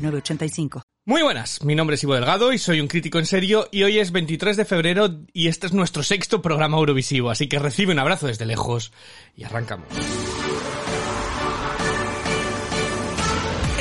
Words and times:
906985. 0.00 0.82
Muy 1.06 1.22
buenas, 1.22 1.64
mi 1.64 1.74
nombre 1.74 1.94
es 1.94 2.02
Ivo 2.02 2.14
Delgado 2.14 2.52
y 2.52 2.58
soy 2.58 2.80
un 2.80 2.86
crítico 2.86 3.18
en 3.18 3.26
serio 3.26 3.68
y 3.72 3.82
hoy 3.84 3.98
es 3.98 4.12
23 4.12 4.56
de 4.56 4.64
febrero 4.64 5.08
y 5.32 5.48
este 5.48 5.66
es 5.66 5.72
nuestro 5.72 6.02
sexto 6.02 6.42
programa 6.42 6.76
Eurovisivo, 6.76 7.30
así 7.30 7.48
que 7.48 7.58
recibe 7.58 7.92
un 7.92 7.98
abrazo 7.98 8.26
desde 8.26 8.44
lejos 8.44 8.92
y 9.34 9.44
arrancamos. 9.44 9.88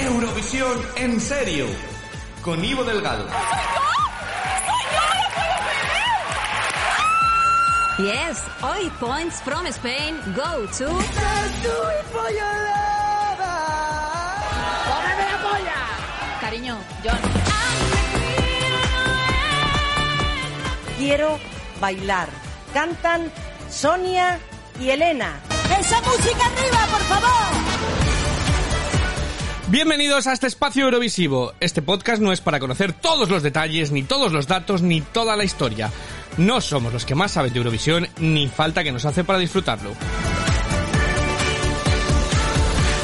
Eurovisión 0.02 0.78
en 0.96 1.20
serio, 1.20 1.68
con 2.42 2.64
Ivo 2.64 2.84
Delgado. 2.84 3.28
Yes, 8.00 8.42
hoy 8.64 8.90
points 9.02 9.42
from 9.42 9.66
Spain 9.68 10.16
go 10.34 10.66
to. 10.78 10.88
Cariño, 16.50 16.80
John. 17.04 17.20
Quiero 20.98 21.38
bailar. 21.80 22.28
Cantan 22.74 23.32
Sonia 23.70 24.40
y 24.82 24.90
Elena. 24.90 25.40
¡Esa 25.80 26.02
música 26.02 26.44
arriba, 26.48 26.88
por 26.90 27.02
favor! 27.02 27.30
Bienvenidos 29.68 30.26
a 30.26 30.34
este 30.34 30.48
espacio 30.48 30.86
Eurovisivo. 30.86 31.54
Este 31.60 31.84
podcast 31.84 32.20
no 32.20 32.32
es 32.32 32.42
para 32.42 32.60
conocer 32.60 32.94
todos 32.94 33.30
los 33.30 33.44
detalles, 33.44 33.92
ni 33.92 34.02
todos 34.02 34.32
los 34.32 34.48
datos, 34.48 34.82
ni 34.82 35.02
toda 35.02 35.36
la 35.36 35.44
historia. 35.44 35.92
No 36.38 36.62
somos 36.62 36.92
los 36.92 37.06
que 37.06 37.14
más 37.14 37.30
saben 37.34 37.54
de 37.54 37.60
Eurovisión, 37.60 38.08
ni 38.18 38.48
falta 38.48 38.84
que 38.84 38.92
nos 38.92 39.06
hace 39.06 39.24
para 39.24 39.38
disfrutarlo. 39.38 39.92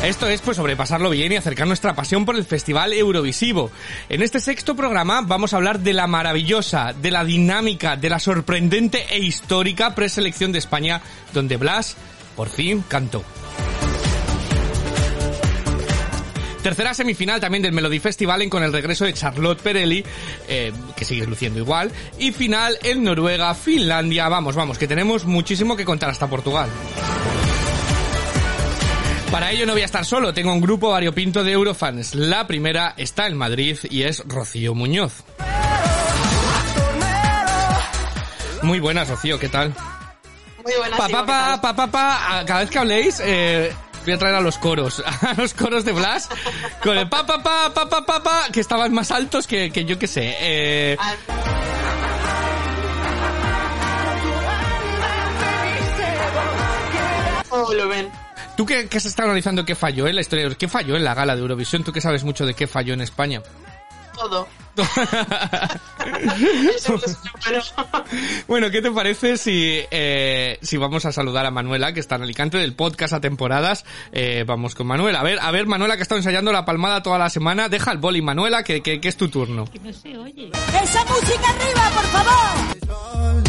Esto 0.06 0.28
es 0.28 0.40
pues 0.40 0.58
sobrepasarlo 0.58 1.10
bien 1.10 1.32
y 1.32 1.36
acercar 1.36 1.66
nuestra 1.66 1.96
pasión 1.96 2.26
por 2.26 2.36
el 2.36 2.46
Festival 2.46 2.94
Eurovisivo. 2.94 3.72
En 4.08 4.22
este 4.22 4.40
sexto 4.40 4.76
programa 4.76 5.22
vamos 5.22 5.52
a 5.52 5.58
hablar 5.58 5.80
de 5.80 5.94
la 5.94 6.06
maravillosa, 6.06 6.94
de 6.94 7.10
la 7.10 7.26
dinámica, 7.26 7.98
de 7.98 8.12
la 8.12 8.20
sorprendente 8.20 9.04
e 9.10 9.18
histórica 9.18 9.96
preselección 9.96 10.52
de 10.52 10.60
España, 10.60 11.02
donde 11.34 11.58
Blas 11.58 11.98
por 12.36 12.50
fin 12.50 12.84
cantó. 12.88 13.24
Tercera 16.62 16.94
semifinal 16.94 17.40
también 17.40 17.64
del 17.64 17.74
Melody 17.74 17.98
Festival 17.98 18.48
con 18.48 18.62
el 18.62 18.74
regreso 18.74 19.06
de 19.06 19.14
Charlotte 19.14 19.60
Perelli, 19.60 20.06
eh, 20.48 20.72
que 20.96 21.04
sigue 21.04 21.26
luciendo 21.26 21.60
igual. 21.60 21.92
Y 22.20 22.32
final 22.32 22.78
en 22.84 23.04
Noruega, 23.04 23.56
Finlandia. 23.56 24.30
Vamos, 24.30 24.56
vamos, 24.56 24.78
que 24.78 24.88
tenemos 24.88 25.26
muchísimo 25.26 25.76
que 25.76 25.84
contar 25.84 26.12
hasta 26.12 26.28
Portugal. 26.28 26.70
Para 29.36 29.52
ello 29.52 29.66
no 29.66 29.74
voy 29.74 29.82
a 29.82 29.86
estar 29.86 30.06
solo, 30.06 30.34
tengo 30.34 30.54
un 30.54 30.62
grupo 30.62 30.92
variopinto 30.92 31.44
de 31.44 31.52
Eurofans. 31.52 32.16
La 32.16 32.48
primera 32.48 32.94
está 32.96 33.28
en 33.28 33.36
Madrid 33.36 33.78
y 33.90 34.04
es 34.04 34.24
Rocío 34.26 34.74
Muñoz. 34.74 35.26
Muy 38.62 38.80
buenas, 38.80 39.10
Rocío, 39.10 39.38
¿qué 39.38 39.50
tal? 39.50 39.76
Muy 40.64 40.74
buenas. 40.78 40.98
Pa, 40.98 41.10
pa, 41.10 41.20
¿qué 41.20 41.28
pa, 41.28 41.62
pa, 41.62 41.76
pa, 41.76 41.92
pa, 41.92 42.44
cada 42.46 42.62
vez 42.62 42.70
que 42.70 42.80
habléis, 42.80 43.22
eh, 43.22 43.74
voy 44.06 44.14
a 44.14 44.18
traer 44.18 44.36
a 44.36 44.40
los 44.40 44.58
coros, 44.58 45.04
a 45.22 45.34
los 45.34 45.54
coros 45.54 45.84
de 45.84 45.92
Blas, 45.92 46.30
con 46.82 46.98
el 46.98 47.10
pa, 47.10 47.26
pa, 47.26 47.44
pa, 47.44 47.74
pa, 47.74 47.90
pa, 47.90 48.06
pa, 48.06 48.24
pa, 48.24 48.44
que 48.54 48.62
estaban 48.62 48.94
más 48.94 49.12
altos 49.12 49.48
que, 49.48 49.70
que 49.70 49.84
yo 49.84 50.00
que 50.00 50.08
sé. 50.08 50.34
Eh, 50.40 50.98
Ah, 50.98 51.14
todo 57.50 57.66
volumen. 57.66 58.25
Tú 58.58 58.66
que, 58.66 58.88
que 58.88 59.00
se 59.00 59.08
está 59.08 59.24
analizando 59.24 59.66
qué 59.66 59.76
falló 59.76 60.08
en 60.08 60.16
la 60.16 60.22
historia, 60.22 60.50
qué 60.56 60.68
falló 60.68 60.96
en 60.96 61.04
la 61.04 61.14
gala 61.14 61.36
de 61.36 61.42
Eurovisión, 61.42 61.84
tú 61.84 61.92
que 61.92 62.02
sabes 62.02 62.24
mucho 62.24 62.46
de 62.46 62.54
qué 62.54 62.68
falló 62.68 62.94
en 62.94 63.02
España. 63.02 63.42
Todo. 64.16 64.48
Bueno, 68.48 68.70
¿qué 68.72 68.82
te 68.82 68.92
parece 68.92 69.38
si, 69.38 69.82
eh, 69.92 70.58
si 70.62 70.78
vamos 70.78 71.06
a 71.06 71.12
saludar 71.12 71.46
a 71.46 71.52
Manuela, 71.52 71.94
que 71.94 72.00
está 72.00 72.16
en 72.16 72.24
Alicante, 72.24 72.58
del 72.58 72.74
podcast 72.74 73.14
a 73.14 73.22
temporadas? 73.22 73.86
Eh, 74.12 74.44
vamos 74.46 74.76
con 74.76 74.88
Manuela. 74.88 75.20
A 75.20 75.24
ver, 75.24 75.40
a 75.40 75.52
ver, 75.52 75.66
Manuela, 75.66 75.96
que 75.96 76.02
ha 76.02 76.04
estado 76.04 76.20
ensayando 76.20 76.52
la 76.52 76.66
palmada 76.66 77.04
toda 77.04 77.18
la 77.18 77.30
semana. 77.30 77.70
Deja 77.70 77.92
el 77.92 77.98
boli, 77.98 78.22
Manuela, 78.22 78.64
que, 78.64 78.82
que, 78.82 79.00
que 79.02 79.08
es 79.08 79.18
tu 79.18 79.30
turno. 79.30 79.66
¡Esa 79.74 81.06
música 81.06 81.50
arriba, 81.50 81.92
por 81.94 82.06
favor! 82.06 83.45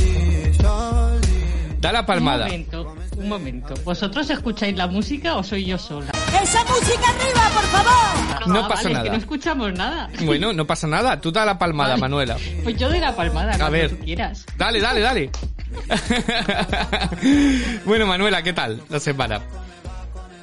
Da 1.87 1.93
la 1.93 2.05
palmada. 2.05 2.47
Un 2.47 2.51
momento, 2.51 2.97
un 3.17 3.29
momento. 3.29 3.75
¿Vosotros 3.85 4.29
escucháis 4.29 4.77
la 4.77 4.89
música 4.89 5.37
o 5.37 5.45
soy 5.45 5.67
yo 5.67 5.79
sola? 5.79 6.11
¡Esa 6.43 6.65
música 6.65 7.09
arriba, 7.11 7.49
por 7.55 7.63
favor! 7.67 8.49
No 8.49 8.65
Ah, 8.65 8.69
pasa 8.69 8.83
vale, 8.83 8.93
nada. 8.95 9.05
que 9.05 9.11
no 9.11 9.17
escuchamos 9.19 9.73
nada. 9.73 10.11
Bueno, 10.25 10.53
no 10.53 10.67
pasa 10.67 10.89
nada. 10.89 11.21
Tú 11.21 11.31
da 11.31 11.45
la 11.45 11.57
palmada, 11.57 11.91
Vale. 11.91 12.01
Manuela. 12.01 12.37
Pues 12.65 12.77
yo 12.77 12.89
doy 12.89 12.99
la 12.99 13.15
palmada, 13.15 13.53
A 13.65 13.71
ver. 13.71 13.91
tú 13.91 13.99
quieras. 14.05 14.45
Dale, 14.59 14.81
dale, 14.81 15.01
dale. 15.01 15.31
bueno, 17.85 18.07
Manuela, 18.07 18.43
¿qué 18.43 18.53
tal 18.53 18.83
la 18.89 18.99
semana? 18.99 19.41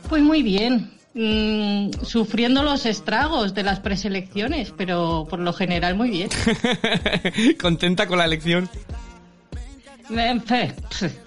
Pues 0.08 0.24
muy 0.24 0.44
bien. 0.44 0.92
Mm, 1.16 1.92
sufriendo 2.04 2.64
los 2.64 2.86
estragos 2.86 3.54
de 3.54 3.64
las 3.64 3.82
preselecciones, 3.82 4.74
pero 4.78 5.28
por 5.30 5.40
lo 5.40 5.52
general 5.52 5.96
muy 5.96 6.10
bien. 6.10 6.30
¿Contenta 7.62 8.08
con 8.08 8.18
la 8.18 8.26
elección? 8.26 8.70
Me, 10.10 10.42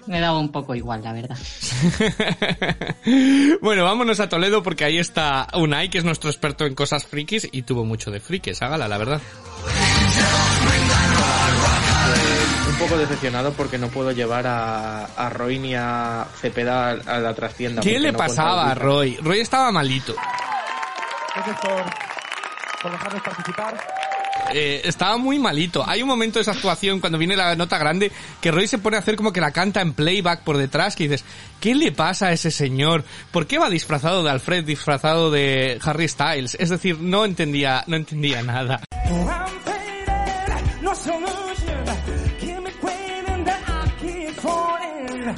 me 0.05 0.19
daba 0.19 0.39
un 0.39 0.51
poco 0.51 0.75
igual, 0.75 1.03
la 1.03 1.13
verdad. 1.13 1.37
bueno, 3.61 3.83
vámonos 3.83 4.19
a 4.19 4.29
Toledo 4.29 4.61
porque 4.61 4.85
ahí 4.85 4.99
está 4.99 5.47
Unai, 5.53 5.89
que 5.89 5.97
es 5.97 6.03
nuestro 6.03 6.29
experto 6.29 6.65
en 6.65 6.75
cosas 6.75 7.05
frikis 7.05 7.47
y 7.51 7.63
tuvo 7.63 7.85
mucho 7.85 8.11
de 8.11 8.19
frikis, 8.19 8.61
hágala, 8.61 8.87
la 8.87 8.97
verdad. 8.97 9.21
un 12.69 12.77
poco 12.77 12.97
decepcionado 12.97 13.51
porque 13.53 13.79
no 13.79 13.87
puedo 13.87 14.11
llevar 14.11 14.45
a, 14.45 15.05
a 15.05 15.29
Roy 15.29 15.57
ni 15.57 15.73
a 15.75 16.27
Cepeda 16.39 16.91
a, 16.91 17.19
la 17.19 17.33
trastienda. 17.33 17.81
¿Qué 17.81 17.99
le 17.99 18.11
no 18.11 18.17
pasaba 18.17 18.69
a 18.71 18.75
Roy? 18.75 19.17
Roy 19.17 19.39
estaba 19.39 19.71
malito. 19.71 20.13
Gracias 21.33 21.59
por, 21.59 21.83
por 22.83 22.91
dejarnos 22.91 23.23
participar. 23.23 23.96
Eh, 24.53 24.81
estaba 24.85 25.17
muy 25.17 25.39
malito. 25.39 25.83
Hay 25.87 26.01
un 26.01 26.07
momento 26.07 26.39
de 26.39 26.43
esa 26.43 26.51
actuación 26.51 26.99
cuando 26.99 27.17
viene 27.17 27.35
la 27.35 27.55
nota 27.55 27.77
grande 27.77 28.11
que 28.41 28.51
Roy 28.51 28.67
se 28.67 28.77
pone 28.77 28.95
a 28.95 28.99
hacer 28.99 29.15
como 29.15 29.33
que 29.33 29.41
la 29.41 29.51
canta 29.51 29.81
en 29.81 29.93
playback 29.93 30.43
por 30.43 30.57
detrás 30.57 30.95
que 30.95 31.03
dices, 31.03 31.25
¿qué 31.59 31.75
le 31.75 31.91
pasa 31.91 32.27
a 32.27 32.31
ese 32.31 32.51
señor? 32.51 33.03
¿Por 33.31 33.47
qué 33.47 33.57
va 33.57 33.69
disfrazado 33.69 34.23
de 34.23 34.31
Alfred, 34.31 34.63
disfrazado 34.63 35.31
de 35.31 35.79
Harry 35.83 36.07
Styles? 36.07 36.55
Es 36.59 36.69
decir, 36.69 36.99
no 36.99 37.25
entendía, 37.25 37.83
no 37.87 37.95
entendía 37.95 38.41
nada. 38.43 38.81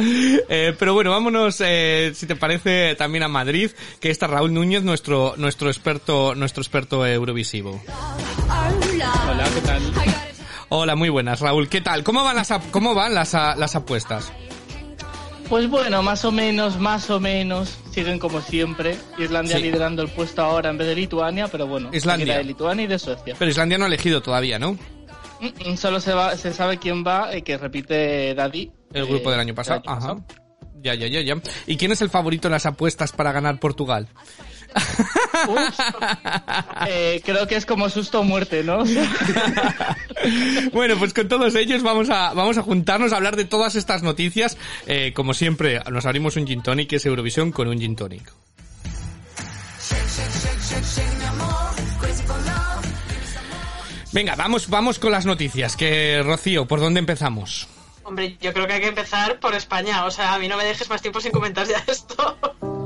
Eh, 0.02 0.74
pero 0.78 0.94
bueno, 0.94 1.12
vámonos, 1.12 1.62
eh, 1.66 2.12
si 2.16 2.26
te 2.26 2.36
parece, 2.36 2.96
también 2.96 3.24
a 3.24 3.28
Madrid, 3.28 3.72
que 4.00 4.10
está 4.10 4.28
Raúl 4.28 4.54
Núñez, 4.54 4.84
nuestro, 4.84 5.34
nuestro 5.38 5.70
experto, 5.70 6.36
nuestro 6.36 6.62
experto 6.62 7.06
eurovisivo. 7.06 7.82
Hola, 9.60 9.80
¿qué 9.80 9.92
tal? 9.92 10.16
Hola, 10.70 10.96
muy 10.96 11.10
buenas, 11.10 11.40
Raúl. 11.42 11.68
¿Qué 11.68 11.82
tal? 11.82 12.04
¿Cómo 12.04 12.24
van 12.24 12.36
las, 12.36 12.54
cómo 12.72 12.94
van 12.94 13.14
las, 13.14 13.34
las 13.34 13.76
apuestas? 13.76 14.32
Pues 15.50 15.68
bueno, 15.70 16.04
más 16.04 16.24
o 16.26 16.32
menos, 16.32 16.80
más 16.80 17.10
o 17.10 17.20
menos, 17.20 17.76
siguen 17.92 18.20
como 18.20 18.40
siempre. 18.42 18.96
Islandia 19.18 19.58
Sí. 19.58 19.64
liderando 19.64 20.04
el 20.04 20.10
puesto 20.10 20.44
ahora 20.44 20.70
en 20.70 20.78
vez 20.78 20.88
de 20.88 20.96
Lituania, 20.96 21.48
pero 21.48 21.66
bueno, 21.66 21.90
Islandia. 21.92 22.38
de 22.38 22.44
Lituania 22.44 22.86
y 22.86 22.88
de 22.88 23.00
Suecia. 23.00 23.36
Pero 23.38 23.50
Islandia 23.50 23.78
no 23.80 23.86
ha 23.86 23.88
elegido 23.88 24.22
todavía, 24.22 24.60
¿no? 24.60 24.74
Mm, 25.42 25.72
mm, 25.72 25.78
Solo 25.78 26.00
se, 26.00 26.14
va, 26.14 26.38
se 26.38 26.54
sabe 26.54 26.78
quién 26.78 27.04
va 27.06 27.36
y 27.36 27.42
que 27.42 27.58
repite 27.58 28.36
Daddy. 28.36 28.72
El 28.94 29.08
grupo 29.08 29.30
eh, 29.30 29.32
del 29.32 29.40
año 29.42 29.56
pasado. 29.56 29.82
año 29.86 29.92
Ajá. 29.92 30.00
pasado. 30.16 30.24
Ya, 30.82 30.94
ya, 30.96 31.08
ya, 31.08 31.22
ya. 31.22 31.36
¿Y 31.68 31.76
quién 31.78 31.92
es 31.92 32.02
el 32.02 32.10
favorito 32.10 32.48
en 32.48 32.54
las 32.54 32.66
apuestas 32.66 33.12
para 33.12 33.32
ganar 33.32 33.60
Portugal? 33.60 34.08
Ups. 35.48 35.78
Eh, 36.88 37.22
creo 37.26 37.48
que 37.48 37.56
es 37.56 37.66
como 37.66 37.90
susto 37.90 38.22
o 38.22 38.24
muerte, 38.24 38.64
¿no? 38.64 38.84
Bueno, 40.74 40.98
pues 40.98 41.14
con 41.14 41.28
todos 41.28 41.56
ellos 41.56 41.82
vamos 41.82 42.10
a, 42.10 42.34
vamos 42.34 42.58
a 42.58 42.62
juntarnos 42.62 43.14
a 43.14 43.18
hablar 43.18 43.36
de 43.36 43.46
todas 43.46 43.76
estas 43.76 44.04
noticias. 44.04 44.58
Eh, 44.86 45.14
como 45.16 45.34
siempre, 45.34 45.82
nos 45.90 46.06
abrimos 46.06 46.36
un 46.36 46.46
gin 46.46 46.62
tonic, 46.62 46.90
que 46.90 46.96
es 46.98 47.06
Eurovisión, 47.06 47.52
con 47.52 47.68
un 47.68 47.80
gin 47.80 47.96
tonic. 47.96 48.32
Venga, 54.12 54.36
vamos, 54.36 54.70
vamos 54.70 55.00
con 55.00 55.12
las 55.12 55.26
noticias. 55.26 55.76
Que 55.76 56.22
Rocío, 56.24 56.66
¿por 56.68 56.80
dónde 56.80 57.00
empezamos? 57.00 57.68
Hombre, 58.04 58.38
yo 58.42 58.54
creo 58.54 58.66
que 58.66 58.74
hay 58.74 58.82
que 58.82 58.88
empezar 58.88 59.40
por 59.40 59.54
España. 59.54 60.06
O 60.06 60.12
sea, 60.12 60.34
a 60.34 60.40
mí 60.40 60.48
no 60.48 60.58
me 60.58 60.66
dejes 60.66 60.90
más 60.90 61.02
tiempo 61.02 61.22
sin 61.22 61.32
comentar 61.32 61.68
ya 61.68 61.84
esto. 61.88 62.79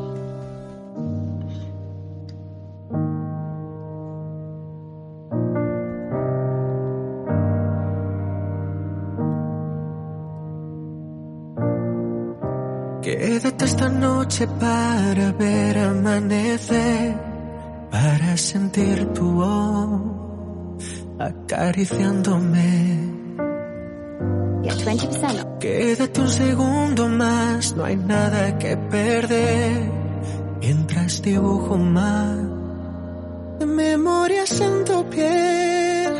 Quédate 13.34 13.66
esta 13.66 13.90
noche 13.90 14.48
para 14.60 15.32
ver 15.32 15.76
amanecer, 15.80 17.16
para 17.90 18.38
sentir 18.38 19.08
tu 19.08 19.32
voz 19.32 20.78
acariciándome. 21.18 23.10
Quédate 25.60 26.22
un 26.22 26.30
segundo 26.30 27.10
más, 27.10 27.76
no 27.76 27.86
hay 27.86 27.96
nada 27.96 28.56
que 28.60 28.78
perder. 28.78 29.92
Mientras 30.62 31.20
dibujo 31.24 31.76
más 31.76 32.38
de 33.58 33.66
memorias 33.66 34.62
en 34.62 34.86
tu 34.86 35.10
piel, 35.10 36.14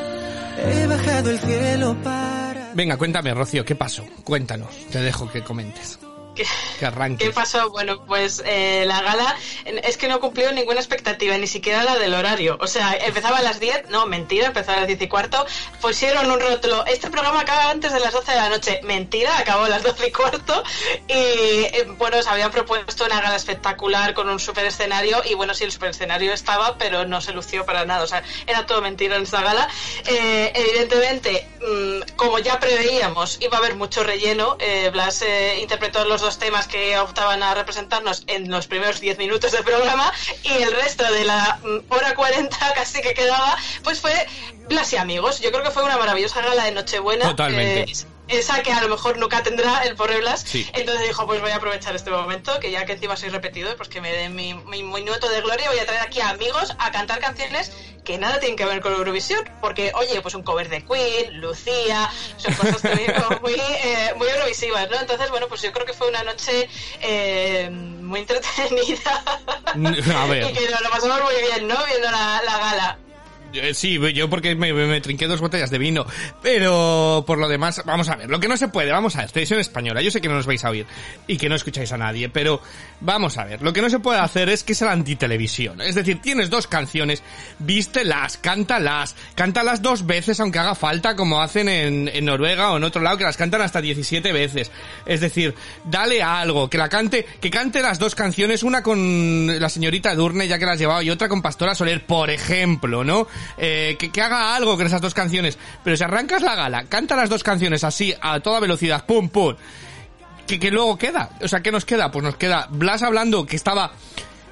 he 0.66 0.88
bajado 0.88 1.30
el 1.30 1.38
cielo 1.38 1.96
para. 2.04 2.72
Venga, 2.74 2.98
cuéntame, 2.98 3.36
Rocío, 3.36 3.64
¿qué 3.64 3.76
pasó? 3.76 4.04
Cuéntanos, 4.24 4.72
te 4.90 5.00
dejo 5.00 5.30
que 5.32 5.44
comentes. 5.44 6.00
¿Qué, 6.36 6.46
Que 6.80 6.86
arranques. 6.86 7.28
¿Qué 7.28 7.34
pasó? 7.34 7.70
Bueno, 7.70 8.04
pues 8.06 8.42
eh, 8.46 8.84
la 8.88 9.02
gala 9.02 9.36
es 9.66 9.98
que 9.98 10.08
no 10.08 10.20
cumplió 10.20 10.52
ninguna 10.52 10.80
expectativa, 10.80 11.38
ni 11.38 11.48
siquiera 11.48 11.84
la 11.84 11.98
del 11.98 12.14
horario. 12.14 12.58
O 12.60 12.68
sea, 12.68 12.94
empezaba 12.94 13.38
a 13.38 13.42
las 13.42 13.60
10, 13.60 13.90
no, 13.90 14.06
mentira, 14.06 14.48
empezaba 14.48 14.78
a 14.78 14.82
las 14.82 14.88
10 14.88 15.02
y 15.02 15.08
cuarto. 15.08 15.46
Pusieron 15.82 16.30
un 16.32 16.40
rótulo, 16.40 16.86
este 16.86 17.10
programa 17.10 17.42
acaba 17.42 17.70
antes 17.70 17.94
de 17.94 18.00
las 18.00 18.14
12 18.14 18.32
de 18.32 18.38
la 18.38 18.50
noche. 18.50 18.80
Mentira, 18.84 19.38
acabó 19.38 19.66
a 19.66 19.70
las 19.70 19.84
12 19.84 20.08
y 20.08 20.12
cuarto. 20.12 20.64
Y 21.08 21.14
eh, 21.14 21.86
bueno, 21.98 22.22
se 22.22 22.30
habían 22.30 22.52
propuesto 22.52 23.06
una 23.06 23.22
gala 23.22 23.36
espectacular 23.36 24.14
con 24.14 24.30
un 24.30 24.40
super 24.40 24.66
escenario. 24.66 25.22
Y 25.26 25.36
bueno, 25.36 25.54
sí, 25.54 25.64
el 25.64 25.72
super 25.72 25.90
escenario 25.92 26.34
estaba, 26.34 26.78
pero 26.78 27.06
no 27.06 27.22
se 27.22 27.34
lució 27.34 27.66
para 27.66 27.86
nada. 27.86 28.04
O 28.04 28.08
sea, 28.08 28.24
era 28.48 28.66
todo 28.66 28.82
mentira 28.82 29.16
en 29.16 29.24
esta 29.24 29.42
gala. 29.42 29.68
Eh, 30.06 30.52
evidentemente, 30.56 31.48
mm, 31.62 32.16
como 32.16 32.40
ya 32.40 32.60
preveíamos, 32.60 33.38
iba 33.42 33.58
a 33.58 33.60
haber 33.60 33.76
mucho 33.76 34.04
relleno. 34.04 34.58
Blas 34.92 35.24
interpretó 35.60 36.06
los 36.06 36.23
dos 36.24 36.40
temas 36.40 36.68
que 36.68 36.98
optaban 36.98 37.44
a 37.44 37.54
representarnos 37.54 38.24
en 38.28 38.50
los 38.50 38.68
primeros 38.68 39.00
10 39.02 39.18
minutos 39.18 39.52
del 39.52 39.64
programa 39.64 40.12
y 40.44 40.64
el 40.64 40.72
resto 40.72 41.04
de 41.12 41.26
la 41.26 41.60
mm, 41.64 41.94
hora 41.94 42.16
40 42.16 42.58
casi 42.76 43.02
que 43.02 43.14
quedaba, 43.14 43.56
pues 43.84 44.00
fue 44.00 44.14
Blas 44.70 44.94
y 44.94 44.98
amigos. 44.98 45.42
Yo 45.42 45.52
creo 45.52 45.64
que 45.64 45.72
fue 45.72 45.84
una 45.84 45.98
maravillosa 45.98 46.42
gala 46.42 46.64
de 46.66 46.72
Nochebuena. 46.72 47.26
Totalmente. 47.26 47.92
Eh, 47.92 47.96
esa 48.40 48.64
que 48.64 48.72
a 48.72 48.82
lo 48.82 48.90
mejor 48.90 49.18
nunca 49.18 49.44
tendrá 49.44 49.84
el 49.84 49.96
pobre 49.96 50.20
Blas. 50.20 50.44
Sí. 50.46 50.70
Entonces 50.74 51.08
dijo, 51.08 51.26
pues 51.26 51.42
voy 51.42 51.52
a 51.52 51.58
aprovechar 51.58 51.96
este 51.96 52.12
momento, 52.12 52.60
que 52.60 52.72
ya 52.72 52.86
que 52.86 52.94
encima 52.94 53.16
soy 53.16 53.30
repetido, 53.30 53.76
pues 53.78 53.90
que 53.90 54.02
me 54.02 54.12
den 54.12 54.36
mi, 54.36 54.54
mi 54.54 54.84
minuto 54.84 55.30
de 55.30 55.42
gloria, 55.42 55.70
voy 55.70 55.80
a 55.80 55.86
traer 55.86 56.02
aquí 56.02 56.22
a 56.22 56.30
amigos 56.30 56.76
a 56.80 56.92
cantar 56.92 57.20
canciones 57.20 57.72
que 58.04 58.18
nada 58.18 58.40
tienen 58.40 58.58
que 58.58 58.66
ver 58.66 58.82
con 58.82 58.94
Eurovisión, 58.94 59.44
porque 59.62 59.92
oye, 59.96 60.22
pues 60.22 60.36
un 60.36 60.44
cover 60.44 60.70
de 60.70 60.86
Queen, 60.86 61.40
Lucía, 61.40 62.10
son 62.38 62.54
cosas 62.56 62.82
también 62.82 63.14
como 63.14 63.40
muy, 63.40 63.54
eh, 63.54 64.14
muy 64.18 64.28
eurovisivas, 64.28 64.90
¿no? 64.90 65.00
Entonces, 65.00 65.30
bueno, 65.30 65.48
pues 65.48 65.62
yo 65.62 65.72
creo 65.72 65.86
que 65.86 65.94
fue 65.94 66.10
una 66.10 66.24
noche 66.24 66.68
eh, 67.02 67.70
muy 67.70 68.22
entretenida. 68.22 69.24
A 70.22 70.26
ver. 70.28 70.52
y 70.52 70.54
que 70.54 70.70
nos 70.70 70.82
lo 70.82 70.90
pasamos 70.90 71.22
muy 71.24 71.42
bien, 71.42 71.68
¿no? 71.68 71.78
Viendo 71.86 72.12
la, 72.12 72.42
la 72.46 72.58
gala. 72.58 73.00
Eh, 73.54 73.74
Sí, 73.74 74.00
yo 74.14 74.30
porque 74.30 74.56
me, 74.56 75.02
trinqué 75.02 75.28
dos 75.28 75.42
botellas 75.42 75.70
de 75.70 75.78
vino. 75.78 76.06
Pero 76.42 77.24
por 77.26 77.38
lo 77.38 77.48
demás, 77.48 77.82
vamos 77.86 78.10
a 78.10 78.16
ver. 78.16 78.30
Lo 78.30 78.40
que 78.40 78.48
no 78.48 78.58
se 78.58 78.68
puede, 78.68 78.92
vamos 78.92 79.16
a 79.16 79.22
ver. 79.22 79.32
Televisión 79.32 79.60
española. 79.60 80.02
Yo 80.02 80.12
sé 80.12 80.22
que 80.22 80.30
no 80.30 80.36
nos 80.36 80.46
vais 80.46 80.64
a 80.64 80.70
oír 80.70 80.86
y 81.28 81.38
que 81.38 81.50
no 81.50 81.56
escucháis 81.56 81.92
a 81.92 81.98
nadie, 81.98 82.30
pero 82.30 82.62
vamos 83.02 83.38
a 83.38 83.46
ver. 83.46 83.62
Lo 83.62 83.74
que 83.74 83.82
no 83.82 83.90
se 83.90 84.00
puede 84.00 84.20
hacer 84.20 84.50
es 84.50 84.64
que 84.64 84.76
sea 84.76 84.88
la 84.88 84.94
antitelevisión. 84.94 85.82
Es 85.82 85.96
decir, 85.96 86.22
tienes 86.22 86.50
dos 86.50 86.68
canciones, 86.68 87.24
vístelas, 87.60 88.38
cántalas, 88.38 89.16
cántalas 89.36 89.82
dos 89.82 90.06
veces 90.06 90.40
aunque 90.40 90.60
haga 90.60 90.76
falta, 90.76 91.16
como 91.16 91.42
hacen 91.42 91.70
en, 91.70 92.08
en 92.08 92.26
Noruega 92.26 92.72
o 92.72 92.78
en 92.78 92.84
otro 92.84 93.02
lado, 93.02 93.18
que 93.18 93.24
las 93.24 93.38
cantan 93.38 93.62
hasta 93.62 93.82
17 93.82 94.32
veces. 94.32 94.72
Es 95.06 95.22
decir, 95.22 95.54
dale 95.84 96.24
algo, 96.24 96.70
que 96.70 96.78
la 96.78 96.90
cante, 96.90 97.26
que 97.40 97.50
cante 97.50 97.82
las 97.82 98.00
dos 98.00 98.16
canciones, 98.16 98.64
una 98.64 98.82
con 98.82 99.60
la 99.60 99.70
señorita 99.70 100.16
Durne, 100.16 100.48
ya 100.48 100.58
que 100.60 100.66
la 100.66 100.74
has 100.74 100.80
llevado, 100.80 101.02
y 101.02 101.10
otra 101.10 101.28
con 101.28 101.42
Pastora 101.42 101.76
Soler, 101.76 102.06
por 102.06 102.30
ejemplo, 102.30 103.04
¿no? 103.04 103.28
Eh, 103.58 103.96
que, 104.00 104.12
que 104.12 104.22
haga 104.22 104.56
algo 104.56 104.78
con 104.78 104.86
esas 104.86 105.02
dos 105.02 105.14
canciones. 105.14 105.58
Pero 105.84 105.98
si 105.98 106.04
arrancas 106.04 106.42
la 106.42 106.56
gala, 106.56 106.84
canta 106.86 107.16
las 107.16 107.30
dos 107.30 107.44
canciones 107.44 107.84
así, 107.84 108.14
a 108.22 108.40
toda 108.40 108.60
velocidad, 108.60 109.06
pum, 109.06 109.30
pum. 109.30 109.56
Que, 110.48 110.60
que 110.60 110.72
luego 110.72 110.98
queda. 110.98 111.30
O 111.42 111.48
sea, 111.48 111.62
¿qué 111.62 111.72
nos 111.72 111.86
queda? 111.86 112.12
Pues 112.12 112.24
nos 112.24 112.36
queda 112.36 112.68
Blas 112.70 113.02
hablando 113.04 113.46
que 113.46 113.56
estaba 113.56 113.94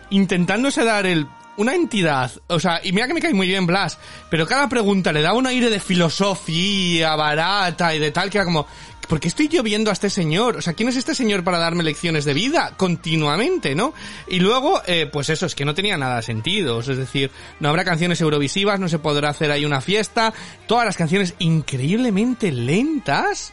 intentándose 0.10 0.84
dar 0.84 1.06
el 1.06 1.28
una 1.58 1.76
entidad, 1.76 2.32
o 2.48 2.60
sea, 2.60 2.80
y 2.84 2.92
mira 2.92 3.08
que 3.08 3.14
me 3.14 3.22
cae 3.22 3.34
muy 3.34 3.46
bien 3.46 3.68
Blas, 3.68 3.98
pero 4.30 4.48
cada 4.48 4.70
pregunta 4.70 5.12
le 5.12 5.22
da 5.22 5.34
un 5.34 5.46
aire 5.46 5.70
de 5.70 5.80
filosofía 5.80 7.16
barata 7.16 7.94
y 7.94 8.00
de 8.00 8.12
tal 8.12 8.30
que 8.30 8.38
era 8.38 8.46
como, 8.46 8.66
¿por 9.12 9.20
qué 9.20 9.28
estoy 9.28 9.50
yo 9.50 9.62
viendo 9.62 9.90
a 9.90 9.94
este 9.94 10.10
señor? 10.10 10.56
O 10.56 10.62
sea, 10.62 10.72
¿quién 10.72 10.88
es 10.88 10.96
este 10.96 11.14
señor 11.14 11.44
para 11.44 11.58
darme 11.58 11.84
lecciones 11.84 12.24
de 12.24 12.34
vida 12.34 12.76
continuamente, 12.78 13.76
no? 13.76 13.94
Y 14.30 14.40
luego, 14.40 14.82
eh, 14.88 15.06
pues 15.12 15.30
eso, 15.30 15.46
es 15.46 15.54
que 15.54 15.66
no 15.66 15.76
tenía 15.76 15.98
nada 15.98 16.16
de 16.16 16.22
sentido, 16.22 16.80
es 16.80 16.88
decir, 16.88 17.30
no 17.60 17.68
habrá 17.68 17.84
canciones 17.84 18.22
eurovisivas, 18.22 18.80
no 18.80 18.88
se 18.88 19.00
podrá 19.00 19.28
hacer 19.28 19.52
ahí 19.52 19.66
una 19.66 19.82
fiesta, 19.82 20.34
todas 20.66 20.86
las 20.86 20.96
canciones 20.96 21.34
increíblemente 21.40 22.54
lentas, 22.54 23.52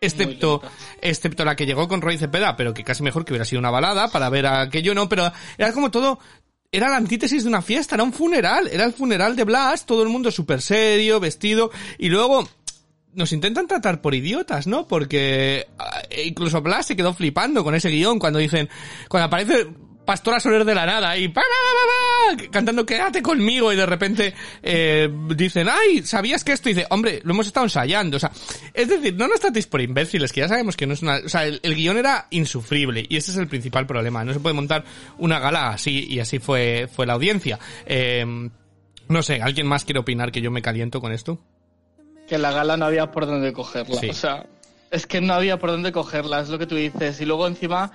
excepto 0.00 0.60
excepto 1.00 1.44
la 1.44 1.54
que 1.54 1.66
llegó 1.66 1.86
con 1.86 2.00
Roy 2.00 2.18
Cepeda, 2.18 2.56
pero 2.56 2.74
que 2.74 2.82
casi 2.82 3.04
mejor 3.04 3.24
que 3.24 3.32
hubiera 3.32 3.44
sido 3.44 3.60
una 3.60 3.70
balada 3.70 4.08
para 4.08 4.28
ver 4.28 4.48
aquello, 4.48 4.92
no, 4.92 5.08
pero 5.08 5.30
era 5.56 5.72
como 5.72 5.92
todo 5.92 6.18
era 6.72 6.88
la 6.88 6.96
antítesis 6.96 7.42
de 7.42 7.48
una 7.48 7.62
fiesta, 7.62 7.96
era 7.96 8.04
un 8.04 8.12
funeral, 8.12 8.68
era 8.68 8.84
el 8.84 8.92
funeral 8.92 9.34
de 9.34 9.42
Blas, 9.42 9.86
todo 9.86 10.04
el 10.04 10.08
mundo 10.08 10.30
súper 10.30 10.62
serio, 10.62 11.18
vestido, 11.18 11.70
y 11.98 12.08
luego 12.08 12.48
nos 13.14 13.32
intentan 13.32 13.66
tratar 13.66 14.00
por 14.00 14.14
idiotas, 14.14 14.66
¿no? 14.66 14.86
Porque 14.86 15.66
ah, 15.78 16.02
incluso 16.24 16.62
Blas 16.62 16.86
se 16.86 16.96
quedó 16.96 17.14
flipando 17.14 17.64
con 17.64 17.74
ese 17.74 17.90
guion 17.90 18.18
cuando 18.18 18.38
dicen, 18.38 18.68
cuando 19.08 19.26
aparece 19.26 19.66
Pastora 20.04 20.40
Soler 20.40 20.64
de 20.64 20.74
la 20.74 20.86
nada 20.86 21.16
y 21.16 21.28
pa, 21.28 21.40
pa, 21.40 22.36
pa, 22.36 22.50
cantando 22.50 22.84
quédate 22.86 23.22
conmigo 23.22 23.72
y 23.72 23.76
de 23.76 23.86
repente 23.86 24.34
eh, 24.62 25.08
dicen, 25.36 25.68
ay, 25.68 26.02
¿sabías 26.02 26.42
que 26.42 26.52
esto? 26.52 26.68
Y 26.68 26.74
dice, 26.74 26.86
hombre, 26.90 27.20
lo 27.22 27.32
hemos 27.32 27.46
estado 27.46 27.66
ensayando, 27.66 28.16
o 28.16 28.20
sea, 28.20 28.32
es 28.74 28.88
decir, 28.88 29.14
no 29.14 29.28
nos 29.28 29.40
tratéis 29.40 29.66
por 29.66 29.80
imbéciles, 29.80 30.32
que 30.32 30.40
ya 30.40 30.48
sabemos 30.48 30.76
que 30.76 30.86
no 30.86 30.94
es 30.94 31.02
una, 31.02 31.16
o 31.24 31.28
sea, 31.28 31.46
el, 31.46 31.60
el 31.62 31.74
guion 31.74 31.98
era 31.98 32.26
insufrible 32.30 33.06
y 33.08 33.16
ese 33.16 33.30
es 33.30 33.36
el 33.36 33.46
principal 33.46 33.86
problema, 33.86 34.24
no 34.24 34.32
se 34.32 34.40
puede 34.40 34.54
montar 34.54 34.84
una 35.18 35.38
gala 35.38 35.68
así 35.68 36.06
y 36.08 36.18
así 36.18 36.38
fue, 36.38 36.88
fue 36.92 37.06
la 37.06 37.12
audiencia. 37.12 37.58
Eh, 37.86 38.24
no 39.08 39.22
sé, 39.22 39.42
¿alguien 39.42 39.66
más 39.66 39.84
quiere 39.84 40.00
opinar 40.00 40.30
que 40.32 40.40
yo 40.40 40.50
me 40.50 40.62
caliento 40.62 41.00
con 41.00 41.12
esto? 41.12 41.40
Que 42.30 42.38
la 42.38 42.52
gala 42.52 42.76
no 42.76 42.86
había 42.86 43.10
por 43.10 43.26
dónde 43.26 43.52
cogerla. 43.52 43.98
Sí. 44.00 44.08
O 44.10 44.14
sea, 44.14 44.46
es 44.92 45.04
que 45.04 45.20
no 45.20 45.34
había 45.34 45.58
por 45.58 45.70
dónde 45.70 45.90
cogerla, 45.90 46.38
es 46.40 46.48
lo 46.48 46.60
que 46.60 46.66
tú 46.66 46.76
dices. 46.76 47.20
Y 47.20 47.24
luego 47.24 47.48
encima 47.48 47.90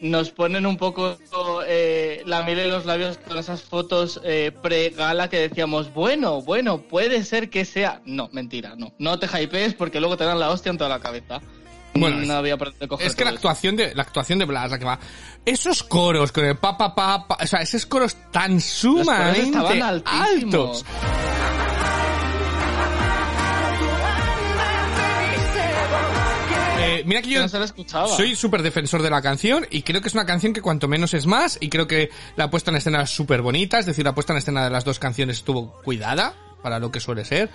nos 0.00 0.30
ponen 0.30 0.64
un 0.64 0.76
poco 0.76 1.18
eh, 1.66 2.22
la 2.24 2.44
miel 2.44 2.60
en 2.60 2.70
los 2.70 2.86
labios 2.86 3.18
con 3.18 3.36
esas 3.36 3.62
fotos 3.62 4.20
eh, 4.24 4.52
pre-gala 4.62 5.28
que 5.28 5.40
decíamos, 5.40 5.92
bueno, 5.92 6.40
bueno, 6.40 6.82
puede 6.82 7.24
ser 7.24 7.50
que 7.50 7.64
sea. 7.64 8.00
No, 8.04 8.28
mentira, 8.32 8.74
no. 8.76 8.92
No 9.00 9.18
te 9.18 9.26
hypees 9.26 9.74
porque 9.74 9.98
luego 9.98 10.16
te 10.16 10.22
dan 10.24 10.38
la 10.38 10.50
hostia 10.50 10.70
en 10.70 10.78
toda 10.78 10.88
la 10.88 11.00
cabeza. 11.00 11.40
Bueno, 11.92 12.18
no 12.18 12.34
había 12.34 12.56
por 12.56 12.70
dónde 12.70 12.86
coger 12.86 13.08
Es 13.08 13.16
que 13.16 13.24
la 13.24 13.30
eso. 13.30 13.38
actuación 13.38 13.74
de 13.74 13.92
la 13.96 14.02
actuación 14.02 14.38
de 14.38 14.44
Blas, 14.44 14.70
la 14.70 14.78
que 14.78 14.84
va. 14.84 15.00
Esos 15.44 15.82
coros 15.82 16.30
con 16.30 16.44
el 16.44 16.56
pa 16.56 16.78
pa 16.78 16.94
pa, 16.94 17.26
pa, 17.26 17.38
o 17.42 17.46
sea, 17.48 17.60
esos 17.60 17.84
coros 17.86 18.16
tan 18.30 18.60
sumamente 18.60 19.58
altos. 20.06 20.84
Eh, 27.00 27.04
mira 27.06 27.22
que 27.22 27.30
yo 27.30 27.40
no 27.40 27.48
se 27.48 27.58
soy 28.16 28.36
súper 28.36 28.62
defensor 28.62 29.02
de 29.02 29.10
la 29.10 29.22
canción 29.22 29.66
y 29.70 29.82
creo 29.82 30.00
que 30.00 30.08
es 30.08 30.14
una 30.14 30.26
canción 30.26 30.52
que 30.52 30.60
cuanto 30.60 30.88
menos 30.88 31.14
es 31.14 31.26
más 31.26 31.58
y 31.60 31.68
creo 31.68 31.86
que 31.86 32.10
la 32.36 32.50
puesta 32.50 32.70
en 32.70 32.76
escena 32.76 33.02
es 33.02 33.10
súper 33.10 33.42
bonita, 33.42 33.78
es 33.78 33.86
decir, 33.86 34.04
la 34.04 34.14
puesta 34.14 34.32
en 34.32 34.38
escena 34.38 34.64
de 34.64 34.70
las 34.70 34.84
dos 34.84 34.98
canciones 34.98 35.38
estuvo 35.38 35.72
cuidada 35.82 36.34
para 36.62 36.78
lo 36.78 36.90
que 36.90 37.00
suele 37.00 37.24
ser. 37.24 37.50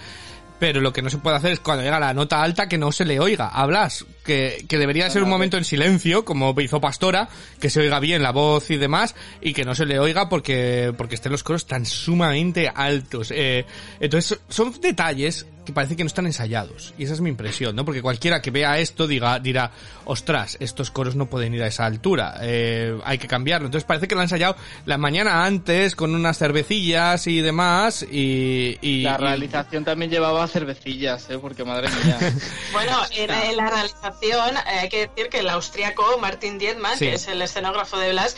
Pero 0.57 0.79
lo 0.79 0.93
que 0.93 1.01
no 1.01 1.09
se 1.09 1.17
puede 1.17 1.35
hacer 1.35 1.51
es 1.51 1.59
cuando 1.59 1.83
llega 1.83 1.99
la 1.99 2.13
nota 2.13 2.41
alta 2.41 2.69
que 2.69 2.77
no 2.77 2.93
se 2.93 3.03
le 3.03 3.19
oiga. 3.19 3.49
Hablas, 3.49 4.05
que, 4.23 4.63
que 4.69 4.77
debería 4.77 5.09
ser 5.09 5.21
un 5.21 5.29
momento 5.29 5.57
en 5.57 5.65
silencio, 5.65 6.23
como 6.23 6.55
hizo 6.61 6.79
Pastora, 6.79 7.27
que 7.59 7.69
se 7.69 7.81
oiga 7.81 7.99
bien 7.99 8.23
la 8.23 8.31
voz 8.31 8.71
y 8.71 8.77
demás, 8.77 9.15
y 9.41 9.51
que 9.51 9.65
no 9.65 9.75
se 9.75 9.85
le 9.85 9.99
oiga 9.99 10.29
porque, 10.29 10.93
porque 10.97 11.15
estén 11.15 11.33
los 11.33 11.43
coros 11.43 11.67
tan 11.67 11.85
sumamente 11.85 12.71
altos. 12.73 13.31
Eh, 13.35 13.65
entonces, 13.99 14.39
son 14.47 14.79
detalles 14.79 15.45
que 15.65 15.73
parece 15.73 15.95
que 15.95 16.03
no 16.03 16.07
están 16.07 16.25
ensayados. 16.25 16.93
Y 16.97 17.03
esa 17.03 17.13
es 17.13 17.21
mi 17.21 17.29
impresión, 17.29 17.75
¿no? 17.75 17.83
Porque 17.83 18.01
cualquiera 18.01 18.41
que 18.41 18.51
vea 18.51 18.79
esto 18.79 19.07
diga, 19.07 19.39
dirá, 19.39 19.71
ostras, 20.05 20.57
estos 20.59 20.91
coros 20.91 21.15
no 21.15 21.25
pueden 21.25 21.53
ir 21.53 21.63
a 21.63 21.67
esa 21.67 21.85
altura, 21.85 22.35
eh, 22.41 22.97
hay 23.03 23.17
que 23.17 23.27
cambiarlo. 23.27 23.65
Entonces 23.67 23.85
parece 23.85 24.07
que 24.07 24.15
lo 24.15 24.21
han 24.21 24.25
ensayado 24.25 24.55
la 24.85 24.97
mañana 24.97 25.45
antes 25.45 25.95
con 25.95 26.13
unas 26.15 26.37
cervecillas 26.37 27.27
y 27.27 27.41
demás 27.41 28.03
y... 28.09 28.77
y 28.81 29.01
La 29.01 29.15
y- 29.15 29.17
realización 29.17 29.83
también 29.83 30.11
llevaba 30.11 30.47
cervecillas, 30.47 31.29
¿eh? 31.29 31.37
Porque 31.39 31.63
madre 31.65 31.89
mía. 31.89 32.17
Bueno, 32.71 32.97
en, 33.11 33.29
en 33.31 33.57
la 33.57 33.69
realización 33.69 34.57
eh, 34.57 34.79
hay 34.81 34.89
que 34.89 35.07
decir 35.07 35.29
que 35.29 35.39
el 35.39 35.49
austriaco 35.49 36.17
Martin 36.19 36.57
Dietmann, 36.59 36.97
Sí. 36.97 37.05
que 37.05 37.13
es 37.15 37.27
el 37.27 37.41
escenógrafo 37.41 37.97
de 37.97 38.11
Blas, 38.11 38.35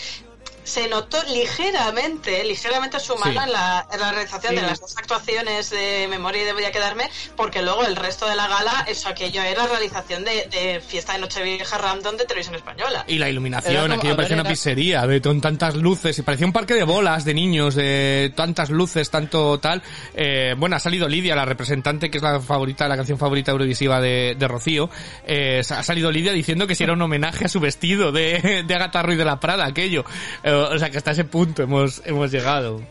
se 0.68 0.88
notó 0.90 1.18
ligeramente, 1.32 2.44
ligeramente 2.44 3.00
su 3.00 3.16
mano 3.18 3.32
Sí. 3.42 3.48
en, 3.48 3.54
la, 3.54 3.88
en 3.92 4.00
la 4.00 4.12
realización 4.12 4.54
Sí. 4.54 4.60
de 4.60 4.68
las 4.68 4.80
dos 4.82 4.98
actuaciones 4.98 5.70
de 5.70 6.08
Memoria 6.10 6.42
y 6.42 6.46
de 6.46 6.54
Voy 6.54 6.66
a 6.66 6.72
quedarme, 6.72 7.10
porque 7.36 7.62
luego 7.62 7.86
el 7.86 7.96
resto 7.96 8.28
de 8.28 8.36
la 8.36 8.48
gala, 8.48 8.86
eso 8.88 9.10
aquello 9.10 9.42
era 9.44 9.66
realización 9.68 10.24
de, 10.26 10.48
de 10.52 10.82
Fiesta 10.82 11.14
de 11.14 11.20
Nochevieja 11.20 11.78
Random 11.78 12.18
de 12.18 12.26
Televisión 12.26 12.56
Española. 12.56 13.06
Y 13.08 13.18
la 13.18 13.30
iluminación, 13.30 13.92
aquello 13.92 14.16
parecía 14.16 14.36
una 14.36 14.42
era- 14.42 14.50
pizzería, 14.50 15.08
de 15.08 15.22
con 15.22 15.40
tantas 15.42 15.76
luces, 15.76 16.18
y 16.20 16.22
parecía 16.22 16.46
un 16.48 16.54
parque 16.54 16.74
de 16.74 16.84
bolas 16.84 17.24
de 17.26 17.34
niños, 17.34 17.76
de 17.76 18.32
tantas 18.36 18.70
luces, 18.70 19.10
tanto 19.10 19.60
tal. 19.60 19.82
Eh, 20.16 20.54
bueno, 20.58 20.76
ha 20.76 20.80
salido 20.80 21.08
Lidia, 21.08 21.36
la 21.36 21.46
representante, 21.46 22.10
que 22.12 22.18
es 22.18 22.24
la 22.24 22.40
favorita, 22.40 22.88
la 22.88 22.96
canción 22.98 23.18
favorita 23.18 23.52
eurovisiva 23.52 24.00
de, 24.02 24.36
de 24.38 24.48
Rocío. 24.48 24.90
Eh, 25.26 25.62
ha 25.70 25.84
salido 25.84 26.12
Lidia 26.12 26.34
diciendo 26.34 26.68
que 26.68 26.76
si 26.76 26.84
era 26.84 26.94
un 26.94 27.02
homenaje 27.02 27.46
a 27.46 27.48
su 27.50 27.60
vestido 27.60 28.12
de, 28.12 28.64
de 28.68 28.76
Agatha 28.76 29.02
Ruiz 29.02 29.18
de 29.18 29.26
la 29.26 29.40
Prada, 29.40 29.66
aquello. 29.66 30.04
Eh, 30.44 30.57
o 30.64 30.80
sea, 30.80 30.90
que 30.90 30.98
hasta 30.98 31.12
ese 31.12 31.24
punto 31.24 31.64
hemos, 31.64 32.02
hemos 32.06 32.32
llegado. 32.32 32.82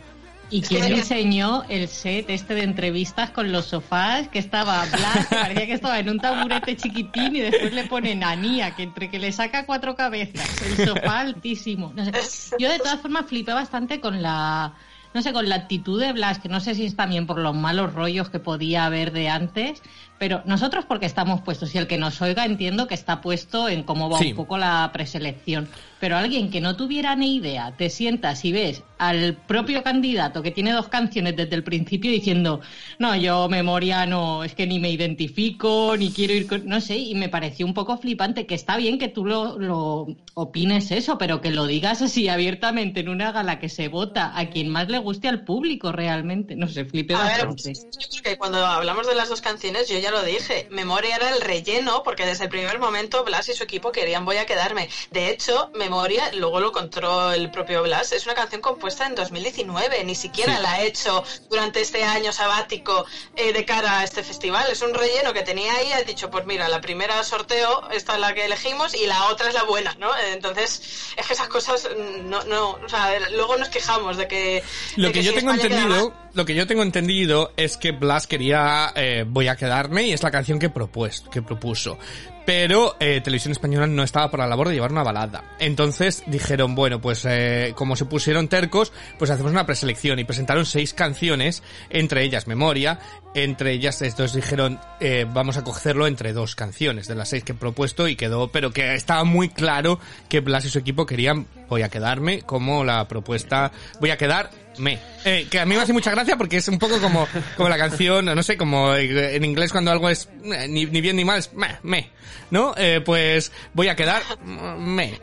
¿Y 0.49 0.63
quién 0.63 0.95
diseñó 0.95 1.65
el 1.69 1.89
set 1.89 2.31
este 2.31 2.55
de 2.55 2.63
entrevistas 2.63 3.31
con 3.31 3.51
los 3.51 3.67
sofás? 3.67 4.29
Que 4.29 4.39
estaba 4.39 4.85
Blas, 4.87 5.27
que 5.27 5.35
parecía 5.35 5.67
que 5.67 5.73
estaba 5.73 5.99
en 5.99 6.09
un 6.09 6.21
taburete 6.21 6.77
chiquitín 6.77 7.35
y 7.35 7.41
después 7.41 7.73
le 7.73 7.85
ponen 7.85 8.23
a 8.23 8.37
Nia, 8.37 8.77
que 8.77 8.85
entre 8.85 9.11
que 9.11 9.19
le 9.19 9.33
saca 9.33 9.67
cuatro 9.67 9.97
cabezas, 9.97 10.63
el 10.63 10.87
sofá 10.87 11.21
altísimo. 11.21 11.93
No 11.97 12.05
sé. 12.05 12.13
Yo 12.61 12.71
de 12.71 12.79
todas 12.79 13.01
formas 13.01 13.27
flipé 13.27 13.53
bastante 13.53 14.01
con 14.01 14.23
la, 14.23 14.75
no 15.15 15.23
sé, 15.23 15.33
con 15.33 15.49
la 15.49 15.57
actitud 15.57 16.01
de 16.01 16.13
Blas, 16.13 16.39
que 16.39 16.49
no 16.49 16.61
sé 16.61 16.77
si 16.77 16.87
es 16.87 16.95
también 16.95 17.27
por 17.27 17.39
los 17.39 17.57
malos 17.57 17.93
rollos 17.95 18.31
que 18.31 18.39
podía 18.39 18.85
haber 18.85 19.11
de 19.11 19.29
antes, 19.29 19.83
pero 20.19 20.43
nosotros 20.47 20.85
porque 20.87 21.07
estamos 21.07 21.41
puestos 21.43 21.75
y 21.75 21.79
el 21.79 21.87
que 21.87 21.99
nos 21.99 22.21
oiga 22.23 22.45
entiendo 22.45 22.87
que 22.87 22.95
está 22.95 23.21
puesto 23.21 23.69
en 23.69 23.83
cómo 23.83 24.09
va 24.11 24.19
Sí. 24.19 24.31
un 24.31 24.37
poco 24.37 24.57
la 24.59 24.91
preselección. 24.93 25.69
Pero 25.99 26.17
alguien 26.17 26.51
que 26.51 26.61
no 26.61 26.77
tuviera 26.77 27.17
ni 27.17 27.37
idea, 27.37 27.73
te 27.77 27.89
sientas 27.89 28.45
y 28.45 28.53
ves 28.53 28.83
al 28.99 29.35
propio 29.35 29.83
candidato 29.83 30.43
que 30.43 30.51
tiene 30.51 30.73
dos 30.73 30.89
canciones 30.89 31.37
desde 31.37 31.55
el 31.55 31.65
principio 31.65 32.11
diciendo, 32.11 32.61
no, 32.99 33.17
yo 33.17 33.49
memoria 33.49 34.05
no, 34.07 34.45
es 34.45 34.55
que 34.55 34.67
ni 34.67 34.79
me 34.79 34.91
identifico, 34.91 35.95
ni 35.99 36.11
quiero 36.13 36.35
ir 36.35 36.47
con... 36.47 36.67
No 36.67 36.81
sé, 36.81 36.97
y 36.99 37.15
me 37.15 37.29
pareció 37.29 37.65
un 37.67 37.75
poco 37.75 37.97
flipante, 37.99 38.47
que 38.47 38.55
está 38.55 38.77
bien 38.77 38.99
que 38.99 39.09
tú 39.09 39.25
lo, 39.25 39.59
lo 39.59 40.07
opines 40.35 40.91
eso, 40.91 41.17
pero 41.19 41.41
que 41.41 41.51
lo 41.51 41.67
digas 41.67 42.03
así 42.03 42.29
abiertamente 42.29 43.01
en 43.01 43.09
una 43.09 43.33
gala 43.33 43.59
que 43.59 43.69
se 43.69 43.89
vota 43.89 44.33
a 44.39 44.51
quien 44.51 44.69
más 44.69 44.89
le 44.89 44.99
guste 44.99 45.29
al 45.29 45.45
público 45.45 45.93
realmente. 45.93 46.57
No 46.57 46.69
sé, 46.69 46.85
flipé 46.85 47.15
A 47.15 47.23
ver, 47.25 47.47
bastante. 47.47 47.73
yo 47.75 48.09
creo 48.11 48.23
que 48.23 48.39
cuando 48.39 48.65
hablamos 48.65 49.07
de 49.07 49.15
las 49.15 49.29
dos 49.31 49.41
canciones, 49.41 49.89
yo 49.89 49.99
ya 49.99 50.06
lo 50.11 50.23
dije, 50.23 50.67
Memoria 50.71 51.17
era 51.17 51.31
el 51.31 51.41
relleno, 51.41 52.03
porque 52.03 52.27
desde 52.27 52.45
el 52.45 52.51
primer 52.51 52.79
momento 52.79 53.25
Blas 53.25 53.49
y 53.49 53.55
su 53.55 53.65
equipo 53.65 53.93
querían 53.93 54.25
Voy 54.25 54.37
a 54.39 54.47
quedarme. 54.47 54.89
De 55.11 55.31
hecho, 55.31 55.71
Memoria, 55.75 56.31
luego 56.35 56.61
lo 56.61 56.73
contó 56.73 57.33
el 57.33 57.51
propio 57.51 57.83
Blas, 57.83 58.13
es 58.13 58.25
una 58.27 58.35
canción 58.35 58.61
compuesta 58.61 59.07
en 59.07 59.15
2019, 59.15 60.03
ni 60.05 60.15
siquiera 60.15 60.57
Sí. 60.57 60.63
la 60.63 60.73
ha 60.73 60.83
hecho 60.83 61.25
durante 61.51 61.81
este 61.81 62.03
año 62.05 62.33
sabático 62.33 63.05
eh, 63.37 63.53
de 63.53 63.65
cara 63.65 64.01
a 64.01 64.05
este 64.05 64.23
festival. 64.23 64.67
Es 64.71 64.83
un 64.83 64.95
relleno 64.95 65.33
que 65.33 65.43
tenía 65.43 65.73
ahí, 65.75 65.93
ha 65.93 66.03
dicho, 66.03 66.31
pues 66.31 66.47
mira, 66.47 66.69
la 66.69 66.81
primera 66.81 67.23
sorteo, 67.25 67.89
esta 67.91 68.15
es 68.15 68.21
la 68.21 68.35
que 68.35 68.45
elegimos, 68.45 68.95
y 68.95 69.07
la 69.07 69.27
otra 69.27 69.49
es 69.49 69.55
la 69.55 69.65
buena, 69.65 69.95
¿no? 69.99 70.11
Entonces, 70.33 71.13
es 71.17 71.27
que 71.27 71.33
esas 71.33 71.49
cosas, 71.49 71.89
mm, 71.97 72.29
no, 72.29 72.45
no, 72.45 72.71
o 72.85 72.89
sea, 72.89 73.19
luego 73.31 73.57
nos 73.57 73.69
quejamos 73.69 74.17
de 74.17 74.29
que... 74.29 74.63
Lo 74.97 75.09
de 75.09 75.15
que 75.15 75.23
yo 75.23 75.33
si 75.33 75.39
tengo 75.39 75.53
España 75.53 75.75
entendido, 75.75 76.13
lo 76.35 76.45
que 76.45 76.55
yo 76.55 76.67
tengo 76.67 76.83
entendido 76.83 77.53
es 77.57 77.77
que 77.77 77.93
Blas 77.93 78.27
quería 78.27 78.93
eh, 78.95 79.25
Voy 79.27 79.49
a 79.49 79.57
quedarme 79.57 79.96
y 80.05 80.13
es 80.13 80.23
la 80.23 80.31
canción 80.31 80.59
que 80.59 80.71
propuesto, 80.71 81.31
que 81.31 81.43
propuso. 81.43 81.99
Pero 82.47 82.95
eh, 83.01 83.21
Televisión 83.23 83.51
Española 83.51 83.89
no 83.89 84.05
estaba 84.05 84.31
por 84.31 84.39
la 84.39 84.47
labor 84.47 84.69
de 84.69 84.75
llevar 84.75 84.93
una 84.93 85.03
balada. 85.03 85.43
Entonces 85.59 86.23
dijeron, 86.29 86.77
bueno, 86.77 87.01
pues 87.01 87.27
eh, 87.29 87.73
como 87.75 87.97
se 87.97 88.05
pusieron 88.05 88.47
tercos, 88.47 88.93
pues 89.19 89.33
hacemos 89.33 89.51
una 89.51 89.67
preselección 89.67 90.21
y 90.21 90.25
presentaron 90.25 90.65
seis 90.65 90.95
canciones, 90.95 91.65
entre 91.91 92.23
ellas 92.23 92.47
Memoria, 92.47 93.01
entre 93.35 93.73
ellas 93.73 94.01
estos 94.01 94.33
dijeron, 94.33 94.79
eh, 95.01 95.27
vamos 95.29 95.57
a 95.57 95.65
cogerlo 95.65 96.07
entre 96.07 96.33
dos 96.33 96.55
canciones 96.55 97.09
de 97.09 97.17
las 97.17 97.31
seis 97.31 97.43
que 97.43 97.51
he 97.51 97.57
propuesto 97.57 98.07
y 98.07 98.15
quedó, 98.15 98.49
pero 98.49 98.71
que 98.71 98.95
estaba 98.95 99.25
muy 99.25 99.49
claro 99.49 99.99
que 100.29 100.39
Blas 100.39 100.65
y 100.67 100.71
su 100.71 100.79
equipo 100.79 101.05
querían 101.05 101.49
Voy 101.69 101.83
a 101.83 101.89
quedarme 101.89 102.43
como 102.43 102.85
la 102.85 103.09
propuesta, 103.09 103.73
voy 104.01 104.11
a 104.11 104.17
quedar 104.17 104.51
me. 104.79 104.99
Eh, 105.25 105.49
que 105.51 105.59
a 105.59 105.67
mí 105.67 105.75
me 105.75 105.81
hace 105.81 105.93
mucha 105.93 106.11
gracia 106.11 106.37
porque 106.37 106.59
es 106.59 106.69
un 106.69 106.79
poco 106.79 107.01
como, 107.01 107.27
como 107.57 107.69
la 107.69 107.79
canción, 107.79 108.27
no 108.27 108.43
sé, 108.43 108.57
como 108.57 108.95
en 108.95 109.45
inglés 109.45 109.73
cuando 109.73 109.91
algo 109.91 110.09
es 110.09 110.29
eh, 110.45 110.67
ni, 110.69 110.87
ni 110.87 111.01
bien 111.01 111.17
ni 111.17 111.25
mal, 111.25 111.39
es 111.39 111.53
me, 111.55 111.79
me. 111.83 112.11
¿No? 112.51 112.75
Eh, 112.77 113.01
pues 113.05 113.53
voy 113.75 113.89
a 113.89 113.97
quedar 113.97 114.23
me. 114.45 115.21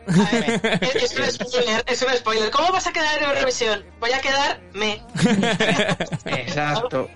Es, 0.80 1.12
es 1.12 1.18
un 1.18 1.46
spoiler, 1.46 1.84
es 1.86 2.02
un 2.02 2.08
spoiler. 2.16 2.50
¿Cómo 2.50 2.70
vas 2.72 2.86
a 2.86 2.92
quedar 2.92 3.18
en 3.22 3.28
Eurovisión? 3.30 3.84
Voy 4.00 4.12
a 4.12 4.20
quedar 4.20 4.60
me. 4.74 5.00
Exacto. 6.26 7.08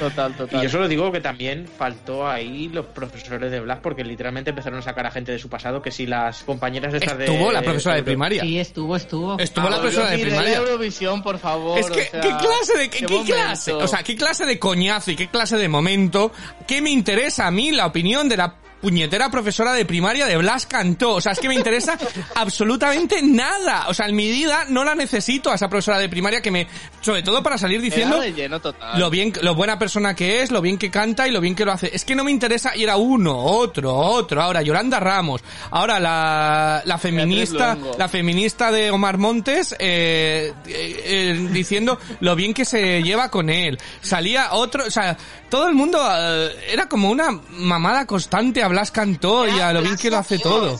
Total, 0.00 0.32
Y 0.32 0.34
total. 0.34 0.62
yo 0.62 0.68
solo 0.68 0.88
digo 0.88 1.12
que 1.12 1.20
también 1.20 1.68
faltó 1.68 2.28
ahí 2.28 2.68
los 2.68 2.86
profesores 2.86 3.50
de 3.50 3.60
Blas 3.60 3.78
porque 3.82 4.02
literalmente 4.02 4.50
empezaron 4.50 4.80
a 4.80 4.82
sacar 4.82 5.06
a 5.06 5.10
gente 5.12 5.30
de 5.32 5.38
su 5.38 5.48
pasado 5.48 5.80
que 5.80 5.90
si 5.92 6.06
las 6.06 6.42
compañeras 6.42 6.92
de 6.92 6.98
estas 6.98 7.18
de... 7.18 7.26
Estuvo 7.26 7.52
la 7.52 7.62
profesora 7.62 7.94
de 7.96 8.02
primaria. 8.02 8.42
Sí, 8.42 8.58
estuvo, 8.58 8.96
estuvo. 8.96 9.38
Estuvo 9.38 9.68
la 9.68 9.76
Ah, 9.76 9.80
profesora 9.80 10.10
de 10.10 10.18
primaria. 10.18 10.56
Eurovisión, 10.56 11.22
por 11.22 11.38
favor. 11.38 11.78
Es 11.78 11.86
que, 11.90 12.00
o 12.02 12.10
sea, 12.10 12.20
¿qué 12.20 12.28
clase 12.28 12.78
de, 12.78 12.90
qué, 12.90 13.06
qué 13.06 13.22
clase? 13.24 13.72
O 13.72 13.86
sea, 13.86 14.02
¿qué 14.02 14.16
clase 14.16 14.44
de 14.44 14.58
coñazo 14.58 15.12
y 15.12 15.16
qué 15.16 15.28
clase 15.28 15.56
de 15.56 15.68
momento? 15.68 16.32
¿Qué 16.66 16.82
me 16.82 16.90
interesa 16.90 17.46
a 17.46 17.50
mí 17.52 17.70
la 17.70 17.86
opinión 17.86 18.28
de 18.28 18.36
la 18.36 18.56
puñetera 18.80 19.30
profesora 19.30 19.72
de 19.72 19.84
primaria 19.84 20.26
de 20.26 20.36
Blas 20.36 20.66
Cantó? 20.66 21.14
O 21.14 21.20
sea, 21.20 21.32
es 21.32 21.40
que 21.40 21.48
me 21.48 21.54
interesa 21.54 21.98
absolutamente 22.34 23.22
nada. 23.22 23.86
O 23.88 23.94
sea, 23.94 24.06
en 24.06 24.16
mi 24.16 24.30
vida 24.30 24.64
no 24.68 24.84
la 24.84 24.94
necesito 24.94 25.50
a 25.50 25.54
esa 25.54 25.68
profesora 25.68 25.98
de 25.98 26.08
primaria 26.08 26.40
que 26.40 26.50
me, 26.50 26.66
sobre 27.00 27.22
todo 27.22 27.42
para 27.42 27.58
salir 27.58 27.80
diciendo 27.80 28.16
Era 28.16 28.24
de 28.24 28.32
lleno 28.32 28.60
total. 28.60 28.98
lo 28.98 29.10
bien, 29.10 29.32
lo 29.42 29.54
buena 29.54 29.78
persona 29.78 30.14
que 30.14 30.42
es, 30.42 30.50
lo 30.50 30.60
bien 30.60 30.78
que 30.78 30.90
canta 30.90 31.28
y 31.28 31.30
lo 31.30 31.40
bien 31.40 31.54
que 31.54 31.64
lo 31.64 31.72
hace. 31.72 31.90
Es 31.92 32.04
que 32.04 32.14
no 32.14 32.24
me 32.24 32.30
interesa 32.30 32.76
y 32.76 32.82
era 32.82 32.96
uno, 32.96 33.36
otro, 33.36 33.94
otro. 33.94 34.42
Ahora 34.42 34.62
Yolanda 34.62 35.00
Ramos, 35.00 35.42
ahora 35.70 36.00
la, 36.00 36.82
la 36.84 36.98
feminista, 36.98 37.76
la 37.96 38.08
feminista 38.08 38.70
de 38.70 38.90
Omar 38.90 39.18
Montes, 39.18 39.74
eh, 39.78 40.52
eh, 40.66 41.02
eh, 41.04 41.48
diciendo 41.50 41.98
lo 42.20 42.34
bien 42.36 42.54
que 42.54 42.64
se 42.64 43.02
lleva 43.02 43.30
con 43.30 43.50
él. 43.50 43.78
Salía 44.00 44.52
otro, 44.52 44.84
o 44.86 44.90
sea, 44.90 45.16
todo 45.48 45.68
el 45.68 45.74
mundo 45.74 45.98
eh, 46.00 46.50
era 46.70 46.88
como 46.88 47.10
una 47.10 47.30
mamada 47.50 48.06
constante 48.06 48.62
a 48.68 48.70
Blas 48.70 48.90
Cantó 48.90 49.46
y 49.48 49.58
a 49.60 49.72
lo 49.72 49.82
bien 49.82 49.96
que 49.96 50.10
lo 50.10 50.18
hace 50.18 50.38
todo. 50.38 50.78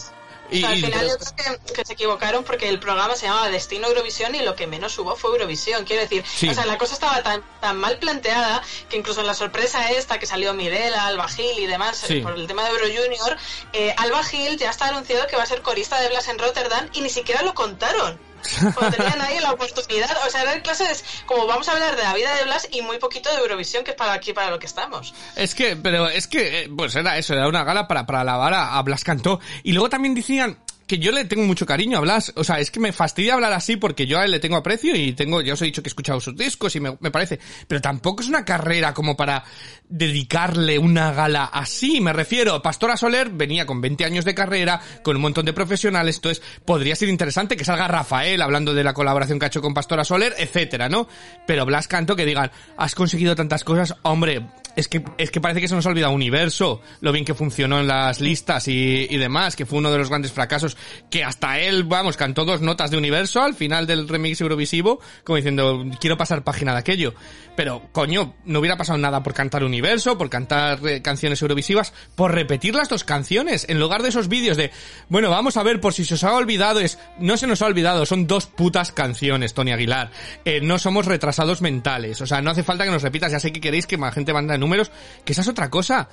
Y, 0.50 0.64
al 0.64 0.76
final 0.76 1.07
yo 1.07 1.18
creo 1.18 1.59
que, 1.66 1.73
que 1.75 1.85
se 1.85 1.92
equivocaron 1.92 2.42
porque 2.42 2.71
el 2.71 2.80
programa 2.80 3.14
se 3.16 3.26
llamaba 3.26 3.50
Destino 3.50 3.87
Eurovisión 3.88 4.35
y 4.35 4.40
lo 4.40 4.54
que 4.54 4.66
menos 4.66 4.99
hubo 4.99 5.14
fue 5.14 5.33
Eurovisión. 5.33 5.85
Quiero 5.85 6.00
decir, 6.00 6.25
Sí. 6.26 6.49
o 6.49 6.54
sea, 6.54 6.64
la 6.64 6.78
cosa 6.78 6.95
estaba 6.95 7.23
tan, 7.23 7.42
tan 7.61 7.76
mal 7.76 7.99
planteada 7.99 8.62
que 8.88 8.97
incluso 8.97 9.21
en 9.21 9.26
la 9.26 9.35
sorpresa 9.35 9.90
esta 9.90 10.18
que 10.18 10.25
salió 10.25 10.54
Mirela, 10.54 11.07
Alba 11.07 11.28
Gil 11.28 11.59
y 11.59 11.66
demás 11.66 11.99
Sí. 11.99 12.18
eh, 12.18 12.23
por 12.23 12.33
el 12.33 12.47
tema 12.47 12.64
de 12.64 12.71
Euro 12.71 12.87
Junior, 12.87 13.37
eh, 13.75 13.95
Alba 13.99 14.23
Gil 14.25 14.57
ya 14.57 14.71
está 14.71 14.88
anunciado 14.88 15.26
que 15.26 15.37
va 15.37 15.42
a 15.42 15.47
ser 15.47 15.61
corista 15.61 16.00
de 16.00 16.09
Blas 16.09 16.28
en 16.28 16.38
Rotterdam 16.38 16.88
y 16.95 17.02
ni 17.02 17.11
siquiera 17.11 17.42
lo 17.42 17.52
contaron. 17.54 18.18
Tenían 18.97 19.21
ahí 19.21 19.40
la 19.40 19.52
oportunidad, 19.52 20.11
o 20.26 20.30
sea, 20.30 20.42
eran 20.42 20.61
clases 20.61 21.04
como 21.26 21.47
vamos 21.47 21.68
a 21.68 21.73
hablar 21.73 21.97
de 21.97 22.02
la 22.02 22.14
vida 22.14 22.35
de 22.37 22.45
Blas 22.45 22.68
y 22.71 22.83
muy 22.83 22.99
poquito 22.99 23.30
de 23.30 23.38
Eurovisión, 23.38 23.85
que 23.85 23.92
es 23.92 23.97
para 23.97 24.12
aquí, 24.12 24.33
para 24.33 24.50
lo 24.50 24.59
que 24.59 24.66
estamos. 24.66 25.14
Es 25.37 25.54
que, 25.54 25.76
pero 25.76 26.09
es 26.09 26.26
que, 26.26 26.62
eh, 26.62 26.71
pues 26.75 26.95
era 26.95 27.18
eso, 27.18 27.35
era 27.35 27.49
una 27.49 27.64
gala 27.64 27.88
para, 27.88 28.07
para 28.07 28.21
alabar 28.21 28.54
a, 28.54 28.78
a 28.78 28.83
Blas 28.83 29.04
Cantó. 29.04 29.40
Y 29.62 29.73
luego 29.73 29.88
también 29.88 30.14
decían 30.14 30.59
que 30.88 30.99
yo 30.99 31.12
le 31.12 31.26
tengo 31.26 31.45
mucho 31.45 31.66
cariño 31.66 31.99
a 31.99 32.00
Blas. 32.00 32.33
O 32.35 32.42
sea, 32.42 32.59
es 32.59 32.71
que 32.71 32.80
me 32.80 32.92
fastidia 32.92 33.35
hablar 33.35 33.52
así 33.52 33.76
porque 33.76 34.07
yo 34.07 34.18
a 34.18 34.25
él 34.25 34.30
le 34.30 34.40
tengo 34.40 34.57
aprecio 34.57 34.97
y 34.97 35.12
tengo, 35.12 35.42
ya 35.42 35.52
os 35.52 35.62
he 35.62 35.66
dicho 35.66 35.83
que 35.83 35.88
he 35.88 35.90
escuchado 35.90 36.18
sus 36.18 36.35
discos 36.35 36.75
y 36.75 36.80
me, 36.80 36.92
parece. 37.12 37.38
Pero 37.68 37.80
tampoco 37.80 38.23
es 38.23 38.28
una 38.28 38.45
carrera 38.45 38.95
como 38.95 39.16
para 39.16 39.45
dedicarle 39.88 40.78
una 40.78 41.12
gala 41.12 41.45
así. 41.45 42.00
Me 42.00 42.12
refiero, 42.12 42.61
Pastora 42.62 42.97
Soler 42.97 43.28
venía 43.28 43.66
con 43.66 43.80
20 43.80 44.04
años 44.04 44.25
de 44.25 44.35
carrera, 44.35 44.80
con 45.04 45.16
un 45.16 45.23
montón 45.23 45.45
de 45.45 45.52
profesionales, 45.52 46.16
entonces 46.16 46.42
podría 46.64 46.97
ser 46.97 47.11
interesante 47.11 47.57
que 47.57 47.64
salga 47.64 47.87
Rafael 47.87 48.40
hablando 48.40 48.73
de 48.73 48.83
la 48.83 48.95
colaboración 48.95 49.38
que 49.38 49.45
ha 49.45 49.49
hecho 49.49 49.61
con 49.61 49.75
Pastora 49.75 50.04
Soler, 50.04 50.35
etcétera, 50.38 50.88
¿no? 50.88 51.07
Pero 51.47 51.66
Blas 51.66 51.87
Canto 51.87 52.16
que 52.16 52.25
digan, 52.25 52.50
has 52.78 52.95
conseguido 52.95 53.37
tantas 53.37 53.62
cosas, 53.62 53.95
hombre, 54.02 54.47
es 54.78 54.87
que, 54.87 55.02
es 55.18 55.32
que 55.32 55.40
parece 55.40 55.61
que 55.61 55.66
se 55.66 55.75
nos 55.75 55.85
ha 55.87 55.88
olvidado 55.88 56.12
Universo, 56.12 56.80
lo 57.00 57.11
bien 57.11 57.25
que 57.25 57.35
funcionó 57.35 57.80
en 57.80 57.88
las 57.88 58.20
listas 58.20 58.68
y, 58.68 59.08
y 59.11 59.16
demás, 59.16 59.56
que 59.56 59.66
fue 59.66 59.80
uno 59.80 59.90
de 59.90 59.99
los 59.99 60.08
grandes 60.08 60.30
fracasos, 60.30 60.76
que 61.11 61.25
hasta 61.25 61.58
él, 61.58 61.82
vamos, 61.82 62.16
cantó 62.16 62.44
dos 62.44 62.61
notas 62.61 62.92
de 62.92 62.97
Universo 62.97 63.42
al 63.42 63.54
final 63.54 63.88
del 63.88 64.08
remix 64.08 64.40
Eurovisivo, 64.40 65.00
como 65.25 65.35
diciendo, 65.35 65.85
quiero 66.00 66.16
pasar 66.16 66.44
página 66.44 66.75
de 66.75 66.78
aquello. 66.78 67.14
Pero, 67.56 67.88
coño, 67.90 68.37
no 68.44 68.61
hubiera 68.61 68.76
pasado 68.76 68.99
nada 68.99 69.20
por 69.25 69.35
cantar 69.35 69.64
Universo, 69.64 70.16
por 70.16 70.30
cantar 70.30 70.78
eh, 70.87 71.02
canciones 71.02 71.42
eurovisivas, 71.42 71.92
por 72.14 72.32
repetir 72.32 72.76
las 72.76 72.88
dos 72.88 73.02
canciones, 73.02 73.66
en 73.68 73.80
lugar 73.80 74.04
de 74.04 74.11
esos 74.11 74.28
vídeos 74.28 74.56
de, 74.56 74.70
bueno, 75.08 75.28
vamos 75.28 75.56
a 75.56 75.64
ver, 75.64 75.80
por 75.80 75.92
si 75.92 76.04
se 76.04 76.14
os 76.14 76.23
ha 76.23 76.37
olvidado, 76.37 76.78
es, 76.78 77.00
no 77.18 77.37
se 77.37 77.49
nos 77.49 77.62
ha 77.62 77.66
olvidado, 77.66 78.06
son 78.06 78.28
dos 78.28 78.47
putas 78.47 78.92
canciones, 78.92 79.54
Tony 79.54 79.73
Aguilar. 79.73 80.12
Eh, 80.44 80.61
no 80.61 80.78
somos 80.78 81.06
retrasados 81.06 81.62
mentales, 81.62 82.20
o 82.20 82.26
sea, 82.28 82.40
no 82.42 82.52
hace 82.52 82.62
falta 82.62 82.85
que 82.85 82.92
nos 82.92 83.02
repitas, 83.02 83.32
ya 83.32 83.40
sé 83.40 83.52
que 83.52 83.61
queréis 83.61 83.88
que 83.88 83.97
más 83.97 84.14
gente 84.14 84.32
manda 84.32 84.56
números, 84.69 84.91
que 85.25 85.33
esa 85.33 85.43
es 85.43 85.49
otra 85.49 85.71
cosa. 85.71 86.09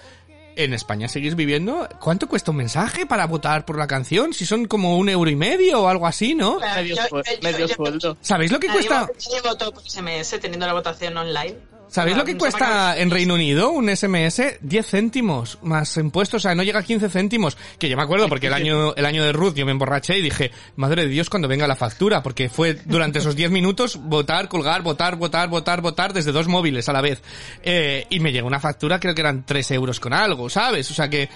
En 0.57 0.73
España 0.73 1.09
seguís 1.09 1.35
viviendo. 1.35 1.85
¿Cuánto 1.99 2.29
cuesta 2.29 2.51
un 2.51 2.57
mensaje 2.57 3.05
para 3.05 3.27
votar 3.27 3.65
por 3.65 3.77
la 3.77 3.87
canción? 3.87 4.33
Si 4.33 4.45
son 4.45 4.65
como 4.65 4.97
un 4.97 5.09
euro 5.09 5.29
y 5.29 5.35
medio 5.35 5.81
o 5.81 5.87
algo 5.89 6.07
así, 6.07 6.33
¿no? 6.33 6.59
Claro, 6.59 6.81
Medio 6.81 6.95
yo- 6.95 7.01
sue- 7.09 7.23
yo- 7.25 7.37
medio 7.43 7.67
yo- 7.67 7.75
sueldo. 7.75 8.17
¿Sabéis 8.21 8.51
lo 8.53 8.59
que 8.61 8.67
Nadie 8.67 8.87
cuesta? 8.87 9.01
nadie 9.29 9.41
votó 9.41 9.73
por 9.73 9.83
SMS 9.83 10.39
teniendo 10.39 10.65
la 10.65 10.71
votación 10.71 11.17
online. 11.17 11.57
¿Sabéis 11.95 12.17
lo 12.17 12.25
que 12.25 12.33
No, 12.33 12.39
cuesta 12.39 12.97
en 12.97 13.09
Reino 13.09 13.35
Unido 13.35 13.71
un 13.71 13.87
SMS? 13.87 14.41
10 14.59 14.85
céntimos 14.85 15.59
más 15.61 15.95
impuestos, 15.95 16.41
o 16.41 16.43
sea, 16.43 16.53
no 16.53 16.61
llega 16.61 16.81
a 16.81 16.83
15 16.83 17.07
céntimos. 17.07 17.57
Que 17.79 17.87
yo 17.87 17.95
me 17.95 18.03
acuerdo 18.03 18.27
porque 18.27 18.47
el 18.47 18.53
año, 18.61 18.93
el 18.95 19.05
año 19.05 19.23
de 19.23 19.31
Ruth 19.31 19.53
yo 19.53 19.65
me 19.65 19.71
emborraché 19.71 20.17
y 20.17 20.21
dije, 20.21 20.51
madre 20.75 21.03
de 21.03 21.07
Dios, 21.07 21.29
cuando 21.29 21.47
venga 21.47 21.67
la 21.67 21.77
factura, 21.77 22.21
porque 22.21 22.49
fue 22.49 22.73
durante 22.73 23.19
esos 23.19 23.37
10 23.37 23.49
minutos 23.49 23.95
votar, 23.95 24.49
colgar, 24.49 24.81
votar, 24.81 25.15
votar, 25.15 25.47
votar, 25.47 25.79
votar 25.79 26.11
desde 26.11 26.33
dos 26.33 26.49
móviles 26.49 26.89
a 26.89 26.91
la 26.91 26.99
vez. 26.99 27.21
Eh, 27.63 28.05
y 28.09 28.19
me 28.19 28.33
llegó 28.33 28.47
una 28.47 28.59
factura, 28.59 28.99
creo 28.99 29.15
que 29.15 29.21
eran 29.21 29.45
3 29.45 29.71
euros 29.71 30.01
con 30.01 30.11
algo, 30.11 30.49
¿sabes? 30.49 30.91
O 30.91 30.93
sea 30.93 31.09
que, 31.09 31.29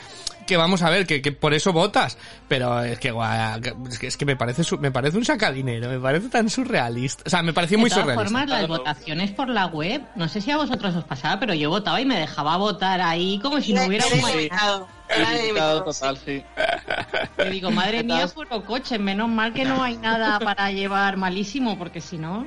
que 0.50 0.58
vamos 0.58 0.82
a 0.82 0.90
ver, 0.90 1.06
que, 1.08 1.22
que 1.22 1.32
por 1.32 1.54
eso 1.54 1.72
votas. 1.72 2.18
Pero 2.48 2.82
es 2.84 3.00
que, 3.00 3.12
guau, 3.12 3.62
es 3.90 4.00
que, 4.00 4.08
es 4.08 4.18
que 4.18 4.26
me 4.26 4.36
parece, 4.36 4.64
su- 4.64 4.78
me 4.80 4.92
parece 4.92 5.18
un 5.18 5.24
sacadinero, 5.24 5.88
me 5.88 6.00
parece 6.00 6.28
tan 6.30 6.50
surrealista. 6.50 7.24
O 7.26 7.30
sea, 7.30 7.42
me 7.44 7.54
pareció 7.54 7.78
muy 7.80 7.90
de 7.90 7.96
todas 7.96 8.06
surrealista. 8.06 8.40
formas, 8.40 8.50
las 8.60 8.68
votaciones 8.68 9.32
por 9.32 9.48
la 9.48 9.68
web, 9.68 10.02
no 10.16 10.28
sé 10.28 10.42
si 10.42 10.52
a 10.52 10.58
vosotros 10.58 10.96
os 10.96 11.04
pasaba, 11.06 11.40
pero 11.40 11.54
yo 11.54 11.70
votaba 11.70 12.02
y 12.02 12.06
me 12.06 12.20
dejaba 12.20 12.58
votar 12.58 13.00
ahí 13.00 13.40
como 13.42 13.62
si 13.62 13.72
no 13.74 13.86
hubiera 13.86 14.06
Era 14.08 14.16
un 15.30 15.38
Limitado 15.38 15.84
total, 15.84 16.18
sí. 16.18 16.44
Yo 17.38 17.46
digo, 17.46 17.72
madre 17.72 18.04
mía, 18.04 18.28
puro 18.28 18.64
coche, 18.66 19.00
menos 19.00 19.30
mal 19.30 19.54
que 19.54 19.66
no 19.66 19.82
hay 19.84 19.98
nada 19.98 20.40
para 20.40 20.72
llevar 20.72 21.18
malísimo, 21.18 21.78
porque 21.78 22.02
si 22.02 22.18
no... 22.18 22.46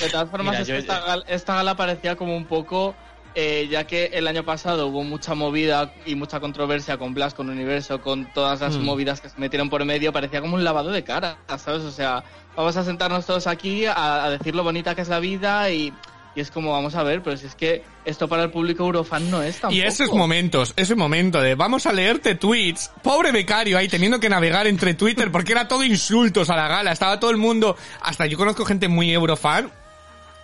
De 0.00 0.08
todas 0.08 0.30
formas, 0.30 0.52
Mira, 0.52 0.62
es 0.62 0.68
yo- 0.68 0.74
que 0.74 0.78
esta, 0.80 1.00
gal- 1.00 1.24
esta 1.26 1.54
gala 1.56 1.74
parecía 1.74 2.14
como 2.14 2.36
un 2.36 2.44
poco, 2.46 2.94
eh, 3.34 3.68
ya 3.70 3.86
que 3.86 4.06
el 4.12 4.26
año 4.26 4.44
pasado 4.44 4.88
hubo 4.88 5.04
mucha 5.04 5.34
movida 5.34 5.92
y 6.06 6.14
mucha 6.14 6.40
controversia 6.40 6.96
con 6.98 7.14
Blast, 7.14 7.36
con 7.36 7.48
Universo, 7.48 8.00
con 8.00 8.26
todas 8.32 8.60
las 8.60 8.76
Mm. 8.76 8.82
movidas 8.84 9.20
que 9.20 9.28
se 9.28 9.38
metieron 9.38 9.70
por 9.70 9.84
medio, 9.84 10.12
parecía 10.12 10.40
como 10.40 10.54
un 10.56 10.64
lavado 10.64 10.90
de 10.90 11.04
cara, 11.04 11.38
¿sabes? 11.58 11.82
O 11.82 11.90
sea, 11.92 12.24
vamos 12.56 12.76
a 12.76 12.84
sentarnos 12.84 13.26
todos 13.26 13.46
aquí 13.46 13.86
a, 13.86 14.24
a 14.24 14.30
decir 14.30 14.54
lo 14.54 14.62
bonita 14.64 14.94
que 14.94 15.02
es 15.02 15.08
la 15.08 15.20
vida 15.20 15.70
y, 15.70 15.92
y 16.34 16.40
es 16.40 16.50
como, 16.50 16.72
vamos 16.72 16.94
a 16.94 17.02
ver, 17.02 17.22
pero 17.22 17.36
si 17.36 17.46
es 17.46 17.54
que 17.54 17.82
esto 18.04 18.28
para 18.28 18.44
el 18.44 18.50
público 18.50 18.84
eurofan 18.84 19.30
no 19.30 19.42
es 19.42 19.60
tampoco. 19.60 19.74
Y 19.74 19.82
esos 19.82 20.12
momentos, 20.12 20.72
ese 20.76 20.94
momento 20.94 21.40
de 21.40 21.54
vamos 21.54 21.86
a 21.86 21.92
leerte 21.92 22.34
tweets, 22.34 22.90
pobre 23.02 23.30
becario 23.32 23.76
ahí 23.78 23.88
teniendo 23.88 24.18
que 24.20 24.28
navegar 24.28 24.66
entre 24.66 24.94
Twitter 24.94 25.30
porque 25.30 25.52
era 25.52 25.68
todo 25.68 25.84
insultos 25.84 26.48
a 26.50 26.56
la 26.56 26.66
gala, 26.68 26.92
estaba 26.92 27.20
todo 27.20 27.30
el 27.30 27.36
mundo, 27.36 27.76
hasta 28.02 28.26
yo 28.26 28.36
conozco 28.38 28.64
gente 28.64 28.88
muy 28.88 29.12
eurofan 29.12 29.70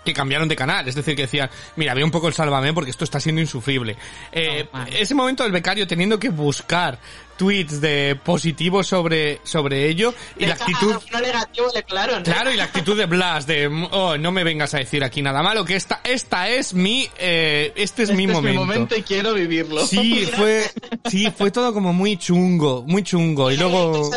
que 0.06 0.14
cambiaron 0.14 0.48
de 0.48 0.56
canal, 0.56 0.88
es 0.88 0.94
decir, 0.94 1.14
que 1.14 1.22
decían, 1.22 1.50
mira, 1.76 1.92
ve 1.92 2.02
un 2.02 2.10
poco 2.10 2.28
el 2.28 2.34
sálvame 2.34 2.72
porque 2.72 2.90
esto 2.90 3.04
está 3.04 3.20
siendo 3.20 3.42
insufrible. 3.42 3.96
Eh, 4.32 4.66
ese 4.92 5.14
momento 5.14 5.42
del 5.42 5.52
becario 5.52 5.86
teniendo 5.86 6.18
que 6.18 6.30
buscar 6.30 6.98
tweets 7.36 7.82
de 7.82 8.18
positivos 8.24 8.86
sobre, 8.86 9.40
sobre 9.44 9.88
ello 9.88 10.14
y 10.36 10.40
De 10.40 10.46
la 10.46 10.54
actitud... 10.54 10.94
negativo 11.20 11.66
le 11.74 11.82
colaron. 11.82 12.22
Claro, 12.22 12.50
y 12.50 12.56
la 12.56 12.64
actitud 12.64 12.96
de 12.96 13.04
Blas, 13.04 13.46
de, 13.46 13.66
oh, 13.66 14.16
no 14.16 14.32
me 14.32 14.42
vengas 14.42 14.72
a 14.72 14.78
decir 14.78 15.04
aquí 15.04 15.20
nada 15.20 15.42
malo, 15.42 15.62
que 15.64 15.76
esta, 15.76 16.00
esta 16.02 16.48
es 16.48 16.72
mi, 16.72 17.06
eh, 17.18 17.72
este 17.76 18.04
es 18.04 18.08
Este 18.10 18.16
mi 18.16 18.24
es 18.24 18.30
momento. 18.32 18.60
mi 18.60 18.66
momento 18.66 18.96
y 18.96 19.02
quiero 19.02 19.34
vivirlo. 19.34 19.86
Sí, 19.86 20.26
fue, 20.34 20.64
sí, 21.10 21.30
fue 21.36 21.50
todo 21.50 21.74
como 21.74 21.92
muy 21.92 22.16
chungo, 22.16 22.84
muy 22.86 23.02
chungo. 23.02 23.50
Y 23.50 23.58
luego, 23.58 24.10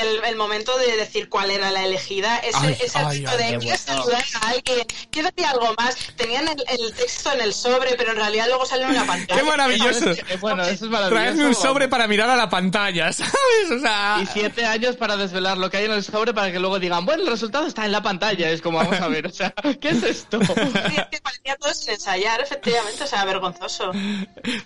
el, 0.00 0.24
el 0.24 0.36
momento 0.36 0.76
de 0.78 0.96
decir 0.96 1.28
cuál 1.28 1.50
era 1.50 1.70
la 1.70 1.84
elegida, 1.84 2.38
ese, 2.38 2.58
Ay, 2.58 2.76
ese 2.80 2.98
ay, 2.98 3.18
tipo 3.18 3.30
ay, 3.30 3.52
de 3.52 3.58
quiero 3.58 3.78
saludar 3.78 4.24
a 4.42 4.48
alguien, 4.48 4.86
quiero 5.10 5.28
decir 5.30 5.46
algo 5.46 5.74
más. 5.78 5.96
Tenían 6.16 6.48
el, 6.48 6.62
el 6.80 6.92
texto 6.94 7.32
en 7.32 7.40
el 7.40 7.52
sobre, 7.54 7.94
pero 7.96 8.10
en 8.12 8.16
realidad 8.18 8.46
luego 8.48 8.66
salió 8.66 8.86
en 8.86 8.92
una 8.92 9.06
pantalla. 9.06 9.40
qué 9.40 9.46
maravilloso. 9.46 10.06
Bueno, 10.40 10.62
eso 10.64 10.84
es 10.84 10.90
maravilloso. 10.90 11.10
Traerme 11.14 11.44
un 11.46 11.54
sobre 11.54 11.88
para 11.88 12.06
mirar 12.06 12.30
a 12.30 12.36
la 12.36 12.48
pantalla, 12.48 13.12
¿sabes? 13.12 13.32
O 13.76 13.80
sea, 13.80 14.18
Y 14.22 14.26
siete 14.26 14.64
años 14.64 14.96
para 14.96 15.16
desvelar 15.16 15.58
lo 15.58 15.70
que 15.70 15.78
hay 15.78 15.84
en 15.86 15.92
el 15.92 16.04
sobre 16.04 16.32
para 16.34 16.52
que 16.52 16.58
luego 16.58 16.78
digan, 16.78 17.04
bueno, 17.06 17.22
el 17.22 17.28
resultado 17.28 17.66
está 17.66 17.84
en 17.84 17.92
la 17.92 18.02
pantalla. 18.02 18.50
Es 18.50 18.62
como, 18.62 18.78
vamos 18.78 19.00
a 19.00 19.08
ver, 19.08 19.26
o 19.26 19.30
sea, 19.32 19.52
¿qué 19.80 19.90
es 19.90 20.02
esto? 20.02 20.38
Sí, 20.90 20.96
es 20.96 21.06
que 21.10 21.20
parecía 21.20 21.56
todo 21.56 21.72
sin 21.74 21.90
ensayar, 21.94 22.40
efectivamente, 22.40 23.04
o 23.04 23.06
sea, 23.06 23.24
vergonzoso. 23.24 23.92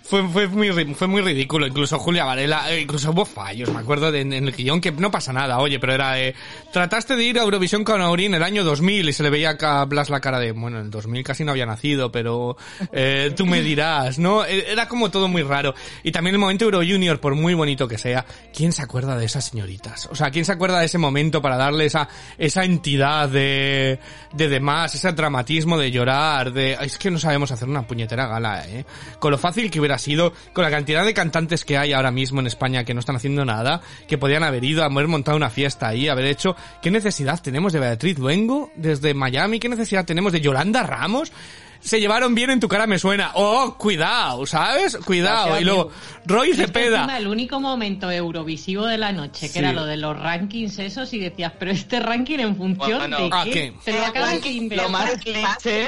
fue, 0.03 0.27
fue 0.29 0.47
muy, 0.47 0.69
ri- 0.69 0.95
fue 0.95 1.07
muy 1.07 1.21
ridículo. 1.21 1.67
Incluso 1.67 1.97
Julia 1.99 2.25
Varela, 2.25 2.71
eh, 2.71 2.81
incluso 2.81 3.11
hubo 3.11 3.25
fallos, 3.25 3.69
me 3.69 3.79
acuerdo 3.79 4.11
de, 4.11 4.21
en 4.21 4.33
el 4.33 4.51
guion 4.51 4.81
que 4.81 4.91
no 5.05 5.11
pasa 5.11 5.31
nada, 5.31 5.59
oye, 5.59 5.79
pero 5.79 5.93
era, 5.93 6.19
eh, 6.19 6.33
trataste 6.73 7.15
de 7.15 7.23
ir 7.23 7.37
a 7.37 7.43
Eurovisión 7.43 7.83
con 7.83 8.01
Aurín 8.01 8.33
el 8.33 8.41
año 8.41 8.63
2000 8.63 9.09
y 9.09 9.13
se 9.13 9.21
le 9.21 9.29
veía 9.29 9.55
a 9.61 9.85
Blas 9.85 10.09
la 10.09 10.19
cara 10.19 10.39
de, 10.39 10.51
bueno, 10.51 10.79
en 10.79 10.85
el 10.85 10.89
2000 10.89 11.23
casi 11.23 11.43
no 11.43 11.51
había 11.51 11.67
nacido, 11.67 12.11
pero 12.11 12.57
eh, 12.91 13.31
tú 13.37 13.45
me 13.45 13.61
dirás, 13.61 14.17
¿no? 14.17 14.43
Eh, 14.43 14.65
Era 14.71 14.87
como 14.87 15.11
todo 15.11 15.27
muy 15.27 15.43
raro. 15.43 15.75
Y 16.01 16.11
también 16.11 16.33
el 16.33 16.39
momento 16.39 16.65
Euro 16.65 16.79
Junior, 16.79 17.19
por 17.19 17.35
muy 17.35 17.53
bonito 17.53 17.87
que 17.87 17.99
sea, 17.99 18.25
¿quién 18.51 18.73
se 18.73 18.81
acuerda 18.81 19.15
de 19.15 19.25
esas 19.25 19.45
señoritas? 19.45 20.07
O 20.07 20.15
sea, 20.15 20.31
¿quién 20.31 20.43
se 20.43 20.53
acuerda 20.53 20.79
de 20.79 20.85
ese 20.85 20.97
momento 20.97 21.39
para 21.39 21.55
darle 21.55 21.85
esa, 21.85 22.09
esa 22.39 22.63
entidad 22.63 23.29
de, 23.29 23.99
de 24.33 24.49
demás, 24.49 24.95
ese 24.95 25.11
dramatismo 25.11 25.77
de 25.77 25.91
llorar, 25.91 26.51
de, 26.51 26.79
es 26.81 26.97
que 26.97 27.11
no 27.11 27.19
sabemos 27.19 27.51
hacer 27.51 27.69
una 27.69 27.85
puñetera 27.85 28.25
gala, 28.25 28.65
eh? 28.67 28.85
Con 29.19 29.29
lo 29.29 29.37
fácil 29.37 29.69
que 29.69 29.79
hubiera 29.79 29.99
sido, 29.99 30.33
con 30.51 30.63
la 30.63 30.71
cantidad 30.71 31.05
de 31.05 31.13
cantantes 31.13 31.63
que 31.63 31.77
hay 31.77 31.93
ahora 31.93 32.09
mismo 32.09 32.39
en 32.39 32.47
España 32.47 32.83
que 32.83 32.95
no 32.95 33.01
están 33.01 33.17
haciendo 33.17 33.45
nada, 33.45 33.81
que 34.07 34.17
podían 34.17 34.43
haber 34.43 34.63
ido, 34.63 34.83
haber 34.99 35.09
montado 35.09 35.37
una 35.37 35.49
fiesta 35.49 35.87
ahí, 35.87 36.07
haber 36.07 36.25
hecho, 36.25 36.55
¿qué 36.81 36.91
necesidad 36.91 37.41
tenemos 37.41 37.73
de 37.73 37.79
Beatriz 37.79 38.17
Luengo 38.19 38.71
desde 38.75 39.13
Miami? 39.13 39.59
¿Qué 39.59 39.69
necesidad 39.69 40.05
tenemos 40.05 40.31
de 40.33 40.41
Yolanda 40.41 40.83
Ramos? 40.83 41.31
Se 41.81 41.99
llevaron 41.99 42.33
bien 42.33 42.49
en 42.49 42.59
tu 42.59 42.67
cara 42.67 42.87
me 42.87 42.97
suena. 42.97 43.31
Oh, 43.35 43.75
cuidado, 43.77 44.47
¿sabes? 44.47 44.97
Cuidado. 45.05 45.59
Y 45.59 45.63
luego, 45.63 45.91
Roy 46.25 46.49
Es 46.51 46.57
Cepeda. 46.57 47.01
encima 47.01 47.17
el 47.19 47.27
único 47.27 47.59
momento 47.59 48.09
eurovisivo 48.09 48.87
de 48.87 48.97
la 48.97 49.11
noche, 49.11 49.41
que 49.47 49.53
Sí. 49.53 49.59
era 49.59 49.71
lo 49.71 49.85
de 49.85 49.97
los 49.97 50.17
rankings 50.17 50.79
esos, 50.79 51.13
y 51.13 51.19
decías, 51.19 51.53
pero 51.59 51.69
este 51.71 51.99
ranking 51.99 52.39
en 52.39 52.55
función 52.55 52.97
Bueno, 52.99 53.17
de 53.19 53.29
¿a 53.31 53.43
qué? 53.43 53.51
qué? 53.51 53.73
Te 53.85 53.93
lo 53.93 54.03
acaban 54.05 54.41
de 54.41 54.49
inventar. 54.49 54.85
Lo 54.87 54.91
más 54.91 55.11
cliché. 55.21 55.87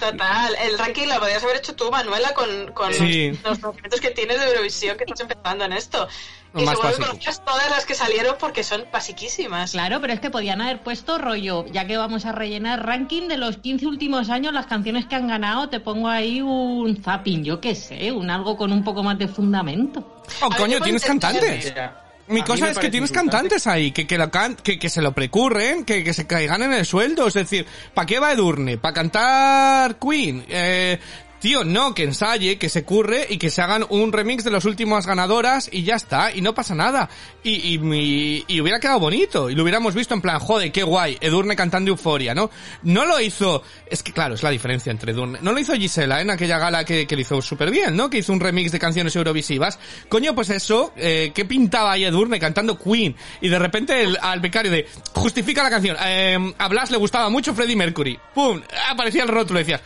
Total, 0.00 0.54
el 0.62 0.78
ranking 0.78 1.06
lo 1.08 1.18
podrías 1.18 1.42
haber 1.42 1.56
hecho 1.56 1.74
tú, 1.74 1.90
Manuela, 1.90 2.32
con, 2.34 2.72
con 2.72 2.92
Sí. 2.92 3.30
los, 3.44 3.58
conocimientos 3.58 4.00
que 4.00 4.10
tienes 4.10 4.38
de 4.40 4.46
Eurovisión, 4.48 4.96
que 4.96 5.04
estás 5.04 5.20
empezando 5.20 5.64
en 5.64 5.72
esto. 5.72 6.08
Y 6.54 6.62
más 6.64 6.76
seguro 6.76 6.96
que 6.96 7.04
conocías 7.04 7.44
todas 7.44 7.70
las 7.70 7.84
que 7.84 7.94
salieron 7.94 8.36
porque 8.38 8.64
son 8.64 8.84
basiquísimas. 8.92 9.72
Claro, 9.72 10.00
pero 10.00 10.12
es 10.14 10.20
que 10.20 10.30
podían 10.30 10.60
haber 10.62 10.80
puesto 10.82 11.18
rollo, 11.18 11.66
ya 11.66 11.86
que 11.86 11.96
vamos 11.96 12.24
a 12.24 12.32
rellenar 12.32 12.86
ranking 12.86 13.28
de 13.28 13.36
los 13.36 13.58
15 13.58 13.86
últimos 13.86 14.30
años, 14.30 14.52
las 14.52 14.66
canciones 14.66 15.06
que 15.06 15.14
han 15.14 15.28
ganado, 15.28 15.68
te 15.68 15.80
pongo 15.80 16.08
ahí 16.08 16.40
un 16.40 17.02
zapping, 17.02 17.44
yo 17.44 17.60
qué 17.60 17.74
sé, 17.74 18.12
un 18.12 18.30
algo 18.30 18.56
con 18.56 18.72
un 18.72 18.82
poco 18.82 19.02
más 19.02 19.18
de 19.18 19.28
fundamento. 19.28 20.22
Oh, 20.40 20.46
A 20.52 20.56
coño, 20.56 20.80
tienes 20.80 21.04
cantantes. 21.04 21.66
Mira, 21.66 22.04
Mi 22.28 22.42
cosa 22.42 22.68
es 22.70 22.78
que 22.78 22.90
tienes 22.90 23.10
insultante. 23.10 23.30
cantantes 23.38 23.66
ahí, 23.66 23.90
que, 23.92 24.06
que, 24.06 24.18
lo 24.18 24.30
can- 24.30 24.56
que, 24.56 24.78
que 24.78 24.88
se 24.88 25.00
lo 25.02 25.12
precurren, 25.12 25.84
que, 25.84 26.04
que 26.04 26.12
se 26.12 26.26
caigan 26.26 26.62
en 26.62 26.72
el 26.72 26.84
sueldo. 26.86 27.26
Es 27.26 27.34
decir, 27.34 27.66
¿para 27.94 28.06
qué 28.06 28.18
va 28.18 28.32
Edurne? 28.32 28.76
¿Para 28.78 28.94
cantar 28.94 29.96
Queen? 29.98 30.44
Eh, 30.48 30.98
tío, 31.40 31.64
no, 31.64 31.94
que 31.94 32.04
ensaye, 32.04 32.58
que 32.58 32.68
se 32.68 32.84
curre 32.84 33.26
y 33.28 33.38
que 33.38 33.50
se 33.50 33.62
hagan 33.62 33.84
un 33.88 34.12
remix 34.12 34.44
de 34.44 34.50
las 34.50 34.64
últimas 34.64 35.06
ganadoras 35.06 35.68
y 35.72 35.82
ya 35.84 35.94
está, 35.96 36.32
y 36.34 36.40
no 36.40 36.54
pasa 36.54 36.74
nada. 36.74 37.08
Y, 37.42 37.50
y, 37.74 38.44
y- 38.48 38.60
hubiera 38.60 38.80
quedado 38.80 39.00
bonito, 39.00 39.48
y 39.50 39.54
lo 39.54 39.62
hubiéramos 39.62 39.94
visto 39.94 40.14
en 40.14 40.20
plan, 40.20 40.38
joder, 40.40 40.72
qué 40.72 40.82
guay, 40.82 41.16
Edurne 41.20 41.54
cantando 41.56 41.90
Euforia, 41.90 42.34
¿no? 42.34 42.50
No 42.82 43.04
lo 43.06 43.20
hizo, 43.20 43.62
es 43.90 44.02
que 44.02 44.12
claro, 44.12 44.34
es 44.34 44.42
la 44.42 44.50
diferencia 44.50 44.90
entre 44.90 45.12
Edurne. 45.12 45.38
No 45.42 45.52
lo 45.52 45.58
hizo 45.58 45.74
Gisela 45.74 46.20
en 46.20 46.30
aquella 46.30 46.58
gala 46.58 46.84
que, 46.84 47.06
que 47.06 47.14
lo 47.14 47.22
hizo 47.22 47.40
súper 47.40 47.70
bien, 47.70 47.96
¿no? 47.96 48.10
Que 48.10 48.18
hizo 48.18 48.32
un 48.32 48.40
remix 48.40 48.72
de 48.72 48.78
canciones 48.78 49.14
eurovisivas. 49.16 49.78
Coño, 50.08 50.34
pues 50.34 50.50
eso, 50.50 50.92
eh, 50.96 51.32
¿qué 51.34 51.44
pintaba 51.44 51.92
ahí 51.92 52.04
Edurne 52.04 52.38
cantando 52.40 52.78
Queen? 52.78 53.14
Y 53.40 53.48
de 53.48 53.58
repente 53.58 54.02
el, 54.02 54.18
al 54.20 54.40
becario 54.40 54.70
de, 54.70 54.86
justifica 55.14 55.62
la 55.62 55.70
canción, 55.70 55.96
eh, 56.04 56.54
a 56.58 56.68
Blas 56.68 56.90
le 56.90 56.96
gustaba 56.98 57.28
mucho 57.30 57.54
Freddie 57.54 57.76
Mercury. 57.76 58.18
¡Pum! 58.34 58.60
Aparecía 58.90 59.22
el 59.22 59.28
rótulo 59.28 59.58
decías, 59.60 59.80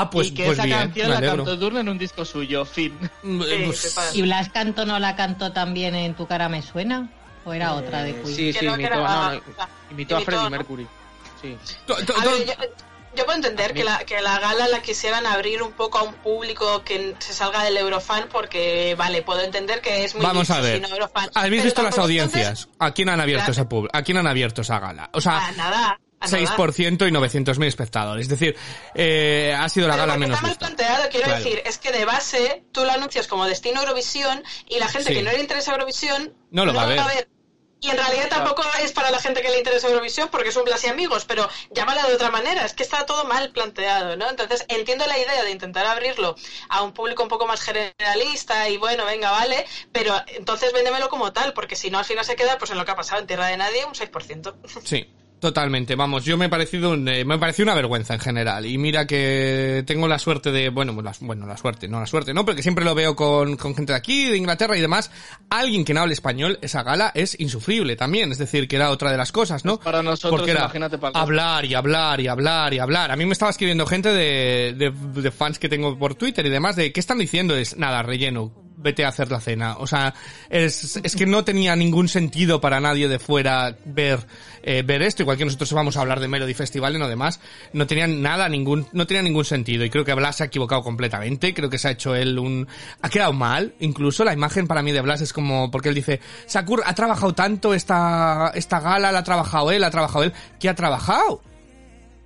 ah, 0.00 0.10
pues, 0.10 0.28
y 0.28 0.34
que 0.34 0.44
pues 0.44 0.58
esa 0.58 0.64
bien, 0.66 0.78
canción 0.78 1.10
la 1.10 1.20
cantó 1.20 1.56
Durne 1.56 1.80
en 1.80 1.88
un 1.88 1.98
disco 1.98 2.24
suyo, 2.24 2.64
fin. 2.64 2.96
Eh. 3.24 3.72
¿Y 4.14 4.22
Blas 4.22 4.48
cantó 4.50 4.84
no 4.86 4.98
la 4.98 5.16
cantó 5.16 5.52
también 5.52 5.94
en 5.94 6.14
Tu 6.14 6.26
cara 6.26 6.48
me 6.48 6.62
suena? 6.62 7.08
¿O 7.44 7.52
era 7.52 7.74
otra 7.74 8.02
de 8.02 8.10
Eh, 8.10 8.14
Queen? 8.22 8.26
Sí, 8.36 8.52
sí, 8.52 8.64
imitó, 8.66 8.94
no, 8.96 9.32
no, 9.32 9.34
imitó 9.34 10.16
a 10.16 10.20
imitó, 10.20 10.20
Freddie 10.20 10.44
¿no? 10.44 10.50
Mercury. 10.50 10.86
Sí. 11.42 11.56
to- 11.86 11.94
to- 12.04 12.14
A 12.18 12.22
to- 12.24 12.30
ver, 12.30 12.46
yo, 12.46 12.52
Yo 13.16 13.24
puedo 13.26 13.36
entender 13.36 13.74
que 13.74 13.84
la, 13.84 13.98
que 13.98 14.20
la 14.22 14.40
gala 14.40 14.66
la 14.66 14.80
quisieran 14.82 15.24
abrir 15.24 15.62
un 15.62 15.70
poco 15.70 15.98
a 15.98 16.02
un 16.02 16.14
público 16.14 16.82
que 16.84 17.14
se 17.20 17.32
salga 17.32 17.62
del 17.62 17.76
Eurofan 17.76 18.26
porque, 18.28 18.96
vale, 18.98 19.22
puedo 19.22 19.40
entender 19.40 19.80
que 19.80 20.02
es 20.04 20.16
muy 20.16 20.24
Vamos 20.24 20.50
a 20.50 20.60
ver. 20.60 20.82
Eurofan. 20.84 21.30
¿Habéis 21.34 21.62
visto 21.62 21.80
las 21.84 21.96
audiencias? 21.96 22.68
¿A 22.80 22.90
quién 22.90 23.08
han 23.10 23.20
abierto 23.20 23.44
Claro. 23.44 23.52
ese 23.52 23.64
pub- 23.66 23.88
¿A 23.92 24.02
quién 24.02 24.16
han 24.18 24.26
abierto 24.26 24.62
esa 24.62 24.80
gala? 24.80 25.10
O 25.12 25.20
sea, 25.20 25.46
A 25.46 25.52
nada. 25.52 26.00
A 26.24 26.28
nada. 26.28 26.56
6% 26.56 27.08
y 27.08 27.12
900.000 27.12 27.66
espectadores. 27.66 28.22
Es 28.22 28.28
decir, 28.28 28.56
eh, 28.94 29.54
ha 29.58 29.68
sido 29.68 29.86
la 29.88 29.94
Pero 29.94 30.06
gala 30.06 30.18
menos 30.18 30.36
está 30.36 30.42
mal 30.42 30.50
vista. 30.52 30.66
planteado, 30.66 31.08
quiero 31.10 31.26
Claro. 31.26 31.44
decir, 31.44 31.62
es 31.64 31.78
que 31.78 31.92
de 31.92 32.04
base 32.04 32.64
tú 32.72 32.84
lo 32.84 32.90
anuncias 32.92 33.26
como 33.26 33.46
destino 33.46 33.80
Eurovisión 33.80 34.42
y 34.68 34.78
la 34.78 34.88
gente 34.88 35.08
Sí. 35.08 35.14
que 35.14 35.22
no 35.22 35.30
le 35.32 35.40
interesa 35.40 35.72
Eurovisión 35.72 36.34
No 36.50 36.64
lo 36.64 36.72
va 36.74 36.82
a 36.82 36.86
ver. 36.86 37.28
Y 37.80 37.90
en 37.90 37.98
realidad 37.98 38.30
tampoco 38.30 38.62
es 38.82 38.92
para 38.92 39.10
la 39.10 39.18
gente 39.20 39.42
que 39.42 39.50
le 39.50 39.58
interesa 39.58 39.88
Eurovisión 39.88 40.30
porque 40.30 40.48
es 40.48 40.56
un 40.56 40.64
y 40.66 40.88
amigos, 40.88 41.26
pero 41.26 41.46
llámala 41.70 42.06
de 42.08 42.14
otra 42.14 42.30
manera, 42.30 42.64
es 42.64 42.72
que 42.72 42.82
está 42.82 43.04
todo 43.04 43.26
mal 43.26 43.50
planteado, 43.50 44.16
¿no? 44.16 44.30
Entonces 44.30 44.64
entiendo 44.68 45.06
la 45.06 45.18
idea 45.18 45.42
de 45.44 45.50
intentar 45.50 45.84
abrirlo 45.84 46.34
a 46.70 46.80
un 46.82 46.92
público 46.94 47.22
un 47.22 47.28
poco 47.28 47.46
más 47.46 47.60
generalista 47.60 48.70
y 48.70 48.78
bueno, 48.78 49.04
venga, 49.04 49.30
vale, 49.30 49.66
pero 49.92 50.14
entonces 50.28 50.72
véndemelo 50.72 51.10
como 51.10 51.34
tal, 51.34 51.52
porque 51.52 51.76
si 51.76 51.90
no 51.90 51.98
al 51.98 52.06
final 52.06 52.24
se 52.24 52.36
queda 52.36 52.56
pues 52.56 52.70
en 52.70 52.78
lo 52.78 52.86
que 52.86 52.92
ha 52.92 52.96
pasado 52.96 53.20
en 53.20 53.26
Tierra 53.26 53.48
de 53.48 53.58
Nadie, 53.58 53.84
un 53.84 53.94
6%. 53.94 54.54
Sí, 54.82 55.12
totalmente. 55.40 55.94
Vamos, 55.94 56.24
yo 56.24 56.36
me 56.38 56.46
he 56.46 56.48
parecido 56.48 56.90
un- 56.92 57.06
eh, 57.08 57.24
me 57.24 57.34
ha 57.34 57.38
parecido 57.38 57.64
una 57.64 57.74
vergüenza 57.74 58.14
en 58.14 58.20
general. 58.20 58.64
Y 58.66 58.78
mira 58.78 59.06
que 59.06 59.84
tengo 59.86 60.08
la 60.08 60.18
suerte 60.18 60.50
de, 60.50 60.70
bueno, 60.70 61.00
la, 61.02 61.12
bueno, 61.20 61.46
la 61.46 61.56
suerte, 61.56 61.86
no 61.88 62.00
la 62.00 62.06
suerte, 62.06 62.32
no, 62.32 62.44
porque 62.46 62.62
siempre 62.62 62.84
lo 62.84 62.94
veo 62.94 63.14
con, 63.14 63.56
con 63.56 63.74
gente 63.74 63.92
de 63.92 63.98
aquí, 63.98 64.26
de 64.26 64.36
Inglaterra 64.36 64.76
y 64.76 64.80
demás. 64.80 65.10
Alguien 65.50 65.84
que 65.84 65.92
no 65.92 66.00
hable 66.00 66.14
español, 66.14 66.58
esa 66.62 66.82
gala 66.82 67.12
es 67.14 67.38
insufrible 67.38 67.94
también. 67.96 68.32
Es 68.32 68.38
decir, 68.38 68.66
que 68.68 68.76
era 68.76 68.90
otra 68.90 69.10
de 69.10 69.16
las 69.18 69.32
cosas, 69.32 69.64
¿no? 69.64 69.78
Para 69.78 70.02
nosotros, 70.02 70.38
Porque 70.40 70.52
era 70.52 70.60
imagínate 70.62 70.96
para 70.98 71.18
hablar 71.20 71.64
y 71.66 71.74
hablar 71.74 72.20
y 72.20 72.28
hablar 72.28 72.72
y 72.74 72.78
hablar. 72.78 73.10
A 73.10 73.16
mí 73.16 73.26
me 73.26 73.32
estaba 73.32 73.50
escribiendo 73.50 73.84
gente 73.86 74.08
de, 74.10 74.74
de, 74.76 74.90
de 75.20 75.30
fans 75.30 75.58
que 75.58 75.68
tengo 75.68 75.98
por 75.98 76.14
Twitter 76.14 76.46
y 76.46 76.50
demás 76.50 76.76
de, 76.76 76.92
¿qué 76.92 77.00
están 77.00 77.18
diciendo? 77.18 77.54
Es, 77.54 77.76
nada, 77.76 78.02
relleno. 78.02 78.63
Vete 78.84 79.02
a 79.02 79.08
hacer 79.08 79.30
la 79.30 79.40
cena. 79.40 79.78
O 79.78 79.86
sea, 79.86 80.12
es, 80.50 81.00
es 81.02 81.16
que 81.16 81.24
no 81.24 81.42
tenía 81.42 81.74
ningún 81.74 82.06
sentido 82.06 82.60
para 82.60 82.80
nadie 82.80 83.08
de 83.08 83.18
fuera 83.18 83.74
ver, 83.86 84.20
eh, 84.62 84.82
ver 84.84 85.00
esto, 85.00 85.22
igual 85.22 85.38
que 85.38 85.46
nosotros 85.46 85.72
vamos 85.72 85.96
a 85.96 86.02
hablar 86.02 86.20
de 86.20 86.28
Melody 86.28 86.52
Festival 86.52 86.94
y 86.94 86.98
no 86.98 87.08
demás. 87.08 87.40
No 87.72 87.86
tenía 87.86 88.06
nada, 88.06 88.46
ningún, 88.50 88.86
no 88.92 89.06
tenía 89.06 89.22
ningún 89.22 89.46
sentido. 89.46 89.86
Y 89.86 89.90
creo 89.90 90.04
que 90.04 90.12
Blas 90.12 90.36
se 90.36 90.42
ha 90.42 90.46
equivocado 90.46 90.82
completamente. 90.82 91.54
Creo 91.54 91.70
que 91.70 91.78
se 91.78 91.88
ha 91.88 91.92
hecho 91.92 92.14
él 92.14 92.38
un, 92.38 92.68
ha 93.00 93.08
quedado 93.08 93.32
mal. 93.32 93.72
Incluso 93.80 94.22
la 94.22 94.34
imagen 94.34 94.66
para 94.66 94.82
mí 94.82 94.92
de 94.92 95.00
Blas 95.00 95.22
es 95.22 95.32
como, 95.32 95.70
porque 95.70 95.88
él 95.88 95.94
dice, 95.94 96.20
Sakur 96.44 96.82
ha 96.84 96.94
trabajado 96.94 97.32
tanto 97.32 97.72
esta, 97.72 98.52
esta 98.54 98.80
gala, 98.80 99.10
la 99.10 99.20
ha 99.20 99.24
trabajado 99.24 99.72
él, 99.72 99.80
la 99.80 99.86
ha 99.86 99.90
trabajado 99.90 100.24
él. 100.24 100.32
¿Qué 100.60 100.68
ha 100.68 100.74
trabajado? 100.74 101.40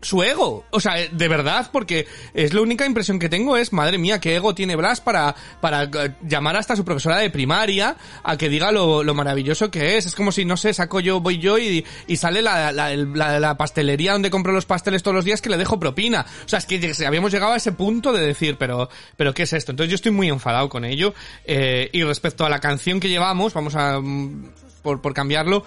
Su 0.00 0.22
ego. 0.22 0.64
O 0.70 0.80
sea, 0.80 0.94
de 1.10 1.28
verdad, 1.28 1.70
porque 1.72 2.06
es 2.34 2.54
la 2.54 2.60
única 2.60 2.86
impresión 2.86 3.18
que 3.18 3.28
tengo 3.28 3.56
es, 3.56 3.72
madre 3.72 3.98
mía, 3.98 4.20
qué 4.20 4.36
ego 4.36 4.54
tiene 4.54 4.76
Blas 4.76 5.00
para, 5.00 5.34
para 5.60 5.84
eh, 5.84 6.14
llamar 6.22 6.56
hasta 6.56 6.76
su 6.76 6.84
profesora 6.84 7.16
de 7.18 7.30
primaria 7.30 7.96
a 8.22 8.36
que 8.36 8.48
diga 8.48 8.70
lo, 8.70 9.02
lo 9.02 9.14
maravilloso 9.14 9.70
que 9.70 9.96
es. 9.96 10.06
Es 10.06 10.14
como 10.14 10.30
si, 10.30 10.44
no 10.44 10.56
sé, 10.56 10.72
saco 10.72 11.00
yo, 11.00 11.20
voy 11.20 11.38
yo 11.38 11.58
y, 11.58 11.84
y 12.06 12.16
sale 12.16 12.42
la, 12.42 12.70
la, 12.72 12.94
la- 12.94 13.56
pastelería 13.56 14.12
donde 14.12 14.30
compro 14.30 14.52
los 14.52 14.66
pasteles 14.66 15.02
todos 15.02 15.14
los 15.16 15.24
días 15.24 15.42
que 15.42 15.50
le 15.50 15.56
dejo 15.56 15.80
propina. 15.80 16.24
O 16.44 16.48
sea, 16.48 16.60
es 16.60 16.66
que 16.66 16.92
habíamos 17.04 17.32
llegado 17.32 17.52
a 17.52 17.56
ese 17.56 17.72
punto 17.72 18.12
de 18.12 18.24
decir, 18.24 18.56
pero, 18.56 18.88
pero 19.16 19.34
¿qué 19.34 19.42
es 19.42 19.52
esto? 19.52 19.72
Entonces 19.72 19.90
yo 19.90 19.96
estoy 19.96 20.12
muy 20.12 20.28
enfadado 20.28 20.68
con 20.68 20.84
ello. 20.84 21.12
Eh, 21.44 21.90
y 21.92 22.02
respecto 22.04 22.44
a 22.46 22.48
la 22.48 22.60
canción 22.60 23.00
que 23.00 23.08
llevamos, 23.08 23.52
vamos 23.52 23.74
a, 23.74 23.98
mm, 24.00 24.50
por, 24.82 25.00
por 25.00 25.12
cambiarlo, 25.12 25.64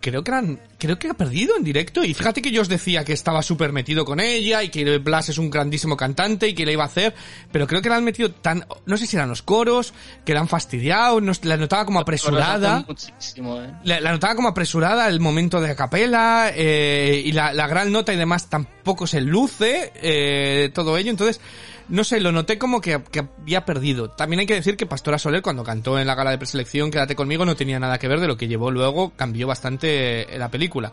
creo 0.00 0.22
que 0.22 0.30
eran, 0.30 0.60
creo 0.78 0.98
que 0.98 1.08
ha 1.08 1.14
perdido 1.14 1.56
en 1.56 1.64
directo 1.64 2.04
y 2.04 2.14
fíjate 2.14 2.42
que 2.42 2.50
yo 2.50 2.62
os 2.62 2.68
decía 2.68 3.04
que 3.04 3.12
estaba 3.12 3.42
súper 3.42 3.72
metido 3.72 4.04
con 4.04 4.20
ella 4.20 4.62
y 4.62 4.68
que 4.68 4.98
Blas 4.98 5.28
es 5.28 5.38
un 5.38 5.50
grandísimo 5.50 5.96
cantante 5.96 6.48
y 6.48 6.54
que 6.54 6.64
le 6.66 6.72
iba 6.72 6.84
a 6.84 6.86
hacer, 6.86 7.14
pero 7.52 7.66
creo 7.66 7.82
que 7.82 7.88
la 7.88 7.96
han 7.96 8.04
metido 8.04 8.30
tan, 8.30 8.66
no 8.86 8.96
sé 8.96 9.06
si 9.06 9.16
eran 9.16 9.28
los 9.28 9.42
coros, 9.42 9.94
que 10.24 10.34
la 10.34 10.40
han 10.40 10.48
fastidiado, 10.48 11.20
no, 11.20 11.32
la 11.42 11.56
notaba 11.56 11.84
como 11.84 12.00
apresurada. 12.00 12.84
Muchísimo, 12.86 13.60
¿eh? 13.60 13.72
La, 13.84 14.00
la 14.00 14.12
notaba 14.12 14.34
como 14.34 14.48
apresurada 14.48 15.08
el 15.08 15.20
momento 15.20 15.60
de 15.60 15.74
capela 15.74 16.50
eh, 16.54 17.22
y 17.24 17.32
la, 17.32 17.52
la 17.52 17.66
gran 17.66 17.92
nota 17.92 18.12
y 18.12 18.16
demás 18.16 18.48
tampoco 18.48 19.06
se 19.06 19.20
luce 19.20 19.92
eh, 19.96 20.70
todo 20.74 20.96
ello 20.96 21.10
entonces 21.10 21.40
no 21.88 22.02
sé 22.04 22.20
lo 22.20 22.32
noté 22.32 22.58
como 22.58 22.80
que, 22.80 23.02
que 23.12 23.20
había 23.40 23.64
perdido 23.64 24.10
también 24.10 24.40
hay 24.40 24.46
que 24.46 24.54
decir 24.54 24.76
que 24.76 24.86
Pastora 24.86 25.18
Soler 25.18 25.42
cuando 25.42 25.62
cantó 25.64 25.98
en 25.98 26.06
la 26.06 26.14
gala 26.14 26.30
de 26.32 26.38
preselección 26.38 26.90
Quédate 26.90 27.14
conmigo 27.14 27.44
no 27.44 27.54
tenía 27.56 27.78
nada 27.78 27.98
que 27.98 28.08
ver 28.08 28.18
de 28.20 28.26
lo 28.26 28.36
que 28.36 28.48
llevó 28.48 28.70
luego 28.70 29.12
cambió 29.16 29.46
bastante 29.46 30.34
eh, 30.34 30.38
la 30.38 30.50
película 30.50 30.90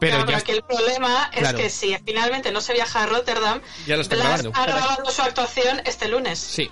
pero 0.00 0.16
Claro, 0.18 0.30
ya 0.30 0.36
aquí 0.38 0.52
el 0.52 0.62
problema 0.62 1.28
es 1.32 1.40
Claro. 1.40 1.58
que 1.58 1.68
si 1.70 1.96
finalmente 2.06 2.52
no 2.52 2.60
se 2.60 2.72
viaja 2.72 3.02
a 3.02 3.06
Rotterdam, 3.06 3.60
Ya 3.86 3.96
lo 3.96 4.04
Blas 4.04 4.20
grabando. 4.42 4.52
ha 4.54 4.62
grabado 4.66 5.10
su 5.10 5.22
actuación 5.22 5.80
este 5.84 6.06
lunes. 6.08 6.38
sí 6.38 6.70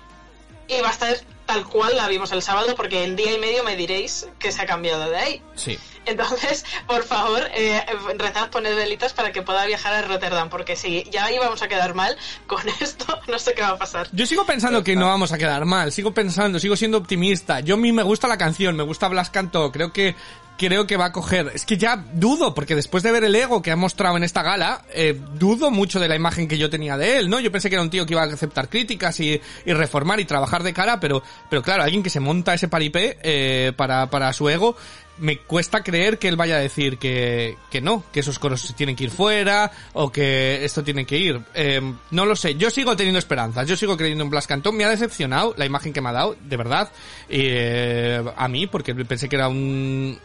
Y 0.69 0.79
va 0.81 0.87
a 0.87 0.91
estar 0.91 1.17
tal 1.47 1.65
cual 1.65 1.95
la 1.95 2.07
vimos 2.07 2.31
el 2.31 2.43
sábado, 2.43 2.75
porque 2.75 3.03
en 3.03 3.15
día 3.15 3.33
y 3.33 3.39
medio 3.39 3.63
me 3.63 3.75
diréis 3.75 4.27
que 4.37 4.51
se 4.51 4.61
ha 4.61 4.65
cambiado 4.67 5.09
de 5.09 5.17
ahí. 5.17 5.41
sí 5.55 5.79
Entonces, 6.05 6.65
por 6.85 7.03
favor, 7.03 7.41
eh, 7.55 7.83
rezad, 8.17 8.49
poned 8.49 8.75
velitas 8.75 9.13
para 9.13 9.31
que 9.31 9.41
pueda 9.41 9.65
viajar 9.65 9.93
a 9.93 10.01
Rotterdam, 10.03 10.49
porque 10.49 10.75
si 10.75 11.03
ya 11.09 11.31
íbamos 11.31 11.61
a 11.63 11.67
quedar 11.67 11.95
mal 11.95 12.15
con 12.45 12.61
esto, 12.79 13.05
no 13.27 13.39
sé 13.39 13.55
qué 13.55 13.61
va 13.61 13.69
a 13.69 13.77
pasar. 13.77 14.07
Yo 14.11 14.27
sigo 14.27 14.45
pensando 14.45 14.83
que 14.83 14.95
no 14.95 15.07
vamos 15.07 15.31
a 15.31 15.37
quedar 15.37 15.65
mal, 15.65 15.91
sigo 15.91 16.13
pensando, 16.13 16.59
sigo 16.59 16.75
siendo 16.75 16.97
optimista. 16.97 17.61
Yo 17.61 17.75
a 17.75 17.77
mí 17.77 17.91
me 17.91 18.03
gusta 18.03 18.27
la 18.27 18.37
canción, 18.37 18.75
me 18.75 18.83
gusta 18.83 19.07
Blas 19.07 19.29
Cantó, 19.29 19.71
creo 19.71 19.91
que 19.91 20.15
creo 20.57 20.87
que 20.87 20.97
va 20.97 21.05
a 21.05 21.11
coger. 21.11 21.51
Es 21.53 21.65
que 21.65 21.77
ya 21.77 22.03
dudo, 22.13 22.53
porque 22.53 22.75
después 22.75 23.03
de 23.03 23.11
ver 23.11 23.23
el 23.23 23.35
ego 23.35 23.61
que 23.61 23.71
ha 23.71 23.75
mostrado 23.75 24.17
en 24.17 24.23
esta 24.23 24.43
gala, 24.43 24.83
eh, 24.93 25.19
dudo 25.35 25.71
mucho 25.71 25.99
de 25.99 26.07
la 26.07 26.15
imagen 26.15 26.47
que 26.47 26.57
yo 26.57 26.69
tenía 26.69 26.97
de 26.97 27.17
él, 27.17 27.29
¿no? 27.29 27.39
Yo 27.39 27.51
pensé 27.51 27.69
que 27.69 27.75
era 27.75 27.83
un 27.83 27.89
tío 27.89 28.05
que 28.05 28.13
iba 28.13 28.23
a 28.23 28.25
aceptar 28.25 28.69
críticas 28.69 29.19
y, 29.19 29.39
y 29.65 29.73
reformar 29.73 30.19
y 30.19 30.25
trabajar 30.25 30.63
de 30.63 30.73
cara, 30.73 30.99
pero, 30.99 31.23
pero 31.49 31.61
claro, 31.61 31.83
alguien 31.83 32.03
que 32.03 32.09
se 32.09 32.19
monta 32.19 32.53
ese 32.53 32.67
paripé 32.67 33.17
eh, 33.21 33.71
para, 33.75 34.09
para 34.09 34.33
su 34.33 34.49
ego, 34.49 34.75
me 35.19 35.39
cuesta 35.39 35.83
creer 35.83 36.19
que 36.19 36.27
él 36.27 36.35
vaya 36.35 36.55
a 36.55 36.59
decir 36.59 36.97
que, 36.97 37.57
que 37.69 37.81
no, 37.81 38.03
que 38.11 38.19
esos 38.19 38.39
coros 38.39 38.73
tienen 38.75 38.95
que 38.95 39.05
ir 39.05 39.11
fuera 39.11 39.71
o 39.93 40.11
que 40.11 40.63
esto 40.63 40.83
tiene 40.83 41.05
que 41.05 41.17
ir. 41.17 41.41
Eh, 41.53 41.81
no 42.11 42.25
lo 42.25 42.35
sé, 42.35 42.55
yo 42.55 42.69
sigo 42.69 42.95
teniendo 42.95 43.19
esperanzas, 43.19 43.67
yo 43.67 43.75
sigo 43.75 43.97
creyendo 43.97 44.23
en 44.23 44.29
Blas 44.29 44.47
Cantón, 44.47 44.75
me 44.75 44.83
ha 44.83 44.89
decepcionado 44.89 45.53
la 45.57 45.65
imagen 45.65 45.93
que 45.93 46.01
me 46.01 46.09
ha 46.09 46.13
dado, 46.13 46.35
de 46.41 46.57
verdad, 46.57 46.91
eh, 47.29 48.23
a 48.35 48.47
mí, 48.47 48.67
porque 48.67 48.93
pensé 48.95 49.29
que 49.29 49.35
era 49.35 49.47
un 49.47 50.19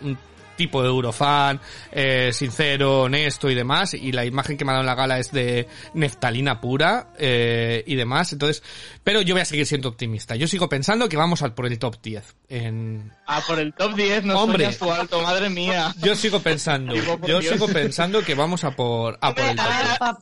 tipo 0.56 0.82
de 0.82 0.88
Eurofan, 0.88 1.60
eh, 1.90 2.30
sincero, 2.32 3.02
honesto 3.02 3.50
y 3.50 3.54
demás, 3.54 3.94
y 3.94 4.12
la 4.12 4.24
imagen 4.24 4.56
que 4.56 4.64
me 4.64 4.70
ha 4.72 4.74
dado 4.74 4.82
en 4.82 4.86
la 4.86 4.94
gala 4.94 5.18
es 5.18 5.32
de 5.32 5.68
neftalina 5.94 6.60
pura 6.60 7.08
eh, 7.18 7.82
y 7.86 7.94
demás, 7.94 8.32
entonces, 8.32 8.62
pero 9.04 9.22
yo 9.22 9.34
voy 9.34 9.42
a 9.42 9.44
seguir 9.44 9.66
siendo 9.66 9.88
optimista. 9.88 10.36
Yo 10.36 10.46
sigo 10.48 10.68
pensando 10.68 11.08
que 11.08 11.16
vamos 11.16 11.42
al 11.42 11.54
por 11.54 11.66
el 11.66 11.78
top 11.78 11.96
10 12.02 12.34
en, 12.48 13.12
Ah, 13.26 13.40
por 13.46 13.58
el 13.58 13.72
top 13.74 13.94
10 13.94 14.24
no 14.24 14.38
Hombre. 14.40 14.68
tú 14.78 14.90
alto, 14.92 15.22
madre 15.22 15.48
mía. 15.50 15.94
Yo 16.02 16.14
sigo 16.14 16.40
pensando, 16.40 16.94
yo 16.94 17.16
Dios. 17.40 17.46
sigo 17.46 17.66
pensando 17.68 18.22
que 18.22 18.34
vamos 18.34 18.64
a 18.64 18.72
por, 18.72 19.18
a 19.20 19.34
por 19.34 19.44
el 19.44 19.56
top 19.56 19.66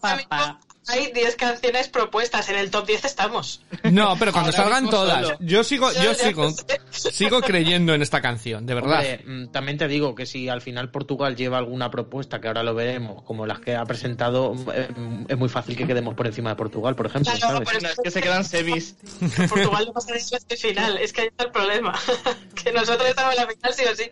10. 0.02 0.69
Hay 0.90 1.12
10 1.12 1.36
canciones 1.36 1.88
propuestas, 1.88 2.48
en 2.48 2.56
el 2.56 2.70
top 2.70 2.86
10 2.86 3.04
estamos. 3.04 3.62
No, 3.84 4.16
pero 4.18 4.32
cuando 4.32 4.50
Ahora 4.50 4.62
salgan 4.62 4.90
todas, 4.90 5.24
solo. 5.26 5.38
yo 5.40 5.62
sigo, 5.62 5.92
yo 5.92 6.02
ya 6.02 6.14
sigo, 6.14 6.52
sigo 6.90 7.40
creyendo 7.40 7.94
en 7.94 8.02
esta 8.02 8.20
canción, 8.20 8.66
de 8.66 8.74
verdad. 8.74 8.98
Hombre, 8.98 9.24
mm, 9.24 9.52
también 9.52 9.78
te 9.78 9.88
digo 9.88 10.14
que 10.14 10.26
si 10.26 10.48
al 10.48 10.60
final 10.60 10.90
Portugal 10.90 11.36
lleva 11.36 11.58
alguna 11.58 11.90
propuesta, 11.90 12.40
que 12.40 12.48
ahora 12.48 12.62
lo 12.62 12.74
veremos, 12.74 13.22
como 13.22 13.46
las 13.46 13.60
que 13.60 13.76
ha 13.76 13.84
presentado, 13.84 14.54
eh, 14.74 14.88
es 15.28 15.38
muy 15.38 15.48
fácil 15.48 15.76
que 15.76 15.86
quedemos 15.86 16.14
por 16.14 16.26
encima 16.26 16.50
de 16.50 16.56
Portugal, 16.56 16.96
por 16.96 17.06
ejemplo, 17.06 17.32
Claro, 17.32 17.54
¿sabes? 17.64 17.68
por 17.68 17.82
No, 17.82 17.88
es 17.88 18.00
que 18.02 18.10
se 18.10 18.20
quedan 18.20 18.44
semis. 18.44 18.96
Portugal 19.48 19.84
no 19.86 19.92
pasaría 19.92 20.22
a 20.32 20.36
este 20.36 20.56
final, 20.56 20.98
es 20.98 21.12
que 21.12 21.22
ahí 21.22 21.28
está 21.28 21.44
el 21.44 21.50
problema. 21.52 21.98
que 22.62 22.72
nosotros 22.72 23.08
estamos 23.08 23.34
en 23.34 23.40
la 23.40 23.46
final 23.46 23.74
sí 23.74 23.84
o 23.90 23.94
sí. 23.94 24.10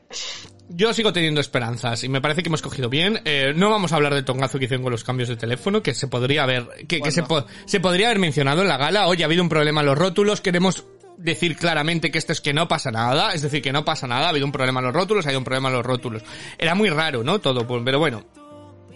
Yo 0.71 0.93
sigo 0.93 1.13
teniendo 1.13 1.41
esperanzas 1.41 2.05
y 2.05 2.09
me 2.09 2.21
parece 2.21 2.43
que 2.43 2.49
hemos 2.49 2.61
cogido 2.63 2.89
bien. 2.91 3.21
Eh, 3.25 3.53
no 3.57 3.71
vamos 3.71 3.93
a 3.93 3.97
hablar 3.97 4.15
del 4.15 4.25
tongazo 4.25 4.59
que 4.59 4.67
hicieron 4.67 4.83
con 4.83 4.93
los 4.93 5.03
cambios 5.03 5.29
de 5.29 5.37
teléfono, 5.37 5.83
que 5.83 5.95
se 5.95 6.09
podría 6.09 6.43
haber, 6.43 6.67
que, 6.87 7.01
que 7.01 7.11
se, 7.11 7.23
po- 7.23 7.47
se 7.65 7.81
podría 7.81 8.09
haber 8.09 8.19
mencionado 8.19 8.63
en 8.63 8.69
la 8.69 8.77
gala. 8.77 9.07
Oye, 9.07 9.25
ha 9.25 9.27
habido 9.27 9.43
un 9.43 9.49
problema 9.49 9.81
en 9.81 9.87
los 9.87 9.97
rótulos, 9.99 10.41
queremos 10.43 10.85
decir 11.17 11.57
claramente 11.57 12.11
que 12.11 12.19
esto 12.19 12.33
es 12.33 12.41
que 12.41 12.53
no 12.53 12.69
pasa 12.69 12.91
nada, 12.91 13.33
es 13.33 13.43
decir, 13.43 13.61
que 13.63 13.73
no 13.73 13.85
pasa 13.85 14.07
nada, 14.07 14.27
ha 14.27 14.29
habido 14.29 14.47
un 14.47 14.53
problema 14.53 14.81
en 14.81 14.87
los 14.87 14.95
rótulos, 14.95 15.25
ha 15.27 15.31
habido 15.31 15.41
un 15.41 15.45
problema 15.45 15.69
en 15.69 15.75
los 15.75 15.85
rótulos. 15.87 16.23
Era 16.59 16.75
muy 16.75 16.91
raro, 16.91 17.25
¿no? 17.25 17.39
Todo, 17.41 17.67
pues, 17.67 17.83
pero 17.85 17.99
bueno. 17.99 18.25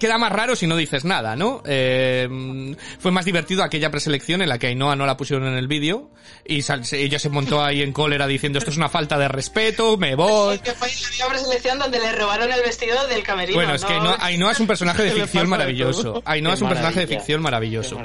Queda 0.03 0.19
más 0.19 0.33
raro 0.33 0.57
si 0.57 0.67
no 0.67 0.75
dices 0.75 1.05
nada, 1.05 1.37
¿no? 1.37 1.63
Eh, 1.65 2.75
fue 2.99 3.13
más 3.13 3.25
divertido 3.25 3.63
aquella 3.63 3.89
preselección 3.93 4.43
en 4.43 4.49
la 4.49 4.59
que 4.59 4.67
Ainhoa 4.67 4.97
no 4.97 5.07
la 5.07 5.17
pusieron 5.17 5.47
en 5.47 5.55
el 5.57 5.69
vídeo 5.69 6.11
y 6.45 6.63
sal- 6.63 6.85
se- 6.85 7.01
ella 7.01 7.21
se 7.21 7.29
montó 7.29 7.63
ahí 7.63 7.83
en 7.83 7.93
cólera 7.93 8.27
diciendo 8.27 8.59
esto 8.59 8.73
es 8.73 8.77
una 8.77 8.89
falta 8.89 9.17
de 9.17 9.29
respeto, 9.29 9.97
me 9.97 10.17
voy. 10.17 10.59
Que 10.59 10.73
fue 10.73 10.89
la 10.89 11.09
misma 11.09 11.27
preselección 11.29 11.79
donde 11.79 12.01
le 12.01 12.11
robaron 12.13 12.51
el 12.53 12.61
vestido 12.63 13.07
del 13.07 13.23
camerino. 13.23 13.57
Bueno, 13.57 13.75
es 13.77 13.85
que 13.85 13.93
¿no? 13.95 14.11
Ainhoa, 14.11 14.27
Ainhoa 14.27 14.51
es 14.53 14.59
un 14.61 14.67
personaje 14.67 15.05
de 15.05 15.13
ficción 15.13 15.49
maravilloso. 15.49 16.21
Ainhoa 16.25 16.55
es 16.55 16.63
un 16.63 16.69
personaje 16.69 17.01
de 17.01 17.07
ficción 17.07 17.41
maravilloso. 17.41 18.01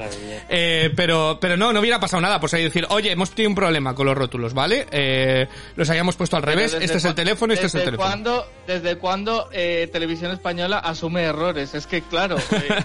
Eh, 0.48 0.90
pero, 0.94 1.38
pero 1.40 1.56
no, 1.56 1.72
no 1.72 1.80
hubiera 1.80 1.98
pasado 1.98 2.20
nada. 2.20 2.38
Pues 2.38 2.54
ahí 2.54 2.62
decir, 2.62 2.86
oye, 2.90 3.10
hemos 3.10 3.30
tenido 3.30 3.50
un 3.50 3.56
problema 3.56 3.96
con 3.96 4.06
los 4.06 4.16
rótulos, 4.16 4.54
¿vale? 4.54 4.86
Eh, 4.92 5.48
los 5.74 5.90
hayamos 5.90 6.14
puesto 6.14 6.36
al 6.36 6.44
revés. 6.44 6.70
Desde 6.72 6.84
Este 6.84 6.98
es 6.98 7.04
el 7.06 7.14
teléfono, 7.16 7.52
este 7.52 7.66
es 7.66 7.74
el 7.74 7.80
¿desde 7.80 7.90
teléfono. 7.90 8.08
Cuándo, 8.08 8.46
¿Desde 8.68 8.96
cuándo 8.98 9.48
eh, 9.52 9.88
Televisión 9.92 10.30
Española 10.30 10.78
asume 10.78 11.22
errores? 11.24 11.74
Es 11.74 11.87
que, 11.88 12.02
claro, 12.02 12.36
eh, 12.38 12.84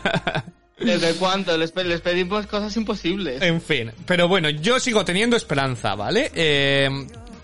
¿Desde 0.79 1.13
cuándo? 1.19 1.55
Les, 1.57 1.75
les 1.75 2.01
pedimos 2.01 2.47
cosas 2.47 2.75
imposibles. 2.77 3.41
En 3.41 3.61
fin, 3.61 3.91
pero 4.05 4.27
bueno, 4.27 4.49
yo 4.49 4.79
sigo 4.79 5.05
teniendo 5.05 5.35
esperanza, 5.37 5.93
¿vale? 5.95 6.31
Eh, 6.33 6.89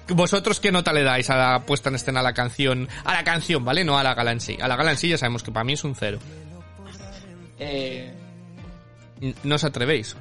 ¿Vosotros 0.10 0.60
qué 0.60 0.72
nota 0.72 0.92
le 0.92 1.04
dais 1.04 1.30
a 1.30 1.38
la 1.38 1.60
puesta 1.66 1.90
en 1.90 1.96
escena 1.96 2.22
a 2.22 2.24
la 2.24 2.34
canción? 2.34 2.90
A 3.04 3.14
la 3.14 3.24
canción, 3.24 3.64
¿vale? 3.64 3.84
No 3.84 4.00
a 4.00 4.04
la 4.04 4.16
gala 4.16 4.32
en 4.32 4.40
sí. 4.42 4.58
A 4.60 4.68
la 4.68 4.76
gala 4.76 4.92
en 4.92 4.98
sí 4.98 5.08
ya 5.10 5.18
sabemos 5.20 5.44
que 5.44 5.52
para 5.52 5.64
mí 5.64 5.74
es 5.74 5.84
un 5.84 5.94
cero. 5.96 6.18
Eh, 7.60 8.12
No 9.44 9.56
os 9.56 9.64
atrevéis. 9.64 10.16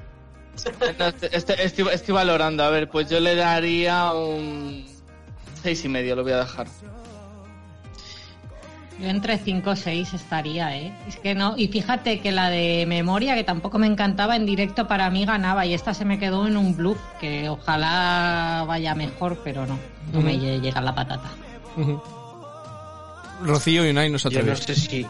no, 0.98 1.06
este- 1.06 1.34
este- 1.36 1.64
estoy, 1.64 1.86
estoy 1.92 2.14
valorando. 2.14 2.62
A 2.64 2.70
ver, 2.70 2.88
pues 2.90 3.08
yo 3.08 3.18
le 3.20 3.34
daría 3.34 4.12
un 4.12 4.86
seis 5.62 5.84
y 5.84 5.88
medio, 5.88 6.14
lo 6.16 6.22
voy 6.22 6.32
a 6.32 6.38
dejar. 6.40 6.66
Yo 8.98 9.08
entre 9.08 9.38
5 9.38 9.70
o 9.70 9.76
6 9.76 10.14
estaría, 10.14 10.76
¿eh? 10.76 10.92
Es 11.06 11.16
que 11.16 11.34
no. 11.34 11.54
Y 11.56 11.68
fíjate 11.68 12.20
que 12.20 12.32
la 12.32 12.50
de 12.50 12.84
memoria, 12.86 13.36
que 13.36 13.44
tampoco 13.44 13.78
me 13.78 13.86
encantaba, 13.86 14.34
en 14.34 14.44
directo 14.44 14.88
para 14.88 15.08
mí 15.10 15.24
ganaba. 15.24 15.64
Y 15.66 15.74
esta 15.74 15.94
se 15.94 16.04
me 16.04 16.18
quedó 16.18 16.48
en 16.48 16.56
un 16.56 16.76
bluff, 16.76 16.98
que 17.20 17.48
ojalá 17.48 18.64
vaya 18.66 18.96
mejor, 18.96 19.40
pero 19.44 19.66
no. 19.66 19.78
No 20.12 20.20
me 20.20 20.38
llega 20.38 20.80
la 20.80 20.94
patata. 20.94 21.30
Rocío 23.42 23.86
y 23.86 23.90
Unai 23.90 24.10
no 24.10 24.16
os 24.16 24.24
Yo 24.24 24.42
no 24.42 24.56
sé 24.56 24.74
si. 24.74 25.06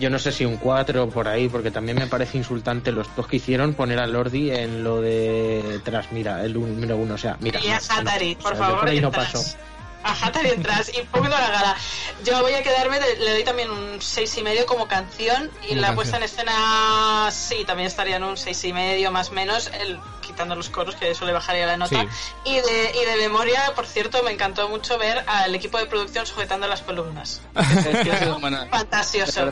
Yo 0.00 0.08
no 0.08 0.18
sé 0.18 0.32
si 0.32 0.46
un 0.46 0.56
4 0.56 1.10
por 1.10 1.28
ahí, 1.28 1.48
porque 1.48 1.70
también 1.70 1.98
me 1.98 2.06
parece 2.06 2.38
insultante 2.38 2.90
los 2.90 3.14
dos 3.14 3.26
que 3.26 3.36
hicieron 3.36 3.74
poner 3.74 4.00
a 4.00 4.06
Lordi 4.06 4.50
en 4.50 4.82
lo 4.82 5.02
de 5.02 5.78
tras, 5.84 6.10
mira, 6.10 6.42
el 6.42 6.54
número 6.54 6.96
uno, 6.96 7.14
o 7.14 7.18
sea, 7.18 7.36
mira. 7.40 7.60
Y 7.62 7.68
a 7.68 7.78
no, 7.78 7.80
no, 7.80 8.00
Hatari, 8.00 8.32
o 8.32 8.42
por 8.42 8.56
sea, 8.56 8.64
favor, 8.64 8.80
por 8.80 8.88
ahí 8.88 9.00
no 9.00 9.10
detrás. 9.10 9.58
A 10.02 10.12
Hatari 10.26 10.50
detrás 10.50 10.90
y 10.96 11.02
poquito 11.02 11.36
a 11.36 11.40
la 11.40 11.50
gala. 11.50 11.76
Yo 12.24 12.40
voy 12.40 12.54
a 12.54 12.62
quedarme, 12.62 12.98
de- 13.00 13.16
le 13.16 13.32
doy 13.32 13.44
también 13.44 13.70
un 13.70 14.00
seis 14.00 14.36
y 14.38 14.42
medio 14.42 14.64
como 14.66 14.88
canción 14.88 15.50
y 15.62 15.68
Como 15.68 15.80
la 15.80 15.88
canción. 15.88 15.94
puesta 15.96 16.16
en 16.16 16.22
escena 16.22 17.28
sí, 17.30 17.64
también 17.66 17.86
estaría 17.86 18.16
en 18.16 18.24
un 18.24 18.36
seis 18.38 18.64
y 18.64 18.72
medio 18.72 19.10
más 19.10 19.28
o 19.28 19.32
menos, 19.32 19.70
el, 19.78 19.98
quitando 20.22 20.54
los 20.54 20.70
coros 20.70 20.94
que 20.94 21.10
eso 21.10 21.26
le 21.26 21.32
bajaría 21.34 21.66
la 21.66 21.76
nota. 21.76 22.00
Sí. 22.00 22.08
Y, 22.46 22.54
de, 22.56 22.92
y 23.02 23.04
de 23.10 23.16
memoria, 23.28 23.72
por 23.74 23.86
cierto, 23.86 24.22
me 24.22 24.30
encantó 24.32 24.68
mucho 24.70 24.96
ver 24.96 25.22
al 25.26 25.54
equipo 25.54 25.76
de 25.78 25.84
producción 25.86 26.24
sujetando 26.26 26.66
las 26.66 26.80
columnas. 26.80 27.42
Fantasioso. 28.70 29.50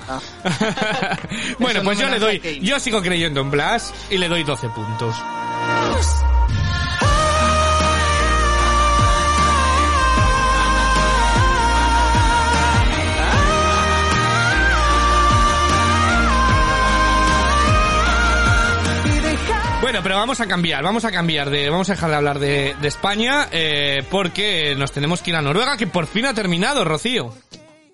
bueno, 1.58 1.82
pues 1.82 1.98
yo 1.98 2.08
le 2.08 2.18
doy, 2.18 2.60
yo 2.62 2.80
sigo 2.80 3.02
creyendo 3.02 3.40
en 3.42 3.50
Blas 3.50 3.92
y 4.08 4.16
le 4.18 4.28
doy 4.28 4.44
12 4.44 4.68
puntos. 4.70 5.14
Bueno, 19.88 20.02
pero 20.02 20.16
vamos 20.16 20.38
a 20.40 20.46
cambiar, 20.46 20.84
vamos 20.84 21.06
a 21.06 21.10
cambiar 21.10 21.48
de, 21.48 21.70
vamos 21.70 21.88
a 21.88 21.94
dejar 21.94 22.10
de 22.10 22.16
hablar 22.16 22.38
de, 22.38 22.76
de 22.78 22.88
España, 22.88 23.48
eh, 23.50 24.04
porque 24.10 24.74
nos 24.76 24.92
tenemos 24.92 25.22
que 25.22 25.30
ir 25.30 25.36
a 25.36 25.40
Noruega, 25.40 25.78
que 25.78 25.86
por 25.86 26.06
fin 26.06 26.26
ha 26.26 26.34
terminado, 26.34 26.84
Rocío. 26.84 27.34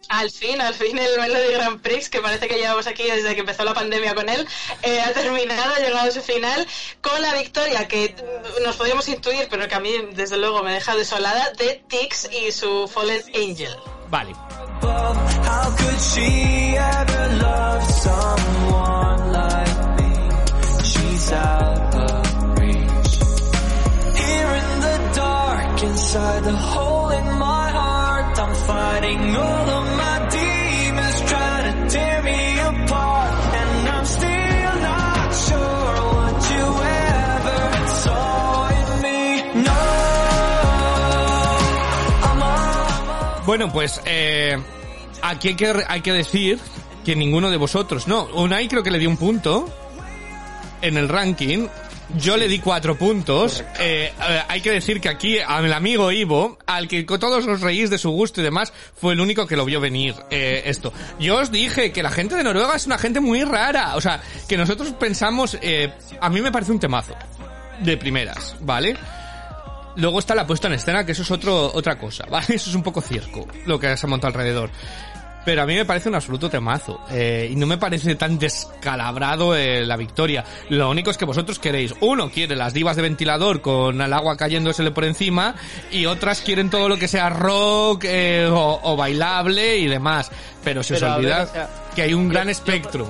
Al 0.09 0.29
fin, 0.33 0.61
al 0.61 0.75
fin 0.75 0.99
el 0.99 1.21
Melody 1.21 1.53
Grand 1.53 1.81
Prix, 1.81 2.09
que 2.11 2.19
parece 2.19 2.49
que 2.49 2.57
llevamos 2.57 2.89
aquí 2.89 3.05
desde 3.05 3.33
que 3.35 3.43
empezó 3.43 3.63
la 3.63 3.75
pandemia 3.75 4.13
con 4.17 4.29
él, 4.29 4.45
eh, 4.83 5.03
ha 5.03 5.13
terminado, 5.13 5.73
ha 5.73 5.79
llegado 5.79 6.09
a 6.09 6.11
su 6.11 6.21
final 6.21 6.67
con 7.01 7.23
la 7.23 7.33
victoria 7.35 7.87
que 7.87 8.13
nos 8.65 8.75
podíamos 8.75 9.07
intuir, 9.09 9.47
pero 9.49 9.69
que 9.69 9.75
a 9.77 9.81
mí 9.81 9.93
desde 10.15 10.37
luego 10.37 10.65
me 10.65 10.73
deja 10.73 10.97
desolada, 10.97 11.53
de 11.53 11.81
Tix 11.87 12.29
y 12.33 12.51
su 12.51 12.89
Fallen 12.89 13.23
Angel. 13.37 13.77
Vale. 14.11 14.33
How 21.35 21.74
inside 25.85 26.45
the 26.45 26.57
hole 26.57 27.11
in 27.11 27.27
my 27.39 27.71
heart, 27.71 28.39
I'm 28.39 28.55
fighting 28.55 29.21
my 29.33 30.17
demons, 30.35 31.19
trying 31.31 31.67
to 31.71 31.75
tear 31.93 32.23
me 32.23 32.41
apart. 32.61 33.33
And 33.61 33.89
I'm 33.95 34.07
still 34.17 34.75
not 34.91 35.29
sure 35.47 35.95
what 36.17 36.37
you 36.53 36.67
ever 36.83 37.59
Bueno, 43.47 43.71
pues 43.71 44.01
eh, 44.07 44.57
aquí 45.23 45.49
hay 45.49 45.57
que, 45.57 45.85
hay 45.87 46.01
que 46.01 46.13
decir 46.13 46.59
que 47.05 47.15
ninguno 47.15 47.51
de 47.51 47.59
vosotros, 47.59 48.09
no, 48.09 48.25
Unai 48.25 48.69
creo 48.69 48.83
que 48.83 48.91
le 48.91 48.99
dio 48.99 49.11
un 49.11 49.19
punto 49.19 49.69
en 50.81 50.97
el 50.97 51.09
ranking. 51.09 51.69
Yo 52.19 52.37
le 52.37 52.49
di 52.49 52.59
cuatro 52.59 52.97
puntos. 52.97 53.65
Eh, 53.79 54.13
eh, 54.13 54.43
hay 54.49 54.61
que 54.61 54.71
decir 54.71 55.01
que 55.01 55.09
aquí 55.09 55.39
al 55.39 55.73
amigo 55.73 56.13
Ivo, 56.13 56.59
al 56.67 56.87
que 56.87 57.03
todos 57.05 57.47
os 57.47 57.61
reís 57.61 57.91
de 57.91 57.99
su 57.99 58.11
gusto 58.11 58.41
y 58.41 58.45
demás, 58.45 58.73
fue 58.95 59.15
el 59.15 59.21
único 59.21 59.47
que 59.47 59.57
lo 59.57 59.65
vio 59.65 59.81
venir 59.81 60.15
eh, 60.31 60.63
esto. 60.67 60.93
Yo 61.19 61.37
os 61.39 61.51
dije 61.51 61.93
que 61.93 62.03
la 62.03 62.11
gente 62.11 62.37
de 62.37 62.45
Noruega 62.45 62.77
es 62.77 62.87
una 62.87 62.99
gente 62.99 63.21
muy 63.21 63.43
rara. 63.45 63.97
O 63.97 64.01
sea, 64.01 64.21
que 64.49 64.57
nosotros 64.57 64.91
pensamos... 64.93 65.59
eh, 65.61 65.93
a 66.21 66.29
mí 66.29 66.41
me 66.41 66.53
parece 66.53 66.73
un 66.73 66.79
temazo. 66.81 67.15
De 67.81 67.97
primeras, 67.97 68.55
¿vale? 68.61 68.97
Luego 69.97 70.19
está 70.19 70.35
la 70.35 70.47
puesta 70.47 70.69
en 70.69 70.75
escena, 70.75 71.05
que 71.05 71.13
eso 71.13 71.23
es 71.23 71.31
otro, 71.31 71.73
otra 71.73 71.99
cosa, 71.99 72.25
¿vale? 72.31 72.47
Eso 72.49 72.71
es 72.71 72.77
un 72.77 72.83
poco 72.83 73.01
circo, 73.01 73.47
lo 73.67 73.79
que 73.79 73.97
se 73.97 74.07
ha 74.07 74.09
montado 74.09 74.29
alrededor. 74.29 74.71
Pero 75.45 75.63
a 75.63 75.67
mí 75.67 75.75
me 75.75 75.85
parece 75.85 76.09
un 76.09 76.15
absoluto 76.15 76.49
temazo. 76.49 77.01
eh, 77.11 77.49
y 77.53 77.57
no 77.57 77.67
me 77.67 77.77
parece 77.77 78.15
tan 78.15 78.39
descalabrado 78.39 79.55
eh, 79.55 79.85
la 79.85 79.97
victoria. 79.97 80.43
Lo 80.71 80.89
único 80.91 81.11
es 81.11 81.19
que 81.19 81.25
vosotros 81.27 81.59
queréis. 81.59 81.95
Uno 82.01 82.31
quiere 82.31 82.57
las 82.57 82.73
divas 82.73 82.97
de 82.97 83.03
ventilador 83.03 83.61
con 83.61 84.01
el 84.01 84.13
agua 84.13 84.37
cayéndosele 84.37 84.91
por 84.91 85.05
encima. 85.05 85.55
Y 85.91 86.07
otras 86.07 86.41
quieren 86.41 86.71
todo 86.71 86.89
lo 86.89 86.97
que 86.97 87.09
sea 87.09 87.29
rock 87.29 88.05
eh, 88.05 88.49
o, 88.51 88.81
o 88.83 88.97
bailable 88.97 89.77
y 89.77 89.87
demás. 89.87 90.31
Pero 90.63 90.83
se 90.83 90.95
Pero, 90.95 91.07
os 91.09 91.17
ver, 91.17 91.21
olvida 91.27 91.43
o 91.43 91.47
sea, 91.53 91.69
que 91.95 92.03
hay 92.03 92.15
un 92.15 92.25
yo- 92.29 92.33
gran 92.33 92.47
yo- 92.47 92.51
espectro. 92.53 93.09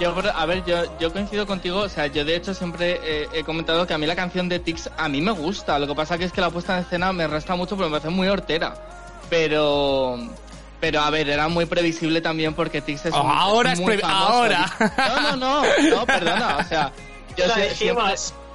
Yo, 0.00 0.12
por- 0.12 0.26
a 0.26 0.44
ver, 0.46 0.64
yo, 0.64 0.98
yo 0.98 1.12
coincido 1.12 1.46
contigo, 1.46 1.78
o 1.78 1.88
sea, 1.88 2.08
yo 2.08 2.24
de 2.24 2.34
hecho 2.34 2.52
siempre 2.52 2.98
eh, 3.04 3.28
he 3.32 3.44
comentado 3.44 3.86
que 3.86 3.94
a 3.94 3.98
mí 3.98 4.06
la 4.08 4.16
canción 4.16 4.48
de 4.48 4.58
Tix 4.58 4.90
a 4.96 5.08
mí 5.08 5.20
me 5.20 5.30
gusta, 5.30 5.78
lo 5.78 5.86
que 5.86 5.94
pasa 5.94 6.18
que 6.18 6.24
es 6.24 6.32
que 6.32 6.40
la 6.40 6.50
puesta 6.50 6.76
en 6.76 6.82
escena 6.82 7.12
me 7.12 7.28
resta 7.28 7.54
mucho 7.54 7.76
porque 7.76 7.90
me 7.90 8.00
parece 8.00 8.10
muy 8.10 8.26
hortera, 8.26 8.74
pero... 9.30 10.18
Pero 10.84 11.00
a 11.00 11.08
ver, 11.08 11.30
era 11.30 11.48
muy 11.48 11.64
previsible 11.64 12.20
también 12.20 12.52
porque 12.52 12.82
Tix 12.82 13.06
es 13.06 13.14
Oh, 13.14 13.22
muy- 13.24 13.34
ahora 13.34 13.72
es 13.72 13.80
muy 13.80 13.94
previ- 13.96 14.00
famoso. 14.02 14.32
ahora. 14.34 14.70
No, 14.98 15.20
no, 15.22 15.36
no, 15.38 15.62
no, 15.96 16.04
perdona, 16.04 16.56
o 16.58 16.64
sea, 16.64 16.92
yo 17.38 17.44
siempre, 17.74 18.04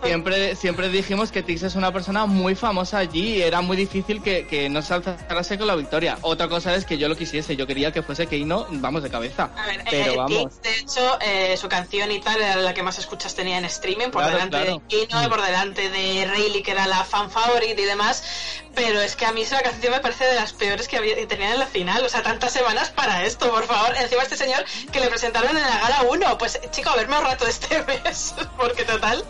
siempre, 0.04 0.56
siempre 0.56 0.90
dijimos 0.90 1.32
que 1.32 1.44
Tix 1.44 1.64
es 1.64 1.76
una 1.76 1.92
persona 1.92 2.26
muy 2.26 2.56
famosa 2.56 3.00
allí 3.00 3.38
y 3.38 3.42
era 3.42 3.62
muy 3.62 3.78
difícil 3.78 4.22
que, 4.22 4.48
que 4.48 4.70
no 4.70 4.82
se 4.82 4.94
alzase 4.94 5.58
con 5.58 5.68
la 5.68 5.76
victoria. 5.76 6.18
Otra 6.22 6.48
cosa 6.48 6.74
es 6.76 6.86
que 6.86 6.98
yo 6.98 7.08
lo 7.08 7.16
quisiese, 7.16 7.56
yo 7.56 7.68
quería 7.68 7.92
que 7.92 8.02
fuese 8.04 8.28
Keino, 8.28 8.66
vamos, 8.70 9.04
de 9.04 9.10
cabeza. 9.10 9.50
A 9.56 9.66
ver, 9.68 9.84
Pero 9.90 10.14
eh, 10.14 10.18
vamos. 10.18 10.60
Tix, 10.60 10.62
de 10.62 10.78
hecho, 10.80 11.20
eh, 11.22 11.58
su 11.58 11.68
canción 11.70 12.12
y 12.12 12.20
tal 12.22 12.42
era 12.42 12.56
la 12.58 12.74
que 12.74 12.84
más 12.84 12.98
escuchas 13.00 13.36
tenía 13.36 13.58
en 13.58 13.66
streaming, 13.66 14.06
por 14.12 14.22
Claro, 14.24 14.32
delante 14.32 14.58
claro. 14.58 14.72
de 14.74 14.88
Kino, 14.88 15.22
Mm. 15.22 15.30
por 15.30 15.42
delante 15.42 15.90
de 15.90 16.26
Rayleigh, 16.26 16.64
que 16.64 16.72
era 16.72 16.88
la 16.88 17.04
fan 17.04 17.30
favorita 17.30 17.82
y 17.82 17.86
demás. 17.86 18.24
Pero 18.76 19.02
es 19.02 19.16
que 19.16 19.26
a 19.26 19.32
mí 19.34 19.42
esa 19.42 19.60
canción 19.62 19.92
me 19.92 20.00
parece 20.00 20.26
de 20.26 20.36
las 20.36 20.54
peores 20.54 20.88
que, 20.88 20.96
había, 20.98 21.16
que 21.16 21.26
tenían 21.26 21.54
en 21.54 21.60
la 21.60 21.66
final. 21.66 22.04
O 22.06 22.10
sea, 22.10 22.22
tantas 22.22 22.54
semanas 22.54 22.92
para 22.92 23.24
esto, 23.26 23.50
por 23.50 23.66
favor. 23.66 23.96
Encima 23.98 24.22
este 24.24 24.38
señor 24.38 24.64
que 24.92 25.00
le 25.00 25.08
presentaron 25.08 25.50
en 25.58 25.62
la 25.64 25.80
gala 25.80 26.04
1. 26.10 26.38
Pues, 26.38 26.60
chico, 26.72 26.90
haberme 26.92 27.16
ahorrado 27.16 27.48
este 27.48 27.84
mes. 28.04 28.36
Porque 28.58 28.86
total. 28.86 29.26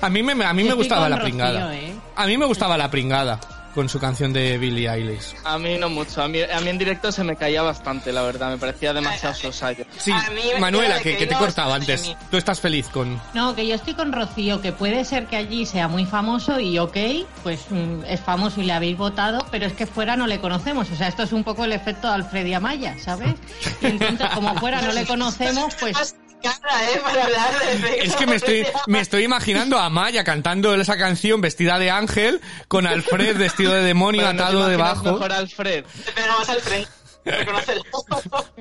A 0.00 0.08
mí 0.08 0.22
me, 0.22 0.44
a 0.44 0.52
mí 0.52 0.64
me 0.64 0.74
gustaba 0.74 1.08
la 1.08 1.16
Rocío, 1.16 1.24
pringada. 1.36 1.76
¿eh? 1.76 1.94
A 2.16 2.26
mí 2.26 2.36
me 2.38 2.46
gustaba 2.46 2.76
la 2.76 2.90
pringada 2.90 3.38
con 3.74 3.88
su 3.88 3.98
canción 4.00 4.32
de 4.32 4.58
Billie 4.58 4.88
Eilish. 4.90 5.34
A 5.44 5.58
mí 5.58 5.78
no 5.78 5.88
mucho, 5.88 6.22
a 6.22 6.28
mí, 6.28 6.40
a 6.42 6.60
mí 6.60 6.68
en 6.68 6.78
directo 6.78 7.12
se 7.12 7.22
me 7.24 7.36
caía 7.36 7.62
bastante, 7.62 8.12
la 8.12 8.22
verdad, 8.22 8.50
me 8.50 8.58
parecía 8.58 8.92
demasiado 8.92 9.34
sosayo. 9.34 9.84
Sí, 9.96 10.10
A 10.12 10.28
mí 10.30 10.40
me 10.54 10.60
Manuela, 10.60 10.96
que, 10.98 11.12
que 11.12 11.18
que 11.18 11.26
te 11.26 11.34
de 11.36 11.72
antes. 11.72 12.08
mí. 12.08 12.16
Tú 12.30 12.36
estás 12.36 12.60
feliz 12.60 12.88
con... 12.88 13.20
No, 13.34 13.54
que 13.54 13.66
yo 13.66 13.74
estoy 13.74 13.94
con 13.94 14.12
Rocío, 14.12 14.60
que 14.60 14.72
puede 14.72 15.04
ser 15.04 15.26
que 15.26 15.36
allí 15.36 15.66
sea 15.66 15.88
muy 15.88 16.04
famoso 16.04 16.58
y 16.58 16.78
ok, 16.78 16.96
pues 17.42 17.60
mm, 17.70 18.04
es 18.06 18.20
famoso 18.20 18.60
y 18.60 18.64
le 18.64 18.72
habéis 18.72 18.96
votado, 18.96 19.46
pero 19.50 19.66
es 19.66 19.72
que 19.72 19.86
fuera 19.86 20.16
no 20.16 20.26
le 20.26 20.40
conocemos. 20.40 20.90
O 20.90 20.96
sea, 20.96 21.08
esto 21.08 21.22
es 21.22 21.32
un 21.32 21.44
poco 21.44 21.64
el 21.64 21.72
efecto 21.72 22.08
de 22.08 22.14
Alfred 22.14 22.52
Amaya, 22.52 22.96
¿sabes? 22.98 23.34
Y 23.80 23.86
entonces, 23.86 24.28
como 24.34 24.54
fuera 24.56 24.82
no 24.82 24.92
le 24.92 25.06
conocemos, 25.06 25.74
pues 25.76 26.16
Cara, 26.42 26.90
eh, 26.90 27.00
para 27.02 27.24
hablar 27.24 27.58
de 27.58 27.98
Es 28.00 28.16
que 28.16 28.26
me 28.26 28.36
estoy, 28.36 28.66
me 28.86 29.00
estoy 29.00 29.24
imaginando 29.24 29.78
a 29.78 29.90
Maya 29.90 30.24
cantando 30.24 30.74
esa 30.74 30.96
canción 30.96 31.40
vestida 31.40 31.78
de 31.78 31.90
ángel 31.90 32.40
con 32.68 32.86
Alfred 32.86 33.36
vestido 33.36 33.72
de 33.72 33.82
demonio 33.82 34.22
Pero 34.22 34.32
¿no 34.32 34.36
te 34.38 34.42
atado 34.42 34.58
imaginas 34.58 34.78
debajo. 34.78 35.12
mejor 35.12 35.32
Alfred. 35.32 35.84
Te 36.04 36.12
pegamos 36.12 36.48
al 36.48 36.60
Frey. 36.60 36.86
Reconócelo. 37.24 37.82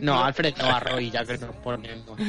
No, 0.01 0.23
Alfred, 0.23 0.53
no, 0.57 0.65
a 0.67 0.79
Roy, 0.81 1.09
ya 1.11 1.23
que 1.25 1.37
nos 1.37 1.55
ponemos. 1.57 2.19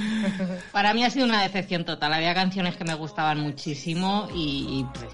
para 0.72 0.94
mí 0.94 1.04
ha 1.04 1.10
sido 1.10 1.24
una 1.26 1.42
decepción 1.42 1.84
total. 1.84 2.12
Había 2.14 2.34
canciones 2.34 2.76
que 2.76 2.84
me 2.84 2.94
gustaban 2.94 3.40
muchísimo 3.40 4.28
y, 4.32 4.80
y, 4.80 4.86
pues, 4.94 5.10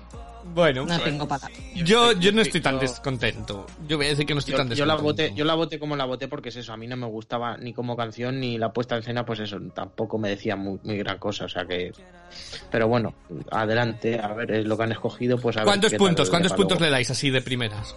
Bueno, 0.55 0.87
No 0.87 0.99
tengo 1.01 1.29
palabras. 1.29 1.59
yo, 1.75 2.13
yo 2.13 2.33
no 2.33 2.41
estoy 2.43 2.61
tan 2.61 2.79
descontento. 2.79 3.67
Yo 3.87 3.97
voy 3.99 4.07
a 4.07 4.09
decir 4.11 4.25
que 4.27 4.33
no 4.35 4.41
estoy 4.41 4.53
Yo, 4.53 4.59
tan 4.59 4.69
yo 4.71 4.87
la 4.87 4.95
descontento. 4.95 5.31
voté, 5.31 5.39
yo 5.39 5.45
la 5.45 5.55
voté 5.55 5.79
como 5.79 5.97
la 5.97 6.05
voté 6.07 6.29
porque 6.29 6.49
es 6.49 6.57
eso, 6.57 6.73
a 6.73 6.77
mí 6.77 6.87
no 6.87 6.97
me 6.97 7.07
gustaba 7.07 7.57
ni 7.59 7.73
como 7.75 7.97
canción 7.97 8.41
ni 8.41 8.57
la 8.59 8.73
puesta 8.73 8.95
en 8.95 9.01
escena, 9.03 9.25
pues 9.27 9.41
eso, 9.41 9.59
tampoco 9.75 10.19
me 10.19 10.31
decía 10.31 10.57
muy, 10.57 10.79
muy 10.83 10.97
gran 10.99 11.19
cosa, 11.19 11.45
o 11.45 11.49
sea 11.49 11.65
que... 11.67 11.93
Pero 12.71 12.89
bueno, 12.89 13.15
adelante, 13.51 14.19
a 14.19 14.29
ver, 14.35 14.51
es 14.51 14.67
lo 14.67 14.77
que 14.77 14.83
han 14.85 14.93
escogido, 14.93 15.39
pues 15.39 15.57
a 15.57 15.61
ver 15.61 15.67
¿Cuántos 15.67 15.95
puntos? 15.95 16.27
le 16.27 16.31
¿Cuántos 16.31 16.53
puntos 16.53 16.79
luego. 16.79 16.85
le 16.87 16.91
dais 16.91 17.11
así 17.11 17.31
de 17.31 17.43
primeras? 17.43 17.95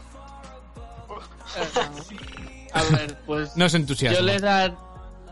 A 2.74 2.84
ver, 2.84 3.18
pues. 3.26 3.56
No 3.58 3.66
os 3.66 3.74
entusiasma. 3.74 4.20
Yo 4.20 4.24
le, 4.26 4.40
dar, 4.40 4.76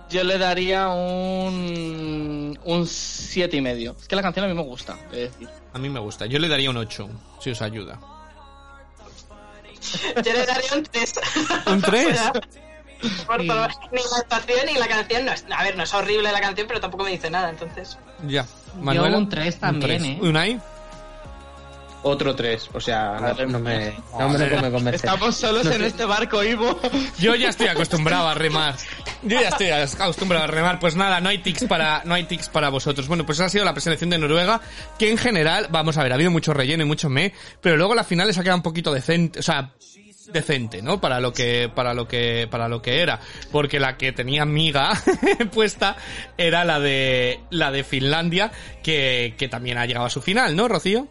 yo 0.09 0.23
le 0.23 0.37
daría 0.37 0.89
un. 0.89 2.57
Un 2.63 2.87
siete 2.87 3.57
y 3.57 3.61
medio. 3.61 3.95
Es 3.99 4.07
que 4.07 4.15
la 4.15 4.21
canción 4.21 4.45
a 4.45 4.47
mí 4.47 4.53
me 4.53 4.63
gusta, 4.63 4.97
es 5.11 5.31
decir. 5.31 5.49
A 5.73 5.77
mí 5.77 5.89
me 5.89 5.99
gusta. 5.99 6.25
Yo 6.25 6.39
le 6.39 6.47
daría 6.47 6.69
un 6.69 6.77
8, 6.77 7.09
si 7.39 7.51
os 7.51 7.61
ayuda. 7.61 7.99
Yo 10.23 10.33
le 10.33 10.45
daría 10.45 10.73
un 10.75 10.83
3. 10.83 11.13
¿Un 11.67 11.81
3? 11.81 12.19
Por 13.27 13.45
favor, 13.45 13.69
ni 13.91 13.99
la 13.99 14.17
actuación 14.19 14.65
ni 14.65 14.73
la 14.73 14.87
canción. 14.87 15.25
No 15.25 15.31
es, 15.31 15.45
a 15.55 15.63
ver, 15.63 15.77
no 15.77 15.83
es 15.83 15.93
horrible 15.93 16.31
la 16.31 16.41
canción, 16.41 16.67
pero 16.67 16.79
tampoco 16.79 17.03
me 17.03 17.11
dice 17.11 17.29
nada, 17.29 17.49
entonces. 17.49 17.97
Ya. 18.27 18.45
Manuela, 18.79 19.17
un 19.17 19.29
tres 19.29 19.59
también, 19.59 20.01
tres. 20.01 20.03
¿eh? 20.03 20.17
¿Unai? 20.21 20.59
Otro 22.07 22.33
tres, 22.33 22.69
o 22.73 22.79
sea, 22.79 23.17
no, 23.19 23.45
no 23.47 23.59
me, 23.59 23.93
no 24.17 24.29
me, 24.29 24.49
no 24.49 24.61
me 24.61 24.71
convence. 24.71 24.95
Estamos 24.95 25.35
solos 25.35 25.65
No 25.65 25.71
en 25.73 25.83
este 25.83 26.05
barco, 26.05 26.41
Ivo. 26.41 26.79
Yo 27.19 27.35
ya 27.35 27.49
estoy 27.49 27.67
acostumbrado 27.67 28.29
a 28.29 28.33
remar. 28.33 28.75
Yo 29.23 29.41
ya 29.41 29.49
estoy 29.49 29.71
acostumbrado 29.71 30.45
a 30.45 30.47
remar. 30.47 30.79
Pues 30.79 30.95
nada, 30.95 31.19
no 31.19 31.27
hay 31.27 31.39
tics 31.39 31.65
para, 31.65 32.03
no 32.05 32.13
hay 32.13 32.23
tics 32.23 32.47
para 32.47 32.69
vosotros. 32.69 33.09
Bueno, 33.09 33.25
pues 33.25 33.39
esa 33.39 33.45
ha 33.45 33.49
sido 33.49 33.65
la 33.65 33.73
preselección 33.73 34.09
de 34.09 34.19
Noruega, 34.19 34.61
que 34.97 35.11
en 35.11 35.17
general, 35.17 35.67
vamos 35.69 35.97
a 35.97 36.03
ver, 36.03 36.13
ha 36.13 36.15
habido 36.15 36.31
mucho 36.31 36.53
relleno 36.53 36.83
y 36.83 36.85
mucho 36.85 37.09
me, 37.09 37.33
pero 37.61 37.75
luego 37.75 37.93
la 37.93 38.05
final 38.05 38.27
les 38.27 38.37
ha 38.37 38.41
quedado 38.41 38.57
un 38.57 38.63
poquito 38.63 38.93
decente, 38.93 39.39
o 39.39 39.43
sea, 39.43 39.73
decente, 40.31 40.81
¿no? 40.81 41.01
Para 41.01 41.19
lo 41.19 41.33
que, 41.33 41.69
para 41.73 41.93
lo 41.93 42.07
que, 42.07 42.47
para 42.49 42.69
lo 42.69 42.81
que 42.81 43.01
era. 43.01 43.19
Porque 43.51 43.81
la 43.81 43.97
que 43.97 44.13
tenía 44.13 44.45
miga 44.45 44.91
puesta 45.53 45.97
era 46.37 46.63
la 46.63 46.79
de, 46.79 47.41
la 47.49 47.69
de 47.71 47.83
Finlandia, 47.83 48.49
que, 48.81 49.35
que 49.37 49.49
también 49.49 49.77
ha 49.77 49.85
llegado 49.85 50.05
a 50.05 50.09
su 50.09 50.21
final, 50.21 50.55
¿no, 50.55 50.69
Rocío? 50.69 51.09